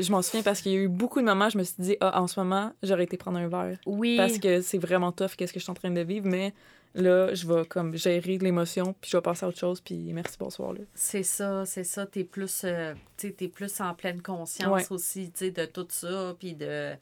je 0.00 0.10
m'en 0.10 0.22
souviens 0.22 0.42
parce 0.42 0.60
qu'il 0.60 0.72
y 0.72 0.74
a 0.76 0.78
eu 0.78 0.88
beaucoup 0.88 1.20
de 1.20 1.24
moments, 1.24 1.48
je 1.48 1.58
me 1.58 1.62
suis 1.62 1.76
dit, 1.78 1.96
ah, 2.00 2.20
en 2.20 2.26
ce 2.26 2.40
moment, 2.40 2.72
j'aurais 2.82 3.04
été 3.04 3.16
prendre 3.16 3.38
un 3.38 3.46
verre. 3.48 3.78
Oui. 3.86 4.16
Parce 4.16 4.38
que 4.38 4.60
c'est 4.60 4.78
vraiment 4.78 5.12
tough, 5.12 5.36
qu'est-ce 5.36 5.52
que 5.52 5.60
je 5.60 5.62
suis 5.64 5.70
en 5.70 5.74
train 5.74 5.90
de 5.92 6.00
vivre, 6.00 6.26
mais 6.26 6.52
là, 6.96 7.32
je 7.34 7.46
vais 7.46 7.64
comme 7.66 7.94
gérer 7.96 8.38
de 8.38 8.44
l'émotion, 8.44 8.94
puis 9.00 9.10
je 9.10 9.16
vais 9.16 9.20
passer 9.22 9.44
à 9.44 9.48
autre 9.48 9.58
chose, 9.58 9.80
puis 9.80 10.12
merci, 10.12 10.36
bonsoir. 10.38 10.72
Là. 10.72 10.80
C'est 10.94 11.22
ça, 11.22 11.64
c'est 11.66 11.84
ça. 11.84 12.06
T'es 12.06 12.24
plus, 12.24 12.62
euh, 12.64 12.94
tu 13.16 13.28
sais, 13.28 13.32
t'es 13.34 13.48
plus 13.48 13.80
en 13.80 13.94
pleine 13.94 14.20
conscience 14.22 14.68
Ouais. 14.72 14.86
aussi, 14.94 15.30
tu 15.30 15.46
sais, 15.46 15.50
de 15.50 15.64
tout 15.66 15.86
ça, 15.90 16.34
puis 16.38 16.54
de, 16.54 16.94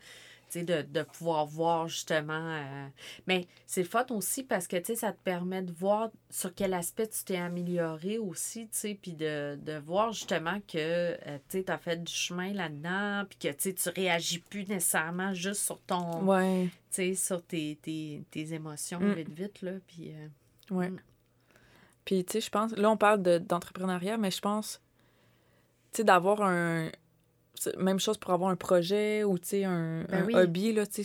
de, 0.62 0.82
de 0.82 1.02
pouvoir 1.02 1.46
voir 1.46 1.88
justement. 1.88 2.32
euh, 2.32 2.86
Mais 3.26 3.46
c'est 3.66 3.82
le 3.82 3.88
fun 3.88 4.06
aussi 4.10 4.44
parce 4.44 4.68
que, 4.68 4.76
tu 4.76 4.84
sais, 4.84 4.94
ça 4.94 5.12
te 5.12 5.20
permet 5.24 5.62
de 5.62 5.72
voir 5.72 6.10
sur 6.30 6.54
quel 6.54 6.72
aspect 6.74 7.08
tu 7.08 7.24
t'es 7.24 7.36
amélioré 7.36 8.18
aussi, 8.18 8.68
tu 8.68 8.78
sais, 8.78 8.94
puis 9.00 9.14
de, 9.14 9.56
de 9.60 9.76
voir 9.78 10.12
justement 10.12 10.60
que, 10.60 10.76
euh, 10.78 11.38
tu 11.48 11.58
sais, 11.58 11.64
t'as 11.64 11.78
fait 11.78 12.02
du 12.04 12.12
chemin 12.12 12.52
là-dedans, 12.52 13.24
puis 13.28 13.38
que, 13.38 13.48
tu 13.56 13.70
sais, 13.70 13.74
tu 13.74 13.88
réagis 13.88 14.38
plus 14.38 14.66
nécessairement 14.68 15.34
juste 15.34 15.62
sur 15.62 15.80
ton, 15.80 16.24
Ouais, 16.26 16.66
tu 16.66 16.70
sais, 16.90 17.14
sur 17.14 17.42
tes, 17.42 17.76
tes, 17.82 18.22
tes 18.30 18.52
émotions 18.52 19.00
Mm. 19.00 19.12
vite, 19.14 19.30
vite, 19.32 19.62
là, 19.62 19.72
puis... 19.86 20.12
euh, 20.12 20.28
ouais. 20.76 20.90
Mm. 20.90 21.00
Puis, 22.04 22.22
tu 22.24 22.32
sais, 22.34 22.40
je 22.42 22.50
pense, 22.50 22.72
là, 22.76 22.90
on 22.90 22.98
parle 22.98 23.22
de- 23.22 23.38
d'entrepreneuriat, 23.38 24.18
mais 24.18 24.30
je 24.30 24.40
pense, 24.40 24.80
tu 25.92 25.98
sais, 25.98 26.04
d'avoir 26.04 26.42
un. 26.42 26.90
Même 27.78 28.00
chose 28.00 28.18
pour 28.18 28.32
avoir 28.32 28.50
un 28.50 28.56
projet 28.56 29.24
ou, 29.24 29.34
un, 29.34 30.04
Ben 30.04 30.22
un 30.22 30.24
oui. 30.26 30.34
hobby, 30.34 30.72
là, 30.72 30.84
c'est. 30.90 31.04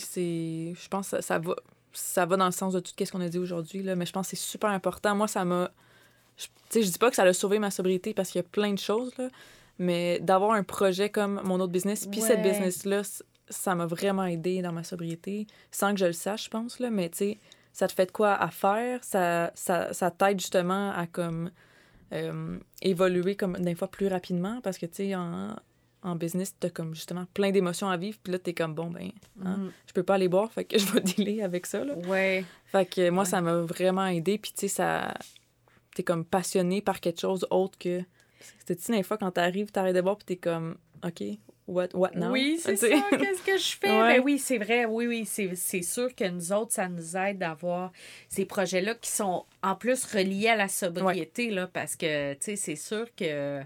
Je 0.76 0.88
pense 0.90 1.10
que 1.12 1.18
ça, 1.18 1.22
ça 1.22 1.40
va. 1.40 1.56
Ça 1.92 2.26
va 2.26 2.38
dans 2.38 2.46
le 2.46 2.52
sens 2.52 2.74
de 2.74 2.80
tout 2.80 2.92
ce 3.04 3.12
qu'on 3.12 3.22
a 3.22 3.30
dit 3.30 3.40
aujourd'hui, 3.40 3.82
là, 3.82 3.96
mais 3.96 4.06
je 4.06 4.12
pense 4.12 4.30
que 4.30 4.36
c'est 4.38 4.42
super 4.44 4.70
important. 4.70 5.16
Moi, 5.16 5.28
ça 5.28 5.44
m'a. 5.46 5.72
je- 6.38 6.82
je 6.82 6.86
dis 6.88 6.98
pas 7.00 7.10
que 7.10 7.16
ça 7.16 7.24
a 7.24 7.34
sauvé 7.34 7.58
ma 7.60 7.72
sobriété 7.72 8.14
parce 8.14 8.30
qu'il 8.32 8.40
y 8.40 8.46
a 8.46 8.48
plein 8.48 8.74
de 8.74 8.80
choses, 8.80 9.12
là, 9.18 9.30
mais 9.80 10.20
d'avoir 10.20 10.52
un 10.52 10.64
projet 10.64 11.10
comme 11.10 11.42
mon 11.44 11.60
autre 11.60 11.72
business, 11.72 12.06
puis 12.08 12.22
cette 12.22 12.42
business-là, 12.44 13.02
ça 13.50 13.74
m'a 13.76 13.88
vraiment 13.88 14.26
aidé 14.26 14.62
dans 14.62 14.72
ma 14.72 14.84
sobriété, 14.84 15.48
sans 15.72 15.94
que 15.94 16.00
je 16.00 16.06
le 16.06 16.14
sache, 16.14 16.46
je 16.46 16.50
pense, 16.50 16.80
là, 16.80 16.92
mais 16.92 17.10
tu 17.10 17.18
sais, 17.18 17.38
ça 17.74 17.88
te 17.88 17.94
fait 17.94 18.06
de 18.06 18.12
quoi 18.12 18.34
à 18.36 18.50
faire, 18.52 19.04
ça, 19.04 19.52
ça, 19.56 19.92
ça 19.94 20.12
t'aide 20.12 20.40
justement 20.40 20.92
à 20.92 21.08
comme 21.08 21.50
euh, 22.14 22.58
évoluer 22.82 23.36
comme 23.36 23.54
des 23.58 23.76
fois 23.76 23.88
plus 23.88 24.08
rapidement 24.08 24.62
parce 24.62 24.78
que 24.78 24.86
tu 24.86 24.96
sais 24.96 25.16
en, 25.16 25.56
en 26.02 26.16
business 26.16 26.56
t'as 26.60 26.70
comme 26.70 26.96
justement 26.96 27.26
plein 27.34 27.52
d'émotions 27.52 27.90
à 27.90 27.98
vivre 27.98 28.18
puis 28.24 28.32
là 28.32 28.40
t'es 28.40 28.54
comme 28.54 28.74
bon 28.74 28.90
ben 28.90 29.12
hein, 29.44 29.58
Mhm. 29.58 29.72
je 29.88 29.94
peux 29.94 30.04
pas 30.04 30.16
aller 30.16 30.28
boire 30.30 30.52
fait 30.52 30.64
que 30.66 30.78
je 30.80 30.86
vais 30.92 31.02
dealer 31.02 31.42
avec 31.42 31.66
ça 31.66 31.84
là. 31.84 31.94
Ouais. 32.08 32.44
fait 32.68 32.86
que 32.86 33.10
moi 33.10 33.24
Ouais. 33.24 33.30
ça 33.30 33.42
m'a 33.42 33.56
vraiment 33.62 34.06
aidé 34.08 34.38
puis 34.38 34.52
tu 34.54 34.62
sais 34.62 34.68
ça 34.70 35.14
t'es 35.96 36.04
comme 36.04 36.24
passionné 36.24 36.82
par 36.82 37.00
quelque 37.02 37.20
chose 37.20 37.46
autre 37.50 37.78
que 37.78 38.02
c'était 38.66 38.94
une 38.98 39.04
fois 39.04 39.18
quand 39.18 39.32
t'arrives 39.32 39.72
t'arrêtes 39.72 39.96
de 39.96 40.02
boire 40.02 40.18
puis 40.18 40.26
t'es 40.26 40.36
comme 40.38 40.78
ok 41.04 41.22
what 41.68 41.90
what 41.94 42.12
now? 42.16 42.32
Oui, 42.32 42.60
c'est 42.64 42.76
ça. 42.78 42.88
Qu'est-ce 42.88 43.44
que 43.44 43.58
je 43.58 43.78
fais? 43.78 43.90
Ouais. 43.92 44.18
Ben 44.18 44.24
oui, 44.26 44.40
c'est 44.40 44.58
vrai. 44.58 44.86
Oui, 44.86 45.06
oui. 45.06 45.26
C'est 45.28 45.54
c'est 45.56 45.84
sûr 45.84 46.16
que 46.16 46.28
nous 46.28 46.52
autres, 46.52 46.72
ça 46.74 46.90
nous 46.90 47.16
aide 47.16 47.38
d'avoir 47.38 47.92
ces 48.28 48.46
projets-là 48.46 48.96
qui 48.96 49.12
sont 49.12 49.46
en 49.62 49.76
plus 49.76 50.04
reliés 50.06 50.48
à 50.48 50.56
la 50.56 50.68
sobriété, 50.68 51.52
là, 51.52 51.68
parce 51.68 51.96
que, 51.96 52.34
tu 52.34 52.40
sais, 52.42 52.56
c'est 52.56 52.76
sûr 52.76 53.06
que 53.16 53.62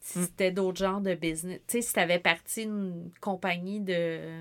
si 0.00 0.22
c'était 0.24 0.50
d'autres 0.52 0.78
genres 0.78 1.00
de 1.00 1.14
business, 1.14 1.60
tu 1.66 1.78
sais, 1.78 1.82
si 1.82 1.92
t'avais 1.92 2.18
parti 2.18 2.66
d'une 2.66 3.10
compagnie 3.20 3.80
de 3.80 4.40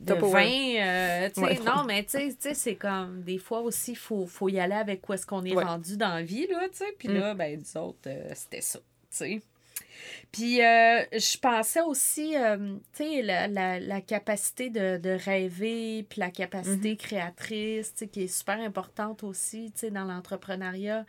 de 0.00 0.12
vin, 0.14 0.50
euh, 0.50 1.28
tu 1.30 1.34
sais, 1.40 1.40
Ouais. 1.40 1.58
non, 1.60 1.84
mais 1.84 2.04
tu 2.04 2.18
sais, 2.38 2.54
c'est 2.54 2.74
comme, 2.74 3.22
des 3.22 3.38
fois 3.38 3.60
aussi, 3.60 3.92
il 3.92 3.96
faut, 3.96 4.26
faut 4.26 4.48
y 4.50 4.58
aller 4.60 4.74
avec 4.74 5.08
où 5.08 5.12
est-ce 5.14 5.24
qu'on 5.24 5.44
est 5.44 5.54
Ouais. 5.54 5.64
rendu 5.64 5.96
dans 5.96 6.14
la 6.14 6.22
vie, 6.22 6.46
là, 6.48 6.68
tu 6.70 6.78
sais, 6.78 6.94
puis 6.98 7.08
Mm. 7.08 7.14
là, 7.14 7.34
ben, 7.34 7.58
nous 7.58 7.80
autres, 7.80 8.08
euh, 8.08 8.30
c'était 8.34 8.60
ça, 8.60 8.80
tu 8.80 8.84
sais. 9.10 9.42
Puis 10.30 10.60
euh, 10.62 11.02
je 11.12 11.38
pensais 11.38 11.80
aussi, 11.80 12.36
euh, 12.36 12.74
tu 12.92 13.04
sais, 13.04 13.22
la, 13.22 13.48
la, 13.48 13.80
la 13.80 14.00
capacité 14.00 14.68
de, 14.68 14.98
de 14.98 15.10
rêver, 15.10 16.04
puis 16.08 16.20
la 16.20 16.30
capacité 16.30 16.96
créatrice, 16.96 17.92
tu 17.94 17.98
sais, 18.00 18.08
qui 18.08 18.22
est 18.24 18.28
super 18.28 18.58
importante 18.60 19.22
aussi, 19.22 19.70
tu 19.72 19.80
sais, 19.80 19.90
dans 19.90 20.04
l'entrepreneuriat, 20.04 21.06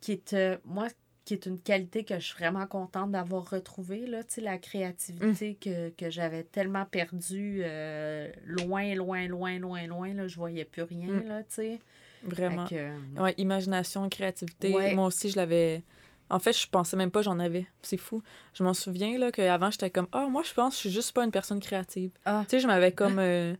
qui 0.00 0.12
est, 0.12 0.32
euh, 0.32 0.56
moi, 0.64 0.88
qui 1.24 1.34
est 1.34 1.46
une 1.46 1.58
qualité 1.60 2.04
que 2.04 2.14
je 2.18 2.24
suis 2.26 2.34
vraiment 2.36 2.66
contente 2.66 3.12
d'avoir 3.12 3.48
retrouvée, 3.48 4.06
là, 4.06 4.24
tu 4.24 4.34
sais, 4.34 4.40
la 4.40 4.58
créativité 4.58 5.54
que, 5.54 5.90
que 5.90 6.10
j'avais 6.10 6.42
tellement 6.42 6.84
perdue 6.84 7.60
euh, 7.64 8.28
loin, 8.44 8.94
loin, 8.94 9.28
loin, 9.28 9.58
loin, 9.58 9.86
loin, 9.86 10.14
là, 10.14 10.26
je 10.26 10.36
voyais 10.36 10.64
plus 10.64 10.82
rien, 10.82 11.06
Mm. 11.08 11.28
là, 11.28 11.42
tu 11.44 11.54
sais. 11.54 11.78
vraiment 12.24 12.66
que, 12.66 12.74
euh, 12.74 12.98
Ouais, 13.18 13.34
imagination, 13.38 14.08
créativité. 14.08 14.72
Ouais. 14.74 14.94
Moi 14.94 15.06
aussi, 15.06 15.30
je 15.30 15.36
l'avais. 15.36 15.82
En 16.30 16.38
fait, 16.38 16.52
je 16.58 16.66
pensais 16.68 16.96
même 16.96 17.10
pas 17.10 17.18
que 17.20 17.24
j'en 17.24 17.38
avais. 17.38 17.66
C'est 17.82 17.96
fou. 17.98 18.22
Je 18.54 18.64
m'en 18.64 18.74
souviens 18.74 19.18
là 19.18 19.30
qu'avant, 19.30 19.70
j'étais 19.70 19.90
comme 19.90 20.06
ah 20.12 20.26
moi 20.28 20.42
je 20.44 20.54
pense 20.54 20.70
que 20.74 20.76
je 20.76 20.80
suis 20.88 20.90
juste 20.90 21.12
pas 21.12 21.24
une 21.24 21.30
personne 21.30 21.60
créative. 21.60 22.10
Ah. 22.24 22.42
Tu 22.48 22.50
sais, 22.56 22.60
je 22.60 22.66
m'avais 22.66 22.92
comme 22.92 23.18
euh, 23.18 23.54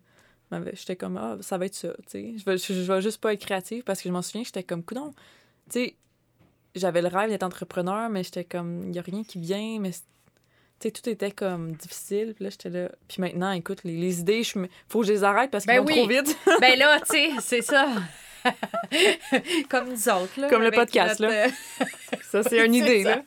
j'étais 0.73 0.97
comme 0.97 1.17
ah 1.19 1.37
ça 1.43 1.59
va 1.59 1.67
être 1.67 1.75
ça, 1.75 1.93
tu 1.99 2.03
sais. 2.09 2.35
Je 2.39 2.45
vais 2.45 2.57
je, 2.57 2.73
je 2.73 2.93
vais 2.93 3.03
juste 3.03 3.21
pas 3.21 3.33
être 3.35 3.41
créative 3.41 3.83
parce 3.85 4.01
que 4.01 4.09
je 4.09 4.13
m'en 4.15 4.23
souviens, 4.23 4.43
j'étais 4.45 4.63
comme 4.63 4.83
coudon. 4.83 5.13
Tu 5.71 5.81
sais, 5.81 5.97
j'avais 6.75 7.03
le 7.03 7.09
rêve 7.09 7.29
d'être 7.31 7.43
entrepreneur, 7.43 8.09
mais 8.09 8.23
j'étais 8.25 8.45
comme 8.45 8.89
il 8.89 8.95
y 8.95 8.99
a 8.99 9.03
rien 9.03 9.23
qui 9.25 9.39
vient, 9.39 9.79
mais 9.81 9.93
c'est- 9.93 10.03
tu 10.81 10.89
sais 10.89 10.91
tout 10.91 11.09
était 11.09 11.31
comme 11.31 11.73
difficile, 11.73 12.33
puis 12.35 12.45
là 12.45 12.51
j'étais 12.51 12.71
là. 12.71 12.89
Puis 13.09 13.21
maintenant, 13.21 13.53
écoute, 13.53 13.85
les, 13.85 13.97
les 13.97 14.21
idées, 14.21 14.43
me 14.57 14.67
faut 14.89 15.01
que 15.03 15.07
je 15.07 15.13
les 15.13 15.23
arrête 15.25 15.51
parce 15.51 15.65
qu'ils 15.65 15.75
Ben 15.75 15.81
vont 15.81 15.87
oui. 15.87 15.95
trop 15.95 16.09
vite. 16.09 16.37
Ben 16.61 16.79
là, 16.79 16.99
tu 17.01 17.07
sais, 17.13 17.31
c'est 17.41 17.63
ça. 17.63 17.87
Comme 19.71 19.91
nous 19.91 20.09
autres, 20.09 20.41
là. 20.41 20.49
Comme 20.49 20.63
le 20.63 20.71
podcast, 20.73 21.21
notre, 21.21 21.33
là. 21.33 21.47
Ça, 22.31 22.43
c'est 22.43 22.65
une 22.65 22.75
idée, 22.75 23.03
ça. 23.05 23.17
là. 23.17 23.23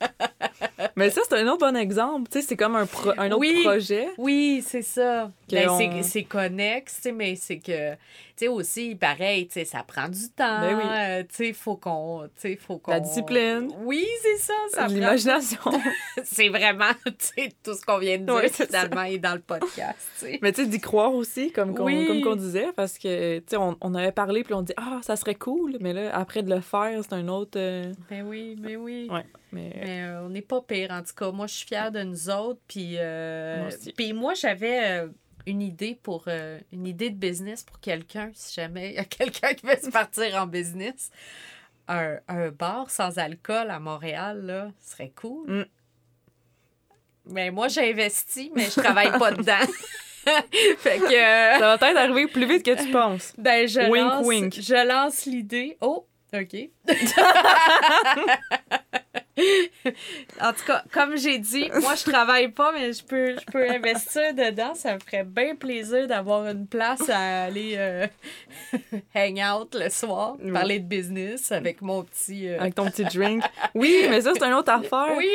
Mais 0.96 1.10
ça, 1.10 1.22
c'est 1.28 1.36
un 1.36 1.48
autre 1.48 1.60
bon 1.60 1.76
exemple. 1.76 2.30
Tu 2.32 2.40
sais, 2.42 2.48
c'est 2.48 2.56
comme 2.56 2.76
un, 2.76 2.86
pro- 2.86 3.12
un 3.18 3.28
autre 3.32 3.40
Oui. 3.40 3.62
projet. 3.64 4.08
Oui, 4.18 4.64
c'est 4.66 4.82
ça. 4.82 5.32
Ben, 5.52 5.70
on- 5.70 6.04
c'est- 6.04 6.24
connexe, 6.24 7.08
mais 7.14 7.36
c'est 7.36 7.60
que, 7.60 7.92
tu 7.94 7.98
sais, 8.38 8.48
aussi, 8.48 8.96
pareil, 8.96 9.48
tu 9.48 9.54
sais, 9.54 9.66
ça 9.66 9.84
prend 9.88 10.08
du 10.08 10.28
temps. 10.36 10.60
Ben 10.62 10.76
oui. 10.76 10.84
euh, 10.86 11.24
tu 11.24 11.36
sais, 11.36 11.54
faut 11.54 11.76
qu'on, 11.76 12.24
tu 12.36 12.50
sais, 12.50 12.56
faut 12.56 12.78
qu'on... 12.78 12.92
La 12.92 13.00
discipline. 13.00 13.70
Oui, 13.84 14.06
c'est 14.22 14.38
ça, 14.38 14.54
ça 14.72 14.86
prend- 14.86 14.94
L'imagination. 14.94 15.60
C'est 16.24 16.50
vraiment, 16.50 16.92
tu 17.06 17.14
sais, 17.20 17.50
tout 17.64 17.74
ce 17.76 17.86
qu'on 17.86 18.00
vient 18.00 18.18
de 18.18 18.24
dire, 18.26 18.34
Ouais, 18.34 18.48
c'est 18.52 18.66
finalement, 18.68 19.04
est 19.04 19.18
dans 19.20 19.34
le 19.36 19.40
podcast, 19.42 20.00
tu 20.20 20.26
sais. 20.26 20.40
Mais 20.42 20.52
tu 20.52 20.64
sais, 20.64 20.68
d'y 20.68 20.80
croire 20.80 21.14
aussi, 21.14 21.52
comme 21.52 21.76
qu'on 21.76 21.86
Oui. 21.86 22.22
qu'on 22.22 22.36
disait, 22.36 22.68
parce 22.76 22.98
que, 22.98 23.38
tu 23.40 23.44
sais, 23.48 23.58
on, 23.58 23.78
on 23.82 23.94
avait 23.94 24.12
parlé, 24.12 24.44
puis 24.44 24.54
on 24.54 24.62
dit, 24.64 24.74
ah, 24.78 25.00
ça 25.04 25.16
serait 25.16 25.36
cool, 25.36 25.78
mais 25.82 25.94
là, 25.94 26.16
après 26.16 26.42
de 26.42 26.54
le 26.54 26.62
faire, 26.62 27.00
c'est 27.04 27.14
un 27.14 27.28
autre. 27.28 27.58
euh, 27.60 27.94
Ben 28.10 28.26
oui, 28.28 28.56
mais 28.60 28.75
oui. 28.76 29.08
Ouais, 29.12 29.26
mais. 29.52 29.72
Mais 29.76 30.02
euh, 30.04 30.26
on 30.26 30.30
n'est 30.30 30.42
pas 30.42 30.62
pire, 30.62 30.92
en 30.92 31.02
tout 31.04 31.14
cas. 31.16 31.32
Moi, 31.32 31.48
je 31.48 31.54
suis 31.56 31.68
fière 31.68 31.92
de 31.92 32.04
nous 32.04 32.30
autres. 32.30 32.60
Puis, 32.68 32.96
euh, 32.98 33.70
puis 33.96 34.14
moi, 34.14 34.34
j'avais 34.34 35.02
euh, 35.02 35.08
une 35.48 35.62
idée 35.62 35.98
pour 36.02 36.26
euh, 36.28 36.60
une 36.72 36.88
idée 36.88 37.10
de 37.10 37.18
business 37.18 37.64
pour 37.64 37.80
quelqu'un, 37.80 38.32
si 38.34 38.54
jamais 38.56 38.90
il 38.92 38.96
y 38.96 39.00
a 39.00 39.04
quelqu'un 39.06 39.54
qui 39.54 39.66
veut 39.66 39.78
se 39.82 39.90
partir 39.90 40.36
en 40.36 40.48
business. 40.48 41.10
Un, 41.88 42.18
un 42.28 42.50
bar 42.50 42.90
sans 42.90 43.20
alcool 43.20 43.70
à 43.70 43.80
Montréal, 43.80 44.42
là, 44.46 44.72
ce 44.82 44.92
serait 44.94 45.12
cool. 45.16 45.48
Mm. 45.50 45.66
Mais 47.28 47.52
moi, 47.52 47.68
j'ai 47.68 47.92
investi, 47.92 48.52
mais 48.56 48.66
je 48.66 48.80
travaille 48.80 49.12
pas 49.18 49.32
dedans. 49.32 49.54
fait 50.78 50.98
que, 51.00 51.06
euh, 51.06 51.60
Ça 51.60 51.68
va 51.68 51.78
peut-être 51.78 51.98
arriver 51.98 52.28
plus 52.28 52.48
vite 52.48 52.64
que 52.64 52.84
tu 52.84 52.92
penses. 52.92 53.34
ben, 53.38 53.68
je 53.68 53.82
Wink, 53.82 54.12
lance, 54.12 54.26
wink. 54.26 54.54
je 54.62 54.88
lance 54.88 55.26
l'idée. 55.26 55.78
Oh, 55.82 56.08
OK. 56.42 56.70
en 60.42 60.54
tout 60.54 60.66
cas, 60.66 60.84
comme 60.94 61.18
j'ai 61.18 61.38
dit, 61.40 61.70
moi, 61.82 61.96
je 61.96 62.04
travaille 62.10 62.50
pas, 62.50 62.72
mais 62.72 62.94
je 62.94 63.04
peux, 63.04 63.36
je 63.38 63.46
peux 63.52 63.70
investir 63.70 64.34
dedans. 64.34 64.74
Ça 64.76 64.94
me 64.96 65.00
ferait 65.00 65.24
bien 65.24 65.56
plaisir 65.56 66.08
d'avoir 66.08 66.48
une 66.48 66.68
place 66.68 67.10
à 67.10 67.44
aller 67.46 67.76
euh, 67.78 68.08
hang 69.16 69.40
out 69.42 69.76
le 69.80 69.90
soir, 69.90 70.36
Oui. 70.42 70.52
parler 70.52 70.80
de 70.80 70.86
business 70.88 71.52
avec 71.52 71.82
mon 71.82 72.04
petit... 72.04 72.48
euh, 72.50 72.60
Avec 72.60 72.76
ton 72.76 72.86
petit 72.90 73.04
drink. 73.04 73.44
Oui, 73.74 74.06
mais 74.10 74.22
ça, 74.22 74.32
c'est 74.38 74.46
une 74.46 74.54
autre 74.54 74.72
affaire 74.74 75.16
Oui! 75.18 75.30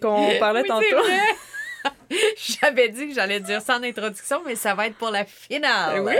qu'on 0.00 0.28
parlait 0.38 0.62
Oui, 0.62 0.68
tantôt. 0.68 0.84
J'avais 2.36 2.88
dit 2.88 3.08
que 3.08 3.14
j'allais 3.14 3.40
dire 3.40 3.60
ça 3.60 3.78
en 3.78 3.82
introduction, 3.82 4.40
mais 4.46 4.54
ça 4.54 4.74
va 4.74 4.86
être 4.86 4.96
pour 4.96 5.10
la 5.10 5.24
finale. 5.24 6.00
Oui. 6.02 6.14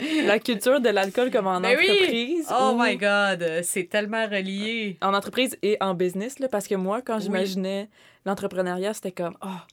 La 0.24 0.38
culture 0.38 0.80
de 0.80 0.88
l'alcool 0.88 1.30
comme 1.30 1.46
en 1.46 1.60
Ben 1.60 1.76
oui. 1.78 1.90
entreprise. 1.90 2.46
Oh 2.50 2.74
my 2.78 2.96
God, 2.96 3.62
c'est 3.62 3.84
tellement 3.88 4.24
relié. 4.26 4.96
en 5.02 5.12
entreprise 5.14 5.56
et 5.62 5.76
en 5.80 5.94
business, 5.94 6.38
là, 6.38 6.48
parce 6.48 6.66
que 6.68 6.74
moi, 6.76 7.02
quand 7.02 7.16
Oui. 7.16 7.22
j'imaginais 7.22 7.88
l'entrepreneuriat, 8.24 8.94
c'était 8.94 9.12
comme, 9.12 9.36
ah, 9.40 9.66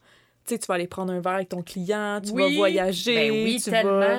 tu 0.46 0.54
sais, 0.54 0.58
tu 0.58 0.66
vas 0.66 0.74
aller 0.74 0.86
prendre 0.88 1.12
un 1.12 1.20
verre 1.20 1.34
avec 1.34 1.48
ton 1.50 1.62
client, 1.62 2.20
tu 2.24 2.32
Oui. 2.32 2.42
vas 2.42 2.56
voyager, 2.56 3.14
Ben 3.14 3.30
oui, 3.32 3.60
tu 3.62 3.70
tellement. 3.70 3.98
vas... 4.00 4.18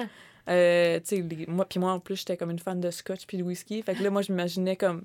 euh, 0.49 0.99
les- 1.11 1.45
moi, 1.47 1.65
puis 1.65 1.79
moi, 1.79 1.91
en 1.91 1.99
plus, 1.99 2.17
j'étais 2.17 2.38
comme 2.38 2.51
une 2.51 2.59
fan 2.59 2.79
de 2.79 2.89
scotch 2.91 3.25
puis 3.27 3.38
de 3.38 3.43
whisky. 3.43 3.81
Fait 3.81 3.93
que 3.95 4.03
là, 4.03 4.09
moi, 4.09 4.21
je 4.21 4.31
m'imaginais 4.31 4.75
comme, 4.75 5.03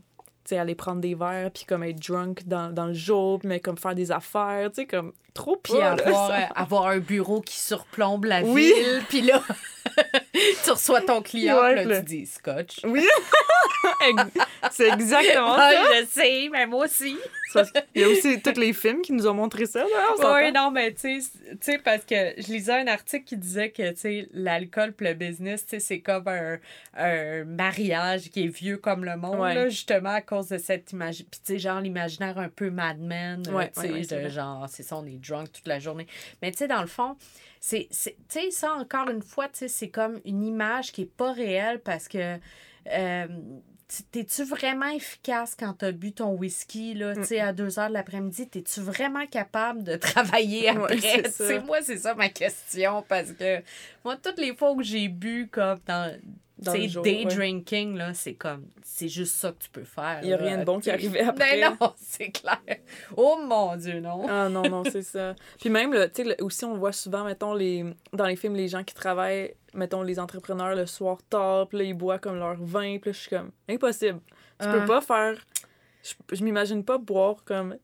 sais, 0.51 0.59
aller 0.59 0.75
prendre 0.75 1.01
des 1.01 1.15
verres 1.15 1.51
puis 1.51 1.65
comme 1.65 1.83
être 1.85 1.99
drunk 2.07 2.47
dans, 2.47 2.73
dans 2.73 2.87
le 2.87 2.95
jour, 2.95 3.41
mais 3.45 3.61
comme 3.61 3.77
faire 3.79 3.95
des 3.95 4.11
affaires, 4.13 4.71
tu 4.71 4.83
sais, 4.83 4.87
comme 4.87 5.13
trop 5.35 5.57
pire. 5.57 5.85
avoir, 5.85 6.31
euh, 6.31 6.35
avoir 6.55 6.87
un 6.89 6.99
bureau 6.99 7.41
qui 7.41 7.59
surplombe 7.59 8.25
la 8.25 8.43
Oui. 8.43 8.73
ville. 8.75 9.03
Puis 9.09 9.23
là, 9.23 9.41
tu 10.65 10.71
reçois 10.71 11.01
ton 11.03 11.23
client, 11.23 11.61
Ouais, 11.61 11.75
là, 11.77 11.85
là. 11.85 11.99
tu 11.99 12.05
dis 12.05 12.27
scotch. 12.27 12.81
Oui! 12.85 13.05
C'est 14.71 14.89
exactement 14.89 15.55
Ah, 15.57 15.73
ça. 15.73 16.01
je 16.01 16.07
sais, 16.07 16.49
mais 16.51 16.67
moi 16.67 16.85
aussi. 16.85 17.17
Il 17.95 18.01
y 18.01 18.05
a 18.05 18.09
aussi 18.09 18.41
tous 18.41 18.59
les 18.59 18.73
films 18.73 19.03
qui 19.03 19.13
nous 19.13 19.27
ont 19.27 19.35
montré 19.35 19.67
ça. 19.67 19.85
Oui, 20.19 20.53
non, 20.53 20.71
mais 20.71 20.93
tu 20.95 21.21
sais, 21.61 21.79
parce 21.79 22.05
que 22.05 22.35
je 22.39 22.53
lisais 22.53 22.73
un 22.81 22.87
article 22.87 23.25
qui 23.25 23.37
disait 23.37 23.71
que, 23.71 23.83
l'alcool 24.33 24.95
et 25.01 25.05
le 25.05 25.15
business, 25.15 25.65
c'est 25.79 26.01
comme 26.01 26.29
un, 26.29 26.59
un, 26.97 27.45
mariage 27.45 28.31
qui 28.31 28.45
est 28.45 28.49
vieux 28.49 28.79
comme 28.79 29.05
le 29.05 29.17
monde, 29.17 29.41
là, 29.41 29.69
justement, 29.69 30.11
à 30.15 30.21
cause 30.23 30.49
de 30.49 30.59
cette 30.59 30.93
image. 30.93 31.25
Puis, 31.31 31.41
tu 31.45 31.53
sais, 31.55 31.59
genre, 31.59 31.81
l'imaginaire 31.81 32.39
un 32.39 32.49
peu 32.49 32.71
Mad 32.71 32.99
Men, 32.99 33.43
tu 33.43 34.05
sais, 34.05 34.31
genre, 34.31 34.67
c'est 34.69 34.83
ça, 34.83 34.97
on 34.97 35.07
est 35.07 35.19
drunk 35.19 35.53
toute 35.53 35.67
la 35.67 35.79
journée. 35.79 36.07
Mais, 36.41 36.51
tu 36.53 36.59
sais, 36.59 36.69
dans 36.69 36.81
le 36.81 36.87
fond, 36.87 37.17
c'est, 37.63 37.89
tu 37.91 38.11
sais, 38.29 38.51
ça, 38.51 38.75
encore 38.75 39.09
une 39.09 39.23
fois, 39.23 39.49
tu 39.49 39.59
sais, 39.59 39.69
c'est 39.69 39.89
comme 39.89 40.21
une 40.25 40.43
image 40.43 40.91
qui 40.91 41.03
est 41.03 41.17
pas 41.17 41.33
réelle 41.33 41.81
parce 41.81 42.09
que... 42.09 42.39
Euh, 42.89 43.27
T'es-tu 44.11 44.45
vraiment 44.45 44.89
efficace 44.89 45.55
quand 45.55 45.75
t'as 45.75 45.93
bu 45.93 46.13
ton 46.13 46.31
whisky 46.31 46.95
là, 46.95 47.13
mm. 47.15 47.41
à 47.41 47.53
2 47.53 47.79
heures 47.79 47.89
de 47.89 47.93
l'après-midi? 47.93 48.49
T'es-tu 48.49 48.81
vraiment 48.81 49.27
capable 49.27 49.85
de 49.85 49.97
travailler 49.97 50.71
après? 50.71 51.25
moi, 51.67 51.83
c'est 51.83 51.99
ça 51.99 52.15
ma 52.15 52.31
question 52.31 53.05
parce 53.07 53.33
que 53.33 53.59
moi, 54.03 54.17
toutes 54.17 54.39
les 54.39 54.57
fois 54.57 54.75
que 54.75 54.83
j'ai 54.83 55.09
bu 55.09 55.47
comme 55.53 55.79
dans 55.87 56.19
c'est 56.63 57.03
day 57.03 57.25
drinking, 57.25 57.97
là, 57.97 58.15
c'est 58.15 58.35
comme, 58.35 58.67
c'est 58.83 59.09
juste 59.09 59.35
ça 59.35 59.53
que 59.53 59.63
tu 59.63 59.71
peux 59.71 59.85
faire. 59.85 60.21
Il 60.23 60.29
n'y 60.29 60.33
a 60.33 60.37
rien 60.37 60.59
de 60.59 60.65
bon 60.65 60.81
qui 60.81 60.91
arrivait 60.91 61.21
après. 61.29 61.61
Ben 61.61 61.77
non, 61.81 61.93
c'est 61.97 62.31
clair. 62.31 62.61
Oh 63.17 63.39
mon 63.47 63.77
Dieu, 63.77 64.01
non. 64.01 64.27
Ah 64.29 64.49
non, 64.49 64.63
non, 64.63 64.83
c'est 64.85 65.03
ça. 65.03 65.35
Puis 65.61 65.71
même, 65.71 65.93
tu 66.15 66.25
sais, 66.25 66.43
aussi, 66.43 66.65
on 66.65 66.77
voit 66.77 66.93
souvent, 66.93 67.25
mettons, 67.25 67.55
les, 67.55 67.85
dans 68.13 68.27
les 68.27 68.37
films, 68.37 68.55
les 68.55 68.69
gens 68.69 68.85
qui 68.85 68.95
travaillent, 68.95 69.55
mettons, 69.75 70.03
les 70.03 70.19
entrepreneurs 70.19 70.75
le 70.75 70.87
soir 70.87 71.19
tard, 71.29 71.69
puis 71.69 71.79
là, 71.79 71.85
ils 71.85 71.95
boivent 71.95 72.21
comme 72.21 72.39
leur 72.39 72.57
vin, 72.57 72.99
puis 72.99 73.11
là, 73.11 73.13
je 73.13 73.19
suis 73.19 73.31
comme, 73.31 73.51
impossible. 73.69 74.21
Tu 74.61 74.69
peux 74.69 74.83
ah. 74.83 74.87
pas 74.87 75.01
faire. 75.01 75.35
Je, 76.03 76.37
je 76.37 76.45
m'imagine 76.45 76.85
pas 76.85 76.99
boire 76.99 77.45
comme 77.45 77.77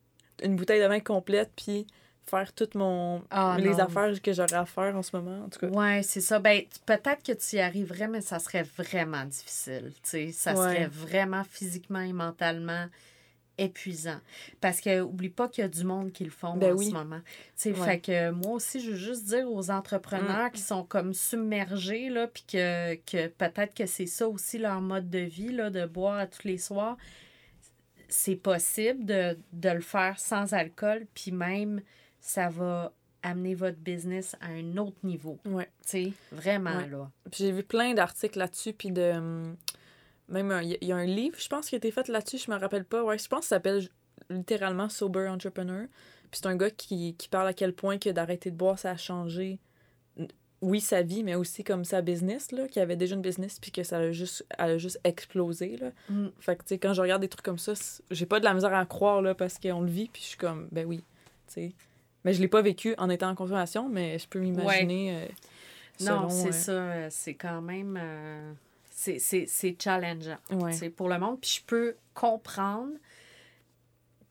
une 0.43 0.57
bouteille 0.57 0.83
de 0.83 0.87
vin 0.87 1.01
complète, 1.01 1.51
puis 1.57 1.87
faire 2.29 2.53
toutes 2.53 2.74
mon 2.74 3.22
ah, 3.31 3.57
les 3.59 3.81
affaires 3.81 4.20
que 4.20 4.33
j'aurais 4.33 4.55
à 4.55 4.66
faire 4.66 4.97
en 4.97 5.03
ce 5.03 5.16
moment 5.16 5.45
en 5.45 5.49
tout 5.49 5.61
cas. 5.61 5.68
Ouais, 5.68 6.03
c'est 6.03 6.20
ça. 6.20 6.39
Ben 6.39 6.62
peut-être 6.87 7.22
que 7.22 7.33
tu 7.33 7.57
y 7.57 7.61
arriverais 7.61 8.09
mais 8.09 8.20
ça 8.20 8.39
serait 8.39 8.64
vraiment 8.76 9.24
difficile, 9.24 9.93
tu 10.03 10.11
sais, 10.11 10.33
ça 10.33 10.55
serait 10.55 10.89
vraiment 10.89 11.45
physiquement 11.45 12.01
et 12.01 12.12
mentalement 12.12 12.87
épuisant 13.59 14.20
parce 14.61 14.81
que 14.81 15.01
oublie 15.01 15.29
pas 15.29 15.49
qu'il 15.49 15.62
y 15.62 15.64
a 15.64 15.68
du 15.68 15.85
monde 15.85 16.12
qui 16.12 16.24
le 16.24 16.31
font 16.31 16.57
ben 16.57 16.74
en 16.74 16.79
ce 16.79 16.91
moment. 16.91 17.20
Tu 17.24 17.35
sais, 17.57 17.74
fait 17.74 18.01
que 18.01 18.31
moi 18.31 18.53
aussi 18.53 18.81
je 18.81 18.93
veux 18.93 18.97
juste 18.97 19.24
dire 19.26 19.51
aux 19.51 19.70
entrepreneurs 19.70 20.49
mm. 20.49 20.53
qui 20.53 20.61
sont 20.61 20.85
comme 20.85 21.12
submergés 21.12 22.09
là 22.09 22.29
puis 22.29 22.45
que, 22.51 22.95
que 22.95 23.26
peut-être 23.26 23.74
que 23.74 23.87
c'est 23.87 24.07
ça 24.07 24.29
aussi 24.29 24.59
leur 24.59 24.81
mode 24.81 25.11
de 25.11 25.18
vie 25.18 25.53
là 25.53 25.70
de 25.70 25.85
boire 25.85 26.18
à 26.18 26.26
tous 26.26 26.47
les 26.47 26.59
soirs. 26.59 26.97
C'est 28.09 28.37
possible 28.37 29.05
de, 29.05 29.37
de 29.53 29.68
le 29.68 29.83
faire 29.83 30.18
sans 30.18 30.55
alcool 30.55 31.07
puis 31.14 31.33
même 31.33 31.83
ça 32.21 32.49
va 32.49 32.93
amener 33.23 33.55
votre 33.55 33.79
business 33.79 34.37
à 34.41 34.49
un 34.49 34.77
autre 34.77 34.99
niveau. 35.03 35.39
Ouais. 35.45 35.69
Tu 35.83 35.89
sais, 35.89 36.12
vraiment, 36.31 36.87
là. 36.87 37.11
J'ai 37.33 37.53
vu 37.53 37.62
plein 37.62 37.95
d'articles 37.95 38.39
là-dessus, 38.39 38.73
puis 38.73 38.91
de... 38.91 39.12
Hum, 39.12 39.57
même, 40.29 40.61
il 40.62 40.77
y, 40.87 40.93
a 40.93 40.97
un 40.97 41.07
livre, 41.07 41.39
je 41.39 41.49
pense, 41.49 41.71
qui 41.71 41.75
a 41.75 41.79
été 41.79 41.91
fait 41.91 42.07
là-dessus, 42.09 42.37
je 42.37 42.51
me 42.51 42.59
rappelle 42.59 42.85
pas. 42.85 43.03
Ouais, 43.03 43.16
je 43.16 43.27
pense 43.29 43.41
que 43.41 43.47
ça 43.47 43.57
s'appelle 43.57 43.89
littéralement 44.29 44.91
Sober 44.91 45.27
Entrepreneur. 45.27 45.87
Puis 46.31 46.41
c'est 46.43 46.47
un 46.49 46.57
gars 46.57 46.71
qui, 46.71 47.14
qui 47.16 47.31
parle 47.31 47.49
à 47.49 47.55
quel 47.55 47.73
point 47.73 47.97
que 47.97 48.11
d'arrêter 48.11 48.51
de 48.51 48.57
boire, 48.57 48.79
ça 48.79 48.91
a 48.91 48.97
changé 48.99 49.59
oui, 50.61 50.81
sa 50.81 51.03
vie, 51.03 51.23
mais 51.23 51.35
aussi 51.35 51.62
comme 51.62 51.85
sa 51.85 52.03
business, 52.03 52.51
là, 52.51 52.66
qui 52.66 52.81
avait 52.81 52.97
déjà 52.97 53.14
une 53.14 53.23
business, 53.23 53.61
puis 53.61 53.71
que 53.71 53.83
ça 53.83 53.99
a 53.99 54.11
juste, 54.11 54.45
a 54.59 54.77
juste 54.77 55.01
explosé, 55.05 55.77
là. 55.77 55.93
Mm. 56.09 56.29
Fait 56.41 56.57
que, 56.57 56.62
tu 56.62 56.69
sais, 56.69 56.79
quand 56.79 56.95
je 56.95 57.01
regarde 57.01 57.21
des 57.21 57.29
trucs 57.29 57.45
comme 57.45 57.59
ça, 57.59 57.75
j'ai 58.11 58.27
pas 58.27 58.41
de 58.41 58.45
la 58.45 58.55
misère 58.55 58.75
à 58.75 58.85
croire, 58.85 59.23
là, 59.23 59.35
parce 59.35 59.59
qu'on 59.59 59.81
le 59.81 59.91
vit, 59.91 60.09
puis 60.12 60.23
je 60.23 60.29
suis 60.29 60.39
comme, 60.39 60.69
ben 60.73 60.87
oui, 60.87 61.05
tu 61.47 61.55
sais. 61.55 61.73
Mais 62.25 62.33
je 62.33 62.41
l'ai 62.41 62.49
pas 62.49 62.62
vécu 62.62 62.95
en 62.99 63.09
étant 63.11 63.31
en 63.31 63.35
consommation, 63.35 63.89
mais 63.89 64.19
je 64.19 64.29
peux 64.29 64.41
m'imaginer. 64.41 65.16
Euh, 65.16 65.27
non, 66.05 66.29
c'est 66.29 66.49
euh, 66.49 66.53
ça. 66.53 66.73
Euh, 66.73 67.09
c'est 67.11 67.35
quand 67.35 67.61
même. 67.61 67.99
c'est 68.91 69.77
challengeant 69.81 70.39
pour 70.97 71.09
le 71.09 71.19
monde. 71.19 71.41
Puis 71.41 71.61
je 71.61 71.64
peux 71.64 71.97
comprendre 72.14 72.93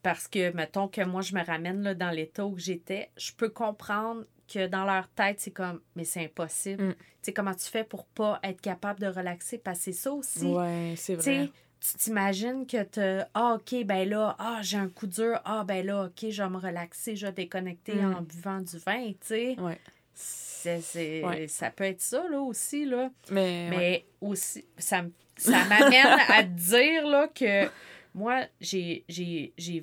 parce 0.04 0.28
que, 0.28 0.54
mettons 0.54 0.88
que 0.88 1.02
moi, 1.02 1.22
je 1.22 1.34
me 1.34 1.44
ramène 1.44 1.82
là, 1.82 1.94
dans 1.94 2.12
l'état 2.12 2.46
où 2.46 2.58
j'étais, 2.58 3.10
je 3.18 3.32
peux 3.34 3.50
comprendre 3.50 4.24
que 4.48 4.68
dans 4.68 4.86
leur 4.86 5.10
tête, 5.10 5.42
c'est 5.42 5.52
comme, 5.52 5.82
mais 5.96 6.06
c'est 6.06 6.24
impossible. 6.24 6.84
Mm. 6.84 6.94
Tu 6.94 7.06
sais, 7.22 7.34
comment 7.34 7.54
tu 7.54 7.66
fais 7.66 7.84
pour 7.84 8.06
pas 8.06 8.40
être 8.44 8.62
capable 8.62 9.02
de 9.02 9.08
relaxer? 9.08 9.58
Parce 9.58 9.80
que 9.80 9.84
c'est 9.86 9.92
ça 9.94 10.14
aussi. 10.14 10.46
Oui, 10.46 10.96
c'est 10.96 11.16
vrai 11.16 11.52
tu 11.80 11.98
t'imagines 11.98 12.66
que 12.66 12.84
tu 12.84 13.26
ah 13.34 13.56
ok 13.56 13.86
ben 13.86 14.10
là 14.10 14.36
ah 14.40 14.60
j'ai 14.62 14.78
un 14.78 14.90
coup 14.90 15.08
dur 15.08 15.40
ah 15.46 15.64
ben 15.64 15.86
là 15.86 16.06
ok 16.06 16.30
je 16.30 16.42
vais 16.42 16.50
me 16.50 16.58
relaxer 16.58 17.16
je 17.16 17.26
vais 17.26 17.32
déconnecter 17.32 17.96
mm. 17.96 18.16
en 18.16 18.22
buvant 18.22 18.62
du 18.62 18.78
vin 18.78 19.08
tu 19.08 19.18
sais 19.22 19.56
ouais. 19.60 19.80
c'est, 20.14 21.48
ça 21.48 21.70
peut 21.70 21.84
être 21.84 22.02
ça 22.02 22.24
là 22.30 22.42
aussi 22.42 22.86
là 22.86 23.10
mais, 23.32 23.68
mais 23.70 24.06
aussi 24.22 24.66
ça 24.78 25.04
ça 25.38 25.66
m'amène 25.66 26.20
à 26.30 26.44
dire 26.44 27.08
là 27.08 27.28
que 27.28 27.66
moi, 28.18 28.46
j'ai 28.60 29.06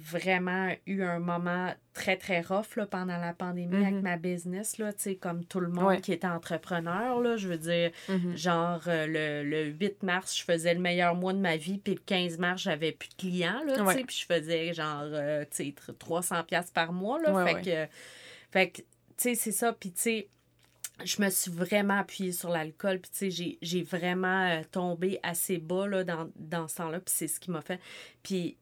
vraiment 0.03 0.73
eu 0.87 1.05
un 1.05 1.21
moment 1.21 1.73
très, 1.93 2.17
très 2.17 2.41
rough 2.41 2.75
là, 2.75 2.85
pendant 2.85 3.17
la 3.17 3.33
pandémie 3.33 3.77
avec 3.77 3.95
mm-hmm. 3.95 4.01
ma 4.01 4.17
business, 4.17 4.79
là, 4.79 4.91
comme 5.21 5.45
tout 5.45 5.61
le 5.61 5.69
monde 5.69 6.01
qui 6.01 6.13
était 6.13 6.27
entrepreneur. 6.27 7.21
Là, 7.21 7.37
je 7.37 7.47
veux 7.47 7.57
dire, 7.57 7.93
mm-hmm. 8.09 8.37
genre, 8.37 8.83
euh, 8.89 9.07
le, 9.07 9.49
le, 9.49 9.65
8 9.67 10.03
mars, 10.03 10.37
je 10.37 10.43
faisais 10.43 10.75
le 10.75 10.81
meilleur 10.81 11.15
mois 11.15 11.33
de 11.33 11.39
ma 11.39 11.57
vie, 11.57 11.79
puis 11.79 11.95
le 11.95 12.01
15 12.05 12.39
mars, 12.39 12.61
j'avais 12.61 12.91
plus 12.91 13.11
de 13.11 13.15
clients, 13.15 13.63
là, 13.65 13.95
puis 14.05 14.17
je 14.17 14.27
faisais 14.27 14.75
genre, 14.75 15.05
euh, 15.05 15.45
tu 15.49 15.73
sais, 15.73 15.75
300$ 16.01 16.73
par 16.73 16.93
mois, 16.93 17.23
là, 17.23 17.47
fait 17.47 17.63
que, 17.63 17.93
fait 18.51 18.71
que, 18.71 18.81
tu 18.81 18.87
sais, 19.17 19.35
c'est 19.37 19.53
ça, 19.53 19.73
puis 19.73 19.93
tu 19.93 20.01
sais, 20.01 20.29
je 21.03 21.21
me 21.21 21.29
suis 21.31 21.51
vraiment 21.51 21.99
appuyée 21.99 22.33
sur 22.33 22.51
l'alcool. 22.51 23.01
Puis, 23.01 23.11
tu 23.11 23.31
sais, 23.31 23.59
j'ai 23.61 23.83
vraiment 23.83 24.49
euh, 24.49 24.63
tombé 24.71 25.19
assez 25.23 25.59
bas 25.59 26.05
dans 26.05 26.69
ce 26.69 26.77
temps-là. 26.77 27.01
Puis, 27.01 27.15
c'est 27.17 27.29
ce 27.29 27.41
qui 27.41 27.51
m'a 27.51 27.63
fait. 27.63 27.81
Puis, 28.23 28.57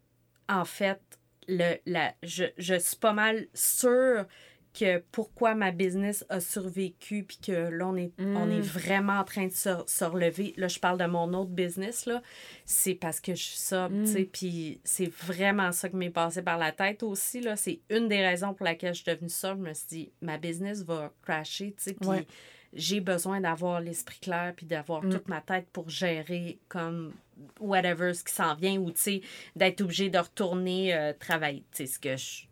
en 0.48 0.64
fait, 0.64 1.00
le, 1.48 1.76
la, 1.86 2.14
je, 2.22 2.44
je 2.56 2.78
suis 2.78 2.96
pas 2.96 3.12
mal 3.12 3.46
sûre 3.54 4.26
que 4.72 5.02
pourquoi 5.12 5.54
ma 5.54 5.70
business 5.70 6.24
a 6.28 6.40
survécu 6.40 7.24
puis 7.24 7.38
que 7.38 7.52
là 7.52 7.88
on 7.88 7.96
est 7.96 8.12
on 8.18 8.50
est 8.50 8.58
mm. 8.58 8.62
vraiment 8.62 9.18
en 9.18 9.24
train 9.24 9.46
de 9.46 9.52
se, 9.52 10.04
relever 10.04 10.54
là 10.56 10.68
je 10.68 10.78
parle 10.78 10.98
de 10.98 11.04
mon 11.04 11.32
autre 11.34 11.50
business 11.50 12.06
là 12.06 12.22
c'est 12.64 12.94
parce 12.94 13.20
que 13.20 13.34
je 13.34 13.42
suis 13.42 13.58
ça 13.58 13.88
tu 13.90 14.06
sais 14.06 14.22
mm. 14.22 14.26
puis 14.26 14.80
c'est 14.84 15.10
vraiment 15.12 15.72
ça 15.72 15.88
qui 15.88 15.96
m'est 15.96 16.10
passé 16.10 16.42
par 16.42 16.58
la 16.58 16.72
tête 16.72 17.02
aussi 17.02 17.40
là 17.40 17.56
c'est 17.56 17.80
une 17.90 18.08
des 18.08 18.24
raisons 18.24 18.54
pour 18.54 18.64
laquelle 18.64 18.94
je 18.94 19.02
suis 19.02 19.12
devenue 19.12 19.28
ça 19.28 19.54
je 19.54 19.60
me 19.60 19.74
suis 19.74 19.86
dit 19.88 20.12
ma 20.20 20.38
business 20.38 20.82
va 20.82 21.12
crasher 21.22 21.74
tu 21.76 21.82
sais 21.82 21.94
puis 21.94 22.26
j'ai 22.72 23.00
besoin 23.00 23.40
d'avoir 23.40 23.80
l'esprit 23.80 24.20
clair 24.20 24.54
puis 24.56 24.64
d'avoir 24.64 25.04
mm. 25.04 25.10
toute 25.10 25.28
ma 25.28 25.42
tête 25.42 25.66
pour 25.72 25.90
gérer 25.90 26.58
comme 26.68 27.12
whatever 27.60 28.14
ce 28.14 28.24
qui 28.24 28.32
s'en 28.32 28.54
vient 28.54 28.78
ou 28.78 28.90
tu 28.90 29.00
sais 29.00 29.20
d'être 29.56 29.82
obligé 29.82 30.08
de 30.08 30.18
retourner 30.18 30.94
euh, 30.94 31.12
travailler 31.18 31.64
tu 31.72 31.78
sais 31.78 31.86
ce 31.86 31.98
que 31.98 32.16
je 32.16 32.46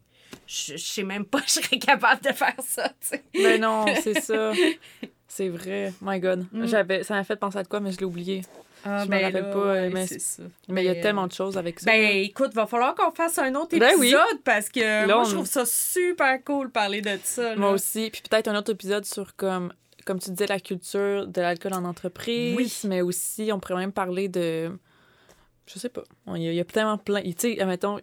je, 0.51 0.76
sais 0.76 1.03
même 1.05 1.24
pas 1.24 1.40
je 1.46 1.53
serais 1.53 1.78
capable 1.78 2.22
de 2.22 2.32
faire 2.32 2.57
ça. 2.59 2.92
Mais 3.34 3.59
non, 3.59 3.86
c'est 4.03 4.20
ça. 4.20 4.53
C'est 5.28 5.48
vrai. 5.48 5.92
My 6.03 6.18
God. 6.18 6.46
Mm. 6.53 6.66
J'avais, 6.66 7.05
ça 7.05 7.14
m'a 7.14 7.24
fait 7.24 7.36
penser 7.36 7.59
à 7.59 7.64
quoi, 7.64 7.78
mais 7.80 7.92
je 7.92 7.98
l'ai 7.98 8.05
oublié. 8.05 8.42
Ah, 8.84 9.05
je 9.05 9.05
me 9.05 9.11
ben 9.11 9.24
rappelle 9.26 9.51
pas. 9.51 9.88
mais 9.90 10.07
mais 10.68 10.82
il 10.82 10.86
y 10.86 10.88
a 10.88 10.94
tellement 11.03 11.26
de 11.26 11.32
choses 11.32 11.59
avec 11.59 11.80
ça. 11.80 11.86
Ben 11.90 12.16
écoute, 12.16 12.55
va 12.55 12.66
falloir 12.66 12.94
qu'on 12.94 13.11
fasse 13.11 13.38
un 13.38 13.55
autre 13.55 13.78
ben 13.78 13.94
épisode 13.94 14.42
parce 14.42 14.70
que 14.70 15.07
moi, 15.07 15.24
je 15.24 15.34
trouve 15.34 15.46
ça 15.46 15.66
super 15.66 16.42
cool 16.44 16.70
parler 16.70 17.03
de 17.03 17.18
ça. 17.22 17.55
Moi 17.57 17.72
aussi. 17.72 18.09
Puis 18.11 18.22
peut-être 18.28 18.48
un 18.48 18.57
autre 18.57 18.72
épisode 18.72 19.05
sur 19.05 19.36
comme 19.36 19.72
comme 20.07 20.18
tu 20.18 20.30
disais, 20.30 20.46
la 20.46 20.59
culture 20.59 21.26
de 21.26 21.40
l'alcool 21.42 21.74
en 21.74 21.84
entreprise. 21.84 22.57
Oui. 22.57 22.72
Mais 22.88 23.03
aussi, 23.03 23.51
on 23.53 23.61
pourrait 23.61 23.76
même 23.76 23.92
parler 23.92 24.28
de. 24.28 24.70
Je 25.66 25.78
sais 25.78 25.90
pas. 25.90 26.03
Il 26.34 26.42
y, 26.42 26.59
a, 26.59 26.64
tellement 26.64 26.98
plein. 26.98 27.22
Tu 27.22 27.34
sais, 27.36 27.61
admettons, 27.61 28.01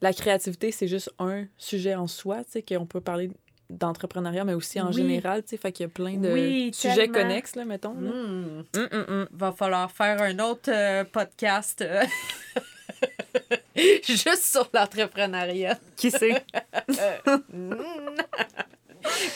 la 0.00 0.12
créativité, 0.12 0.72
c'est 0.72 0.88
juste 0.88 1.12
un 1.18 1.44
sujet 1.58 1.94
en 1.94 2.06
soi, 2.06 2.44
tu 2.44 2.52
sais, 2.52 2.62
qu'on 2.62 2.86
peut 2.86 3.00
parler 3.00 3.30
d'entrepreneuriat, 3.68 4.44
mais 4.44 4.54
aussi 4.54 4.80
en 4.80 4.92
général, 4.92 5.42
tu 5.42 5.50
sais, 5.50 5.56
fait 5.56 5.72
qu'il 5.72 5.84
y 5.84 5.88
a 5.88 5.90
plein 5.90 6.16
de 6.16 6.70
sujets 6.72 7.08
connexes, 7.08 7.54
là, 7.56 7.64
mettons. 7.64 7.94
Hmm. 7.94 8.64
Hum, 8.76 8.88
hum, 8.92 9.04
hum. 9.08 9.28
Va 9.32 9.52
falloir 9.52 9.90
faire 9.90 10.20
un 10.22 10.38
autre 10.40 10.70
euh, 10.72 11.04
podcast 11.04 11.82
euh, 11.82 12.04
juste 14.02 14.44
sur 14.44 14.68
l'entrepreneuriat. 14.74 15.78
Qui 15.96 16.10
sait? 16.10 16.42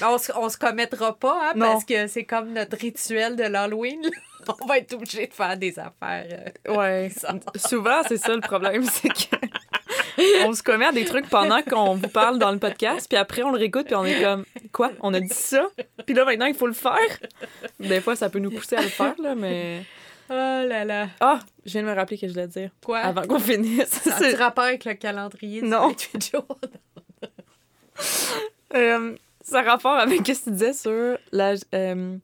on, 0.02 0.18
se, 0.18 0.32
on 0.36 0.48
se 0.48 0.56
commettra 0.56 1.16
pas, 1.16 1.50
hein, 1.50 1.58
parce 1.58 1.84
que 1.84 2.06
c'est 2.08 2.24
comme 2.24 2.52
notre 2.52 2.76
rituel 2.76 3.36
de 3.36 3.44
l'Halloween. 3.44 4.02
On 4.60 4.66
va 4.66 4.76
être 4.76 4.92
obligé 4.92 5.26
de 5.26 5.32
faire 5.32 5.56
des 5.56 5.78
affaires. 5.78 6.52
Euh, 6.68 6.74
ouais. 6.74 7.10
Souvent, 7.56 8.02
c'est 8.06 8.18
ça 8.18 8.34
le 8.34 8.42
problème, 8.42 8.84
c'est 8.84 9.08
que 9.08 9.36
on 10.46 10.52
se 10.52 10.62
commet 10.62 10.86
à 10.86 10.92
des 10.92 11.04
trucs 11.04 11.28
pendant 11.28 11.62
qu'on 11.62 11.94
vous 11.94 12.08
parle 12.08 12.38
dans 12.38 12.52
le 12.52 12.58
podcast, 12.58 13.08
puis 13.08 13.16
après 13.16 13.42
on 13.42 13.50
le 13.50 13.58
réécoute, 13.58 13.86
puis 13.86 13.94
on 13.94 14.04
est 14.04 14.22
comme 14.22 14.44
quoi, 14.72 14.92
on 15.00 15.12
a 15.14 15.20
dit 15.20 15.28
ça, 15.30 15.66
puis 16.06 16.14
là 16.14 16.24
maintenant 16.24 16.46
il 16.46 16.54
faut 16.54 16.66
le 16.66 16.72
faire? 16.72 17.18
Des 17.80 18.00
fois 18.00 18.16
ça 18.16 18.30
peut 18.30 18.38
nous 18.38 18.50
pousser 18.50 18.76
à 18.76 18.82
le 18.82 18.88
faire 18.88 19.14
là, 19.20 19.34
mais 19.34 19.82
Oh 20.30 20.32
là 20.32 20.84
là. 20.84 21.08
Ah, 21.20 21.40
je 21.66 21.72
viens 21.72 21.82
de 21.82 21.88
me 21.88 21.94
rappeler 21.94 22.16
que 22.16 22.26
je 22.26 22.32
voulais 22.32 22.48
dire. 22.48 22.70
Quoi? 22.84 22.98
Avant 23.00 23.22
qu'on 23.22 23.38
finisse. 23.38 23.90
Ça 23.90 24.26
a 24.26 24.36
rapport 24.36 24.64
avec 24.64 24.84
le 24.86 24.94
calendrier 24.94 25.60
du 25.60 25.68
Non. 25.68 25.88
28 25.88 26.30
jours? 26.32 26.58
Euh, 28.74 29.14
ça 29.40 29.60
a 29.60 29.62
rapport 29.62 29.94
avec 29.94 30.26
ce 30.26 30.32
que 30.32 30.44
tu 30.44 30.50
disais 30.50 30.72
sur 30.72 31.18
la. 31.30 31.54
Euh, 31.74 32.16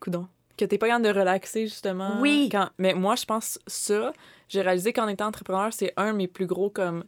coudon. 0.00 0.26
Que 0.56 0.64
t'es 0.64 0.78
pas 0.78 0.88
capable 0.88 1.04
de 1.04 1.16
relaxer, 1.16 1.66
justement. 1.66 2.18
Oui. 2.20 2.48
Quand... 2.50 2.70
Mais 2.78 2.94
moi, 2.94 3.14
je 3.14 3.24
pense 3.24 3.58
ça. 3.66 4.12
J'ai 4.48 4.62
réalisé 4.62 4.92
qu'en 4.92 5.08
étant 5.08 5.26
entrepreneur, 5.26 5.72
c'est 5.72 5.92
un 5.96 6.12
de 6.12 6.16
mes 6.16 6.28
plus 6.28 6.46
gros, 6.46 6.70
comme, 6.70 7.04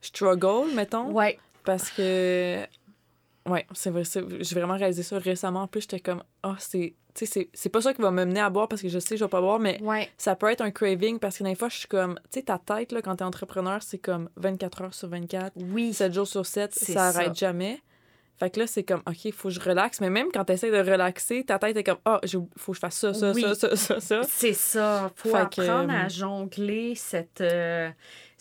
struggle, 0.00 0.72
mettons. 0.74 1.10
Ouais. 1.12 1.38
Parce 1.64 1.90
que. 1.90 2.64
Ouais, 3.48 3.66
c'est 3.72 3.90
vrai. 3.90 4.02
J'ai 4.04 4.54
vraiment 4.54 4.76
réalisé 4.76 5.02
ça 5.02 5.18
récemment. 5.18 5.62
En 5.62 5.66
plus, 5.66 5.82
j'étais 5.82 6.00
comme, 6.00 6.22
ah, 6.42 6.56
c'est. 6.58 6.94
Tu 7.14 7.26
sais, 7.26 7.32
c'est- 7.32 7.48
c'est 7.52 7.68
pas 7.68 7.82
ça 7.82 7.92
qui 7.92 8.00
va 8.00 8.10
me 8.10 8.24
mener 8.24 8.40
à 8.40 8.48
boire 8.48 8.68
parce 8.68 8.80
que 8.80 8.88
je 8.88 8.98
sais 8.98 9.10
que 9.10 9.16
je 9.18 9.24
vais 9.24 9.28
pas 9.28 9.40
boire, 9.42 9.58
mais 9.58 9.78
Ouais. 9.82 10.08
ça 10.16 10.34
peut 10.34 10.48
être 10.50 10.62
un 10.62 10.70
craving 10.70 11.18
parce 11.18 11.36
que 11.38 11.44
des 11.44 11.54
fois, 11.54 11.68
je 11.68 11.76
suis 11.78 11.88
comme. 11.88 12.14
Tu 12.30 12.38
sais, 12.38 12.42
ta 12.44 12.58
tête, 12.58 12.90
là, 12.92 13.02
quand 13.02 13.16
t'es 13.16 13.24
entrepreneur, 13.24 13.82
c'est 13.82 13.98
comme 13.98 14.30
24 14.36 14.82
heures 14.82 14.94
sur 14.94 15.08
24. 15.08 15.52
Oui. 15.56 15.92
7 15.92 16.14
jours 16.14 16.26
sur 16.26 16.46
7, 16.46 16.72
C'est 16.74 16.92
ça 16.94 17.12
ça. 17.12 17.18
arrête 17.20 17.34
jamais. 17.36 17.82
Fait 18.38 18.50
que 18.50 18.60
là, 18.60 18.66
c'est 18.66 18.82
comme, 18.82 19.02
OK, 19.06 19.24
il 19.24 19.32
faut 19.32 19.48
que 19.48 19.54
je 19.54 19.60
relaxe. 19.60 20.00
Mais 20.00 20.10
même 20.10 20.28
quand 20.32 20.44
tu 20.44 20.52
essaies 20.52 20.70
de 20.70 20.90
relaxer, 20.90 21.44
ta 21.44 21.58
tête 21.58 21.76
est 21.76 21.84
comme, 21.84 21.98
ah, 22.04 22.20
il 22.24 22.30
faut 22.56 22.72
que 22.72 22.76
je 22.76 22.80
fasse 22.80 22.96
ça, 22.96 23.14
ça, 23.14 23.32
Oui. 23.32 23.42
ça, 23.42 23.54
ça, 23.54 23.76
ça, 23.76 24.00
ça. 24.00 24.20
C'est 24.28 24.52
ça. 24.52 25.10
faut 25.14 25.30
Fait 25.30 25.36
apprendre 25.38 25.92
euh, 25.92 26.04
à 26.06 26.08
jongler 26.08 26.94
cette, 26.96 27.40
euh, 27.40 27.88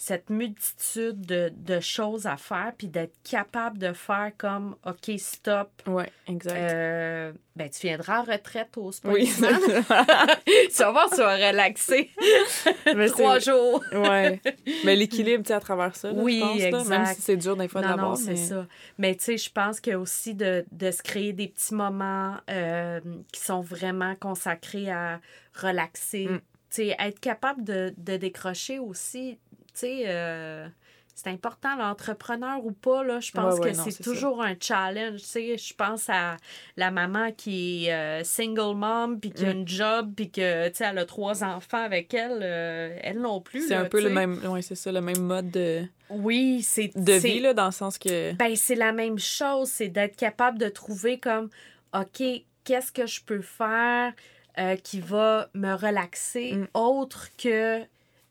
cette 0.01 0.31
multitude 0.31 1.21
de, 1.27 1.53
de 1.55 1.79
choses 1.79 2.25
à 2.25 2.35
faire, 2.35 2.73
puis 2.75 2.87
d'être 2.87 3.13
capable 3.23 3.77
de 3.77 3.93
faire 3.93 4.31
comme, 4.35 4.75
OK, 4.83 5.11
stop. 5.19 5.69
Ouais, 5.85 6.11
exact. 6.27 6.57
Euh, 6.57 7.31
ben, 7.55 7.69
tu 7.69 7.85
viendras 7.85 8.21
en 8.21 8.23
retraite 8.23 8.75
au 8.77 8.91
sport. 8.91 9.13
oui, 9.13 9.31
tu 9.35 9.41
vas 9.43 10.91
voir, 10.91 11.07
tu 11.07 11.17
vas 11.17 11.35
relaxer 11.35 12.09
Mais 12.95 13.09
trois 13.09 13.37
jours. 13.37 13.83
Ouais. 13.91 14.41
Mais 14.85 14.95
l'équilibre, 14.95 15.43
tu 15.43 15.49
sais, 15.49 15.53
à 15.53 15.59
travers 15.59 15.95
ça, 15.95 16.11
là, 16.11 16.19
Oui, 16.19 16.39
je 16.57 16.69
pense, 16.69 16.85
là. 16.85 16.89
Même 16.89 17.01
exact. 17.01 17.15
si 17.17 17.21
c'est 17.21 17.37
dur 17.37 17.55
des 17.55 17.67
fois 17.67 17.81
l'avoir. 17.81 18.17
c'est 18.17 18.31
mais... 18.31 18.35
ça. 18.37 18.67
Mais 18.97 19.13
tu 19.13 19.23
sais, 19.23 19.37
je 19.37 19.51
pense 19.51 19.79
que 19.79 19.93
aussi 19.93 20.33
de, 20.33 20.65
de 20.71 20.89
se 20.89 21.03
créer 21.03 21.31
des 21.31 21.47
petits 21.47 21.75
moments 21.75 22.37
euh, 22.49 23.01
qui 23.31 23.41
sont 23.41 23.61
vraiment 23.61 24.15
consacrés 24.15 24.89
à 24.89 25.21
relaxer. 25.53 26.25
Mm. 26.25 26.39
Tu 26.71 26.75
sais, 26.75 26.95
être 26.97 27.19
capable 27.19 27.63
de, 27.63 27.93
de 27.97 28.17
décrocher 28.17 28.79
aussi, 28.79 29.37
sais, 29.73 30.03
euh, 30.07 30.67
c'est 31.13 31.29
important, 31.29 31.75
l'entrepreneur 31.75 32.65
ou 32.65 32.71
pas, 32.71 33.03
là, 33.03 33.19
je 33.19 33.31
pense 33.31 33.55
Ouais, 33.55 33.59
ouais, 33.67 33.71
que 33.71 33.77
c'est 33.77 34.01
toujours 34.03 34.41
un 34.41 34.55
challenge. 34.59 35.19
Tu 35.21 35.25
sais, 35.27 35.57
je 35.57 35.73
pense 35.73 36.09
à 36.09 36.37
la 36.77 36.89
maman 36.89 37.31
qui 37.31 37.85
est 37.87 37.93
euh, 37.93 38.23
single 38.23 38.75
mom, 38.75 39.19
puis 39.19 39.31
qui 39.31 39.45
a 39.45 39.53
Mm. 39.53 39.57
une 39.57 39.67
job, 39.67 40.13
puis 40.15 40.31
que, 40.31 40.69
tu 40.69 40.75
sais, 40.77 40.85
elle 40.85 40.97
a 40.97 41.05
trois 41.05 41.43
enfants 41.43 41.83
avec 41.83 42.13
elle. 42.13 42.39
euh, 42.41 42.97
elle 43.01 43.19
non 43.21 43.39
plus. 43.41 43.67
C'est 43.67 43.75
un 43.75 43.85
peu 43.85 44.01
le 44.01 44.09
même, 44.09 44.43
ouais, 44.47 44.61
c'est 44.61 44.75
ça, 44.75 44.91
le 44.91 45.01
même 45.01 45.21
mode 45.21 45.51
de, 45.51 45.83
Oui, 46.09 46.61
c'est 46.63 46.91
de 46.95 47.13
vie, 47.13 47.39
là, 47.39 47.53
dans 47.53 47.65
le 47.67 47.71
sens 47.71 47.97
que. 47.97 48.33
ben, 48.33 48.55
c'est 48.55 48.75
la 48.75 48.91
même 48.91 49.19
chose, 49.19 49.69
c'est 49.69 49.89
d'être 49.89 50.15
capable 50.15 50.57
de 50.57 50.69
trouver 50.69 51.19
comme, 51.19 51.49
OK, 51.93 52.23
qu'est-ce 52.63 52.91
que 52.91 53.05
je 53.05 53.21
peux 53.23 53.41
faire 53.41 54.13
euh, 54.57 54.75
qui 54.75 54.99
va 55.01 55.49
me 55.53 55.73
relaxer 55.73 56.53
Mm. 56.53 56.65
autre 56.73 57.27
que 57.37 57.81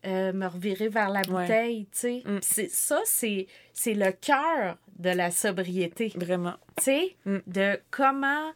euh, 0.05 0.33
me 0.33 0.47
revirer 0.47 0.87
vers 0.89 1.09
la 1.09 1.21
Ouais. 1.21 1.43
bouteille, 1.43 1.85
tu 1.91 1.97
sais. 1.99 2.23
Mm. 2.25 2.39
Ça, 2.69 2.99
c'est 3.05 3.47
c'est 3.73 3.93
le 3.93 4.11
cœur 4.11 4.77
de 4.97 5.09
la 5.09 5.31
sobriété, 5.31 6.11
Vraiment. 6.15 6.53
tu 6.77 6.83
sais, 6.83 7.15
Mm. 7.25 7.37
de 7.47 7.79
comment... 7.91 8.51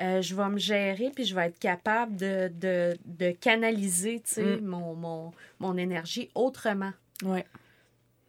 euh, 0.00 0.20
je 0.22 0.34
vais 0.34 0.48
me 0.48 0.58
gérer, 0.58 1.10
puis 1.14 1.24
je 1.24 1.34
vais 1.36 1.46
être 1.46 1.58
capable 1.60 2.16
de, 2.16 2.48
de, 2.52 2.96
de 3.04 3.30
canaliser, 3.30 4.20
tu 4.26 4.34
sais, 4.34 4.56
Mm. 4.56 4.64
mon, 4.66 4.94
mon, 4.94 5.32
mon 5.60 5.76
énergie 5.76 6.30
autrement. 6.34 6.92
Ouais. 7.24 7.44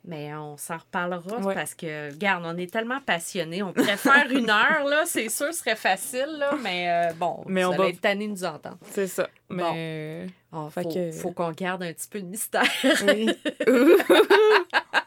Mais 0.08 0.34
on 0.36 0.56
s'en 0.58 0.78
reparlera 0.78 1.38
Ouais. 1.40 1.56
parce 1.56 1.74
que, 1.74 2.12
regarde, 2.12 2.44
on 2.46 2.56
est 2.58 2.72
tellement 2.72 3.00
passionnés. 3.02 3.64
On 3.64 3.74
pourrait 3.74 3.98
faire 3.98 4.28
une 4.30 4.50
heure, 4.52 4.84
là, 4.88 5.04
c'est 5.06 5.30
sûr, 5.30 5.48
ce 5.48 5.60
serait 5.60 5.76
facile, 5.76 6.28
là, 6.38 6.52
mais 6.62 6.90
euh, 7.10 7.14
bon, 7.16 7.44
Mais 7.48 7.62
ça 7.64 7.70
on 7.72 7.76
va 7.76 7.88
être 7.88 8.02
tanné 8.02 8.28
de 8.28 8.32
nous 8.34 8.44
entendre. 8.46 8.78
C'est 8.92 9.08
ça. 9.08 9.28
Bon. 9.50 9.72
Mais. 9.74 10.28
Il 10.54 10.72
Fait 10.72 10.84
faut, 10.84 10.90
que- 10.90 11.12
faut 11.12 11.32
qu'on 11.32 11.52
garde 11.52 11.84
un 11.84 11.92
petit 11.92 12.08
peu 12.08 12.22
de 12.22 12.28
mystère. 12.28 12.64
Oui. 13.08 13.30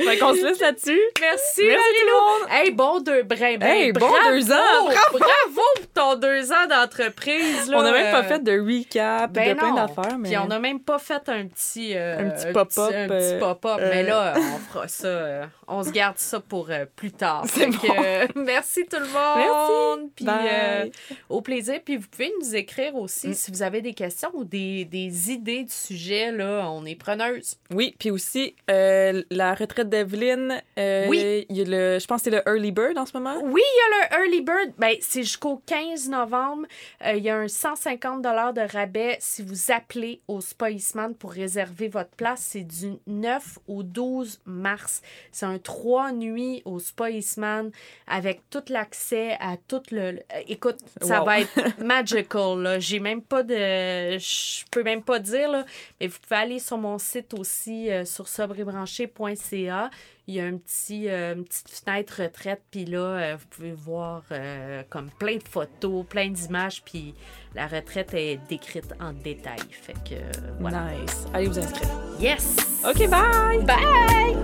fait 0.00 0.18
qu'on 0.18 0.34
se 0.34 0.44
laisse 0.44 0.60
là-dessus. 0.60 1.00
Merci, 1.20 1.62
Merci 1.62 1.62
Marie-Lou. 1.66 1.98
tout 1.98 2.06
le 2.06 2.40
monde. 2.40 2.48
Hey, 2.52 2.70
bon 2.70 3.00
deux, 3.00 3.22
ben, 3.24 3.58
ben, 3.58 3.66
Hey, 3.68 3.92
bon 3.92 4.00
bravo, 4.00 4.30
deux 4.30 4.52
ans, 4.52 4.84
bravo. 4.84 5.18
Bravo 5.18 5.62
pour 5.76 5.86
ton 5.94 6.14
deux 6.16 6.52
ans 6.52 6.66
d'entreprise. 6.68 7.70
On 7.74 7.82
n'a 7.82 7.92
même 7.92 8.12
pas 8.12 8.20
euh, 8.20 8.28
fait 8.28 8.42
de 8.42 8.58
recap, 8.60 9.32
ben 9.32 9.50
de 9.50 9.54
plein 9.58 9.70
non. 9.70 9.74
d'affaires. 9.74 10.18
Mais... 10.18 10.28
Puis 10.28 10.38
on 10.38 10.46
n'a 10.46 10.58
même 10.58 10.80
pas 10.80 10.98
fait 10.98 11.28
un 11.28 11.46
petit, 11.46 11.96
euh, 11.96 12.18
Un 12.18 12.30
petit 12.30 12.52
pop-up, 12.52 12.92
Un 12.94 13.08
petit 13.08 13.34
euh, 13.34 13.38
pop-up. 13.40 13.78
euh, 13.80 13.90
Mais 13.90 14.02
là, 14.04 14.34
on 14.36 14.58
fera 14.72 14.88
ça. 14.88 15.06
euh, 15.08 15.44
on 15.66 15.82
se 15.82 15.90
garde 15.90 16.18
ça 16.18 16.40
pour 16.40 16.70
euh, 16.70 16.86
plus 16.96 17.12
tard. 17.12 17.44
C'est 17.48 17.66
que, 17.68 17.86
bon. 17.86 17.94
euh, 18.02 18.26
merci 18.36 18.86
tout 18.86 18.98
le 19.00 19.06
monde. 19.06 19.98
Merci. 19.98 20.12
Puis 20.16 20.24
Bye. 20.24 20.48
euh, 20.50 20.84
au 21.28 21.40
plaisir. 21.42 21.80
Puis 21.84 21.96
vous 21.96 22.06
pouvez 22.08 22.32
nous 22.40 22.54
écrire 22.54 22.94
aussi 22.94 23.28
Mm. 23.28 23.34
si 23.34 23.50
vous 23.50 23.62
avez 23.62 23.80
des 23.82 23.94
questions 23.94 24.30
ou 24.32 24.44
des, 24.44 24.84
des 24.84 25.30
idées 25.32 25.64
de 25.64 25.70
sujets. 25.70 26.30
Là, 26.30 26.70
on 26.70 26.84
est 26.86 26.94
preneuse. 26.94 27.56
Oui, 27.70 27.94
puis 27.98 28.10
aussi, 28.10 28.54
euh, 28.70 29.22
la 29.30 29.54
retraite 29.54 29.87
d'Evelyne, 29.88 30.62
euh, 30.78 31.06
Oui. 31.08 31.46
il 31.48 31.56
y 31.56 31.62
a 31.62 31.64
le, 31.64 31.98
je 31.98 32.06
pense 32.06 32.22
que 32.22 32.30
c'est 32.30 32.36
le 32.36 32.42
Early 32.46 32.70
Bird 32.72 32.96
en 32.98 33.06
ce 33.06 33.16
moment. 33.16 33.34
Oui, 33.42 33.60
il 33.64 33.78
y 33.78 34.14
a 34.14 34.18
le 34.18 34.24
Early 34.24 34.42
Bird. 34.42 34.72
Ben, 34.78 34.94
c'est 35.00 35.22
jusqu'au 35.22 35.60
15 35.66 36.08
novembre. 36.08 36.66
Euh, 37.04 37.12
il 37.14 37.22
y 37.24 37.30
a 37.30 37.36
un 37.36 37.48
150 37.48 38.22
de 38.22 38.72
rabais 38.72 39.16
si 39.20 39.42
vous 39.42 39.72
appelez 39.72 40.20
au 40.28 40.40
Spa 40.40 40.70
Eastman 40.70 41.14
pour 41.14 41.32
réserver 41.32 41.88
votre 41.88 42.10
place. 42.10 42.40
C'est 42.40 42.62
du 42.64 42.92
9 43.06 43.58
au 43.68 43.82
12 43.82 44.40
mars. 44.44 45.02
C'est 45.32 45.46
un 45.46 45.58
trois 45.58 46.12
nuits 46.12 46.62
au 46.64 46.78
Spa 46.78 47.10
Eastman 47.10 47.70
avec 48.06 48.42
tout 48.50 48.62
l'accès 48.68 49.36
à 49.40 49.56
tout 49.68 49.82
le... 49.90 50.00
euh, 50.00 50.20
Écoute, 50.48 50.78
ça 51.00 51.20
Wow. 51.20 51.26
va 51.26 51.40
être 51.40 51.78
magical. 51.84 52.76
J'ai 52.80 53.00
même 53.00 53.22
pas 53.22 53.42
de... 53.42 54.18
Je 54.18 54.64
peux 54.70 54.82
même 54.82 55.02
pas 55.02 55.18
dire, 55.18 55.50
là. 55.50 55.64
Mais 56.00 56.06
vous 56.06 56.18
pouvez 56.20 56.40
aller 56.40 56.58
sur 56.58 56.78
mon 56.78 56.98
site 56.98 57.34
aussi, 57.34 57.90
euh, 57.90 58.04
sur 58.04 58.28
sobrebranché.ca. 58.28 59.77
Il 60.26 60.34
y 60.34 60.40
a 60.40 60.44
un 60.44 60.58
petit, 60.58 61.08
euh, 61.08 61.34
une 61.34 61.44
petite 61.44 61.70
fenêtre 61.70 62.22
retraite, 62.22 62.62
puis 62.70 62.84
là, 62.84 62.98
euh, 62.98 63.36
vous 63.38 63.46
pouvez 63.48 63.72
voir 63.72 64.22
euh, 64.30 64.82
comme 64.90 65.08
plein 65.18 65.36
de 65.36 65.48
photos, 65.48 66.04
plein 66.06 66.28
d'images, 66.28 66.82
puis 66.84 67.14
la 67.54 67.66
retraite 67.66 68.12
est 68.12 68.38
décrite 68.48 68.92
en 69.00 69.12
détail. 69.12 69.60
Fait 69.70 69.94
que, 69.94 70.14
euh, 70.14 70.50
voilà. 70.60 70.84
Nice. 71.00 71.26
Allez 71.32 71.46
vous 71.46 71.58
inscrire. 71.58 71.88
Yes! 72.20 72.56
OK, 72.86 73.08
bye! 73.08 73.64
Bye! 73.64 74.36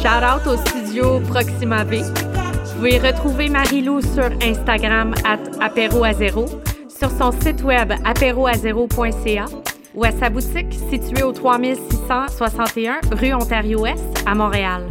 Shout 0.00 0.24
out 0.24 0.46
au 0.46 0.56
studio 0.68 1.20
Proxima 1.20 1.84
V. 1.84 2.00
Vous 2.00 2.74
pouvez 2.76 2.98
retrouver 2.98 3.48
Marie-Lou 3.48 4.00
sur 4.00 4.30
Instagram 4.42 5.14
at 5.24 5.38
apéroazéro, 5.60 6.46
sur 6.88 7.10
son 7.10 7.32
site 7.32 7.62
web 7.62 7.92
apéroazéro.ca 8.04 9.65
ou 9.96 10.04
à 10.04 10.12
sa 10.12 10.30
boutique 10.30 10.72
située 10.90 11.22
au 11.22 11.32
3661 11.32 13.00
rue 13.12 13.32
Ontario-Ouest 13.34 14.22
à 14.26 14.34
Montréal. 14.34 14.86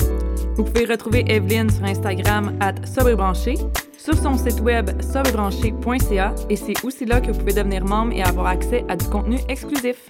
Vous 0.56 0.64
pouvez 0.64 0.86
retrouver 0.86 1.24
Evelyne 1.28 1.70
sur 1.70 1.84
Instagram 1.84 2.58
at 2.60 2.76
sur 3.97 4.16
son 4.16 4.38
site 4.38 4.60
web 4.62 4.89
sobrebranché.ca 5.01 6.36
et 6.49 6.56
c'est 6.56 6.84
aussi 6.84 7.06
là 7.06 7.22
que 7.22 7.32
vous 7.32 7.39
pouvez 7.39 7.53
devenir 7.53 7.84
membre 7.86 8.14
et 8.14 8.24
avoir 8.24 8.47
accès 8.47 8.84
à 8.88 8.95
du 8.95 9.06
contenu 9.06 9.39
exclusif. 9.49 10.10